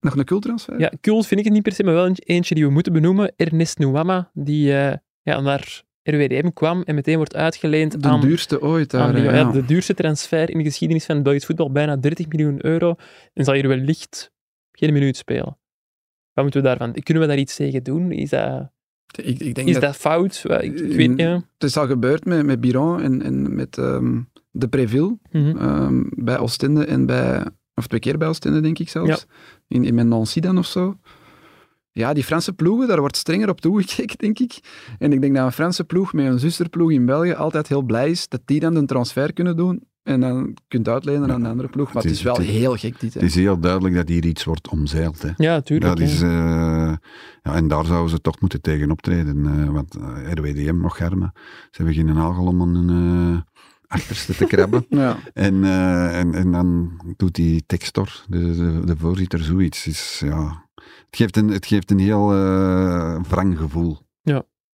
[0.00, 0.80] Nog een cultransfer?
[0.80, 2.92] Ja, cool vind ik het niet per se, maar wel een- eentje die we moeten
[2.92, 3.32] benoemen.
[3.36, 5.82] Ernest Nuama, die eh, ja, naar
[6.14, 9.02] RWDM kwam en meteen wordt uitgeleend De aan, duurste ooit daar.
[9.02, 9.34] aan ja.
[9.34, 12.94] Ja, de duurste transfer in de geschiedenis van het Belgisch voetbal, bijna 30 miljoen euro.
[13.34, 14.30] En zal hier wellicht
[14.72, 15.58] geen minuut spelen.
[16.32, 16.92] Wat moeten we daarvan?
[17.02, 18.12] Kunnen we daar iets tegen doen?
[18.12, 18.70] Is dat,
[19.22, 20.44] Ik, ik denk is dat, dat fout?
[20.48, 21.34] Ik, ik weet ja.
[21.34, 25.56] Het is al gebeurd met, met Biron en, en met ehm, de Preville Mhm.
[25.56, 27.44] ehm, bij Oostende en bij,
[27.74, 29.26] of twee keer bij Oostende denk ik zelfs,
[29.68, 30.98] in, in Nancy dan of zo.
[31.98, 34.58] Ja, die Franse ploegen, daar wordt strenger op toegekeken, denk ik.
[34.98, 38.10] En ik denk dat een Franse ploeg met een zusterploeg in België altijd heel blij
[38.10, 41.68] is dat die dan een transfer kunnen doen en dan kunt uitlenen aan de andere
[41.68, 41.92] ploeg.
[41.92, 43.14] Maar het is wel Het is- heel gek dit.
[43.14, 43.20] Hè.
[43.20, 45.22] Het is heel duidelijk dat hier iets wordt omzeild.
[45.22, 45.30] Hè.
[45.36, 45.96] Ja, tuurlijk.
[45.96, 46.26] Dat is, ja.
[46.26, 46.96] eh,
[47.42, 49.46] ja, en daar zouden ze toch moeten tegen optreden.
[49.46, 51.30] eh, want eh, RWDM nog germen.
[51.70, 53.38] Ze hebben geen nagel om eh,
[53.86, 54.86] achterste te krabben.
[55.04, 55.16] Ja.
[55.34, 59.86] En, eh, en, en dan doet die Textor, de, de, de voorzitter, zoiets.
[59.86, 60.66] Is, ja,
[61.10, 63.98] het, geeft een, het geeft een heel eh wrang gevoel.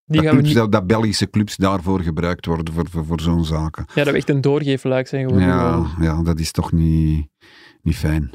[0.07, 3.21] Die dat, gaan we niet, dat, dat Belgische clubs daarvoor gebruikt worden, voor, voor, voor
[3.21, 3.85] zo'n zaken.
[3.95, 5.49] ja, dat we echt een doorgeefluik zijn geworden.
[5.49, 7.27] Ja, ja, dat is toch niet,
[7.83, 8.31] niet fijn.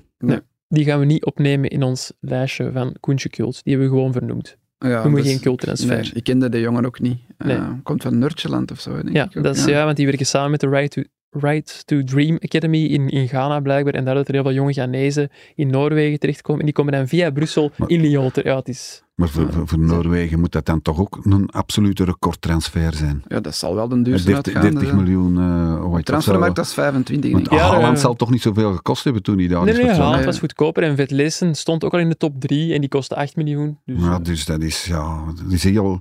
[0.68, 3.64] Die gaan we niet opnemen in ons lijstje van Koentje Kult.
[3.64, 4.58] Die hebben we gewoon vernoemd.
[4.78, 5.96] Ja, Noem me dus- geen culttransfer.
[6.02, 7.20] Nee, ik kende de jongen ook niet.
[7.38, 7.58] Nee.
[7.58, 9.44] Eh, komt van Nurtjeland of zo, denk Ja, ik ook.
[9.44, 9.86] dat is, ja.
[9.86, 11.02] want die werken samen met de Right to,
[11.32, 13.94] right to Dream Academy in, in Ghana blijkbaar.
[13.94, 16.60] En daar dat er heel veel jonge Ghanese in Noorwegen terechtkomen.
[16.60, 18.32] En die komen dan via Brussel in Lyon.
[18.34, 19.04] Ja, het is...
[19.20, 23.24] Maar voor, voor, voor Noorwegen moet dat dan toch ook een absolute recordtransfer zijn.
[23.28, 24.74] Ja, dat zal wel de duurste 30, uitgaan.
[24.74, 25.38] 30 dus, miljoen.
[25.38, 25.94] eh ooit.
[25.94, 27.66] Dat Transfermarkt, dat is 25, Want denk ik.
[27.66, 28.02] Ja, Haaland ja.
[28.02, 29.90] zal toch niet zoveel gekost hebben toen hij daar Nee, is nee?
[29.90, 30.84] Haaland was goedkoper.
[30.84, 33.78] En Vetlessen stond ook al in de top 3 en die kostte 8 miljoen.
[33.86, 36.00] Dus, Ja, eh, dus dat is, ja, dat is heel,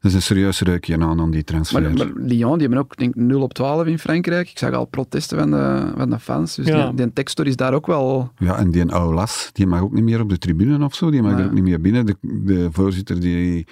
[0.00, 1.82] dat is een serieus reukje aan, aan die transfer.
[1.82, 4.50] Maar, maar Lyon, die hebben ook denk, ik, 0 op 12 in Frankrijk.
[4.50, 6.54] Ik zag al protesten van de, van de fans.
[6.54, 6.86] Dus Ja.
[6.86, 8.30] die, die Textor is daar ook wel...
[8.38, 11.22] Ja, en die Aulas, die mag ook niet meer op de tribune of zo, die
[11.22, 12.06] mag er ook niet meer binnen.
[12.06, 12.16] De,
[12.54, 13.66] de voorzitter die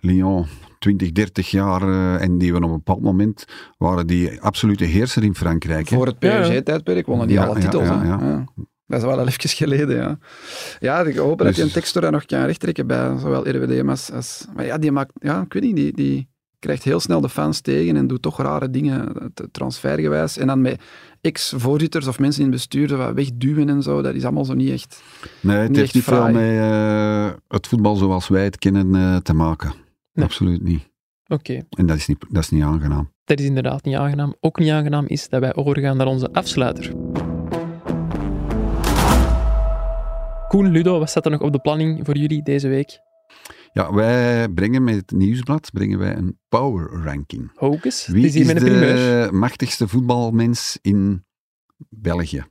[0.00, 0.46] Lyon
[0.78, 3.44] 20, 30 jaar, eh, en die we op een bepaald moment
[3.78, 5.88] waren die absolute heerser in Frankrijk.
[5.88, 6.18] Voor het.
[6.18, 7.88] PSG-tijdperk wonnen die Ja, alle titels.
[7.88, 8.06] ja, hè.
[8.06, 8.18] ja.
[8.20, 8.44] Ja.
[8.86, 10.18] Dat is wel al even geleden, ja.
[10.80, 13.88] Ja, ik hoop dat Dus- je een Textor daar nog kan rechttrekken bij zowel RWDM
[13.88, 14.10] als...
[14.12, 15.12] als maar ja, die maakt...
[15.20, 15.92] Ja, ik weet niet, die...
[15.94, 16.28] die
[16.60, 20.36] krijgt heel snel de fans tegen en doet toch rare dingen, eh, transfergewijs.
[20.36, 20.80] En dan met
[21.20, 24.70] ex-voorzitters of mensen in het bestuur wat wegduwen en zo, dat is allemaal zo niet
[24.70, 25.02] echt...
[25.40, 29.16] Nee, het Niet heeft niet veel met eh, het voetbal zoals wij het kennen eh,
[29.16, 29.72] te maken.
[30.12, 30.24] Nee.
[30.24, 30.88] Absoluut niet.
[31.26, 33.12] Oké, En dat is niet, dat is niet aangenaam.
[33.24, 34.34] dat is inderdaad niet aangenaam.
[34.40, 36.92] Ook niet aangenaam is dat wij overgaan naar onze afsluiter.
[40.48, 43.00] Koen, Ludo, wat staat er nog op de planning voor jullie deze week?
[43.72, 47.50] Ja, wij brengen met het nieuwsblad brengen wij een power ranking.
[47.54, 48.06] Hocus?
[48.06, 48.94] Wie is primeur.
[48.96, 51.24] de machtigste voetbalmens in
[51.88, 52.44] België?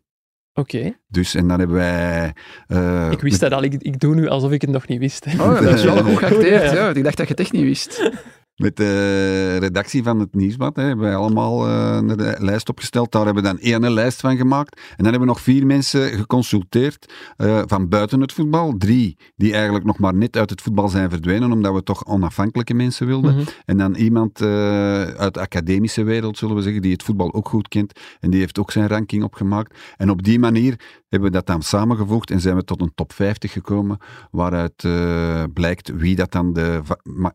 [0.53, 2.33] Oké, Dus, en dan hebben wij...
[2.67, 3.63] eh, ik wist met, dat al.
[3.65, 5.25] Ik, ik doe nu alsof ik het nog niet wist.
[5.25, 6.71] Oh, dat is wel goed geacteerd.
[6.71, 6.73] Ja.
[6.73, 6.89] Ja.
[6.93, 8.11] Ik dacht dat je het echt niet wist.
[8.59, 13.11] Met de redactie van het nieuwsblad hè, hebben wij allemaal eh, een lijst opgesteld.
[13.11, 14.75] Daar hebben we dan één lijst van gemaakt.
[14.75, 18.77] En dan hebben we nog vier mensen geconsulteerd eh, van buiten het voetbal.
[18.77, 22.73] Drie die eigenlijk nog maar net uit het voetbal zijn verdwenen, omdat we toch onafhankelijke
[22.73, 23.35] mensen wilden.
[23.35, 23.43] Mhm.
[23.65, 27.49] En dan iemand eh, uit de academische wereld, zullen we zeggen, die het voetbal ook
[27.49, 27.99] goed kent.
[28.19, 29.77] En die heeft ook zijn ranking opgemaakt.
[29.97, 30.79] En op die manier
[31.09, 33.97] hebben we dat dan samengevoegd en zijn we tot een top 50 gekomen,
[34.31, 36.81] waaruit eh, blijkt wie dat dan de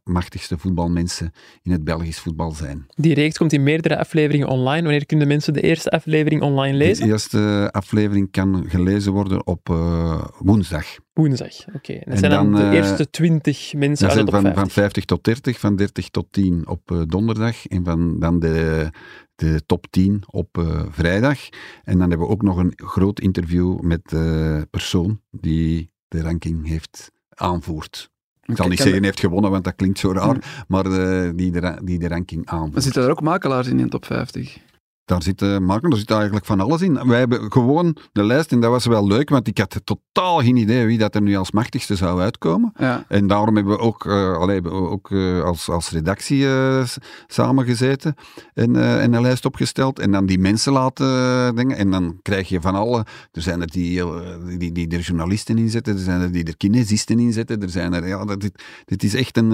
[0.05, 1.14] machtigste voetbalmensen
[1.63, 2.87] in het Belgisch voetbal zijn.
[2.95, 4.83] Die reeks komt in meerdere afleveringen online.
[4.83, 7.07] Wanneer kunnen mensen de eerste aflevering online lezen?
[7.07, 10.87] De eerste aflevering kan gelezen worden op eh, woensdag.
[11.15, 11.75] Woensdag.
[11.75, 11.93] Oké.
[11.93, 14.55] En dat En zijn dan, dan, de eh, eerste 20 mensen uit van, 50.
[14.55, 18.91] van 50 tot 30, van 30 tot 10 op eh, donderdag en van dan de,
[19.35, 21.49] de top 10 op eh, vrijdag.
[21.85, 26.67] En dan hebben we ook nog een groot interview met de persoon die de ranking
[26.67, 28.13] heeft aanvoert.
[28.47, 31.79] Ik zal niet zeggen heeft gewonnen, want dat klinkt zo raar, maar eh, die, de,
[31.83, 32.83] die de ranking Maar aanvoert.
[32.83, 34.59] zitten er ook makelaars in in de top 50?
[35.05, 37.07] Daar zit, eh, Marco, daar zit eigenlijk van alles in.
[37.07, 40.57] Wij hebben gewoon de lijst, en dat was wel leuk, want ik had totaal geen
[40.57, 42.73] idee wie dat er nu als machtigste zou uitkomen.
[42.77, 43.05] Ja.
[43.09, 46.47] En daarom hebben we ook, eh, allee, hebben we ook eh, als, als redactie
[47.27, 48.15] samengezeten
[48.55, 49.99] en, en een lijst opgesteld.
[49.99, 51.77] En dan die mensen laten dingen.
[51.77, 53.07] En dan krijg je van alle...
[53.33, 54.03] Er zijn er die,
[54.59, 57.63] die, die er journalisten in zetten, er zijn er die er kinesisten in zetten.
[57.63, 59.51] Er zijn er, ja, dat, dit, dit is echt een,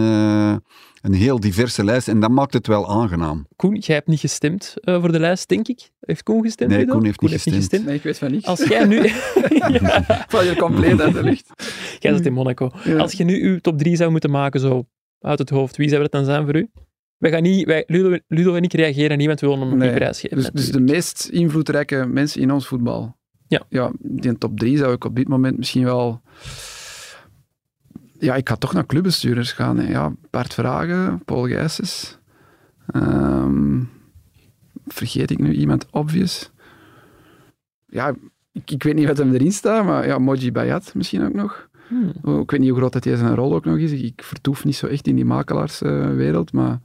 [1.03, 2.09] een heel diverse lijst.
[2.09, 3.47] En dat maakt het wel aangenaam.
[3.57, 5.91] Koen, jij hebt niet gestemd eh, voor de lijst, denk ik.
[6.01, 6.71] Heeft Koen gestemd?
[6.71, 6.87] Nee?
[6.87, 7.85] Koen heeft niet gestemd.
[7.85, 8.45] Nee, ik weet van niks.
[8.47, 9.03] Als jij nu...
[9.59, 11.47] ja, Val je compleet uit de lucht.
[11.99, 12.71] jij zit in Monaco.
[12.85, 12.97] Ja.
[12.97, 14.87] Als je nu uw top 3 zou moeten maken, zo
[15.21, 16.71] uit het hoofd, wie zou dat dan zijn voor u?
[17.17, 19.89] Wij gaan niet, wij, Ludo, Ludo en ik reageren niet, want we willen hem Nee.
[19.89, 20.37] niet prijsgeven.
[20.37, 23.17] Dus, dus de meest invloedrijke mensen in ons voetbal.
[23.49, 23.63] Ja.
[23.69, 26.21] Ja, die top 3 zou ik op dit moment misschien wel...
[28.21, 29.79] Ja, ik ga toch naar clubbestuurders gaan.
[29.79, 29.89] Hè.
[29.91, 32.19] Ja, Bart Vragen, Paul Gijsens.
[32.87, 33.83] Ehm,
[34.87, 36.51] vergeet ik nu iemand obvious?
[37.87, 38.15] Ja,
[38.53, 41.69] ik, ik weet niet wat hem erin staat, maar ja, Moji Bayat misschien ook nog.
[41.89, 42.13] Hmm.
[42.23, 43.93] Oh, Ik weet niet hoe groot dat hij zijn rol ook nog is.
[43.93, 46.81] Ik vertoef niet zo echt in die makelaarswereld, maar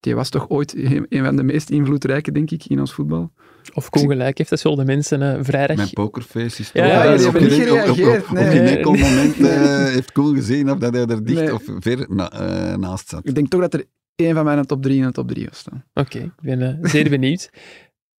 [0.00, 0.74] die was toch ooit
[1.08, 3.32] een van de meest invloedrijke, denk ik, in ons voetbal.
[3.74, 5.76] Of Koen gelijk heeft, dat zullen de mensen eh, vrijdag...
[5.76, 8.22] Mijn pokerface is Ja, toch- ja, eh, die op hebben niet geen- op- op- gereageerd,
[8.28, 8.44] Op, nee.
[8.50, 11.54] geen Nee, enkel moment eh, heeft Koen gezien of dat hij er dicht Nee.
[11.54, 13.20] of ver na- eh, naast zat.
[13.28, 13.84] Ik denk toch dat er
[14.14, 15.84] één van mijn top 3 in de top 3 was staan.
[15.94, 17.50] Oké, ik ben zeer benieuwd.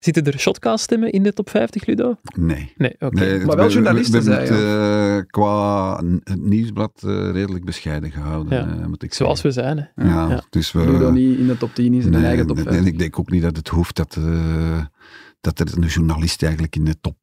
[0.04, 2.16] Zitten er shotcast-stemmen in de top 50, Ludo?
[2.38, 2.74] Nee.
[2.78, 3.20] Nee, oké.
[3.20, 7.32] Nee, Maar wel we- we- journalisten We hebben het zijn, eh, qua het nieuwsblad eh,
[7.32, 8.80] redelijk bescheiden gehouden, Ja.
[8.82, 9.62] eh, moet ik Zoals zeggen.
[9.64, 9.90] we zijn.
[9.96, 10.14] Hè.
[10.14, 10.44] Ja, Ja.
[10.50, 10.92] dus we...
[10.92, 12.86] Ludo niet in de top 10 is, in nee, eigen top en 5.
[12.86, 14.86] ik denk ook niet dat het hoeft dat, eh,
[15.44, 17.18] dat er een journalist eigenlijk in de top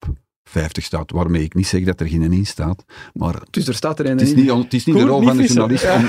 [0.44, 1.10] 50 staat.
[1.10, 2.84] Waarmee ik niet zeg dat er geen in staat.
[3.12, 4.36] Maar Dus er staat er een het is in.
[4.36, 6.08] niet, het is niet de rol niet van de journalist om,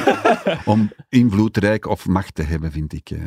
[0.73, 3.09] om invloedrijk of macht te hebben, vind ik.
[3.09, 3.19] eh.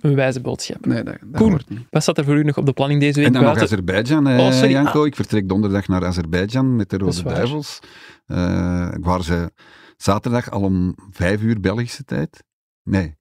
[0.00, 0.86] Een wijze boodschap.
[0.86, 1.50] Nee, dat, dat Koen.
[1.50, 1.86] hoort niet.
[1.90, 3.26] Wat staat er voor u nog op de planning deze week?
[3.26, 4.70] En dan nog Azerbeidzjan, eh, Oh.
[4.70, 5.04] Janko.
[5.04, 7.22] Ik vertrek donderdag naar Azerbeidzjan met de Rode.
[7.22, 7.78] Duivels.
[8.26, 8.36] Eh,
[9.00, 9.52] waar ze
[9.96, 12.44] zaterdag al om vijf uur Belgische tijd...
[12.82, 13.14] Nee,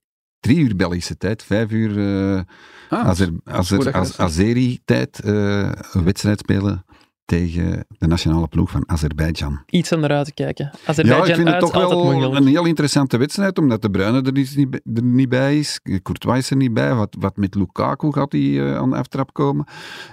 [0.44, 1.98] drie uur Belgische tijd, vijf uur
[2.36, 2.42] eh
[2.90, 4.20] Ah, Azer, Azer, Az- zegt.
[4.20, 6.86] Azeri-tijd eh, een wedstrijd spelen
[7.26, 9.62] tegen de nationale ploeg van Azerbeidzjan.
[9.70, 10.70] Iets om naar uit te kijken.
[10.74, 13.90] Ja, Azerbeidzjan ik vind het uit, toch altijd wel een heel interessante wedstrijd, omdat de
[13.90, 17.56] Bruyne er niet, er niet bij is, Courtois is er niet bij, wat, wat met
[17.56, 19.66] Lukaku gaat hij eh, aan de aftrap komen.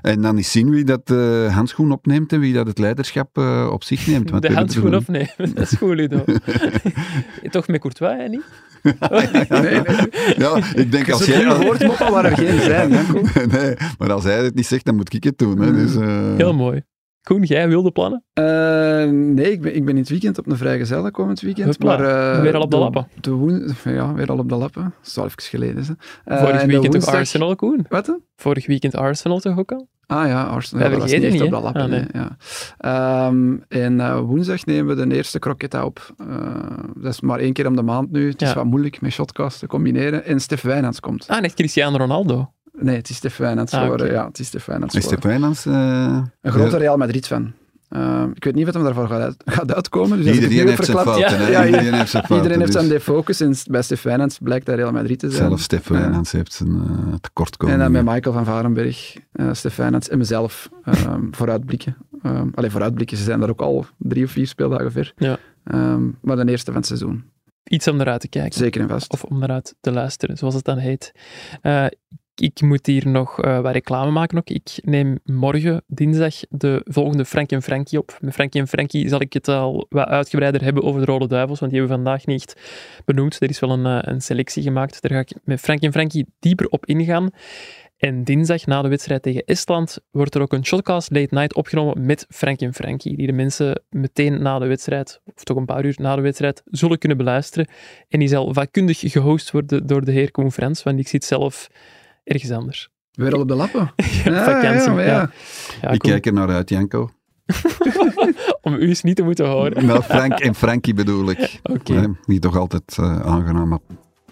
[0.02, 3.68] En dan is zien wie dat de handschoen opneemt en wie dat het leiderschap eh,
[3.72, 4.30] op zich neemt.
[4.30, 6.24] Want De handschoen opnemen, dat is goed, Ludo.
[7.50, 8.44] Toch met Courtois, hè, niet?
[8.82, 9.82] Nee, nee.
[10.36, 11.38] Ja, ik denk als jij...
[11.40, 12.90] je woord moppen waar er geen zijn,
[13.56, 15.60] nee, maar als hij het niet zegt, dan moet ik het doen.
[15.60, 15.72] Hè.
[15.72, 16.82] Dus, eh, Heel mooi.
[17.22, 18.24] Koen, jij wilde plannen?
[18.32, 18.44] Eh,
[19.10, 21.78] nee, ik ben, ik ben in het weekend op een vrijgezelle komend weekend.
[21.82, 22.00] Maar,
[22.34, 23.08] eh, weer al op de lappen.
[23.20, 24.82] De woen, ja, weer al op de lappen.
[24.82, 25.84] Dat is al even geleden.
[25.84, 25.92] Hè.
[26.34, 27.86] Eh, Vorig en de weekend woensdag- ook Arsenal, Koen.
[27.88, 28.18] Wat?
[28.36, 29.88] Vorig weekend Arsenal toch ook al?
[30.10, 30.84] Ah ja, Arsenal.
[30.84, 31.60] Ja, dat was niet echt op hè?
[31.60, 31.82] lappen.
[31.82, 32.36] Ah, nee, ja.
[32.78, 36.14] Ehm, en eh, woensdag nemen we de eerste croquetta op.
[36.18, 36.26] Eh,
[36.96, 38.28] dat is maar één keer om de maand nu.
[38.28, 40.24] Het is wat moeilijk met shotcast te combineren.
[40.24, 41.28] En Stef Wijnands komt.
[41.28, 42.52] Ah, net Cristiano Ronaldo.
[42.72, 43.98] Nee, het is Stef Wijnands Ah.
[44.10, 45.28] Ja, het is Stef Wijnands Is geworden.
[45.30, 45.66] Wijnands...
[45.66, 47.52] eh, Een grote Real Madrid-fan.
[47.90, 50.22] Ehm, ik weet niet wat hem daarvoor gaat, uit- gaat uitkomen.
[50.22, 51.18] Dus Iedereen heeft zijn fouten.
[51.20, 51.36] Ja.
[51.36, 51.48] hè.
[51.50, 52.36] Ja, iedereen heeft zijn fouten.
[52.36, 55.48] Iedereen heeft dus zijn defocus en bij Stef Wijnands blijkt hij Real Madrid te zijn.
[55.48, 55.86] Zelfs Stef.
[55.88, 57.80] Wijnands heeft zijn uh, tekortkomingen.
[57.80, 61.96] En dan met Michael van Varenberg, eh Stef Wijnands en mezelf ehm, vooruitblikken.
[62.22, 65.12] Ehm alleen vooruitblikken, ze zijn daar ook al drie of vier speeldagen ver.
[65.16, 65.38] Ja.
[65.64, 67.24] Ehm, maar de eerste van het seizoen,
[67.64, 68.58] Iets om naar uit te kijken.
[68.58, 69.12] zeker en vast.
[69.12, 71.12] Of om naar uit te luisteren, zoals het dan heet.
[71.62, 71.86] Eh,
[72.40, 74.50] ik moet hier nog eh, wat reclame maken ook.
[74.50, 78.18] Ik neem morgen, dinsdag, de volgende Frank en Frankie op.
[78.20, 81.60] Met Frankie en Frankie zal ik het al wat uitgebreider hebben over de Rode Duivels,
[81.60, 82.56] want die hebben we vandaag niet
[83.04, 83.40] benoemd.
[83.40, 85.02] Er is wel een, eh, een selectie gemaakt.
[85.02, 87.30] Daar ga ik met Frank en Frankie dieper op ingaan.
[88.00, 92.06] En dinsdag, na de wedstrijd tegen Estland, wordt er ook een Shotcast Late Night opgenomen
[92.06, 95.84] met Frank en Frankie, die de mensen meteen na de wedstrijd, of toch een paar
[95.84, 97.68] uur na de wedstrijd, zullen kunnen beluisteren.
[98.08, 101.68] En die zal vakkundig gehost worden door de heer Koen want ik zit zelf
[102.30, 102.88] ergens anders.
[103.12, 103.92] Weer al op de lappen.
[104.24, 105.06] Ja, vakantie, ja, ja.
[105.06, 105.30] ja.
[105.82, 107.10] Ja, Ik kijk er naar uit, Janko.
[108.62, 109.84] om u eens niet te moeten horen.
[109.86, 111.60] Nou, Frank en Frankie bedoel ik.
[111.62, 111.92] Oké.
[111.94, 113.80] Hè, Die toch altijd eh, aangename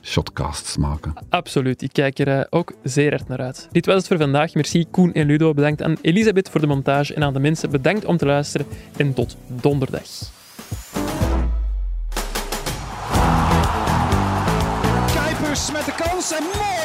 [0.02, 1.12] shotcasts maken.
[1.28, 3.68] Absoluut, ik kijk er eh, ook zeer hard naar uit.
[3.72, 4.54] Dit was het voor vandaag.
[4.54, 5.54] Merci Koen en Ludo.
[5.54, 8.66] Bedankt aan Elisabeth voor de montage en aan de mensen bedankt om te luisteren.
[8.96, 10.02] En tot donderdag.
[15.14, 16.77] Kuipers met de kans en mooi.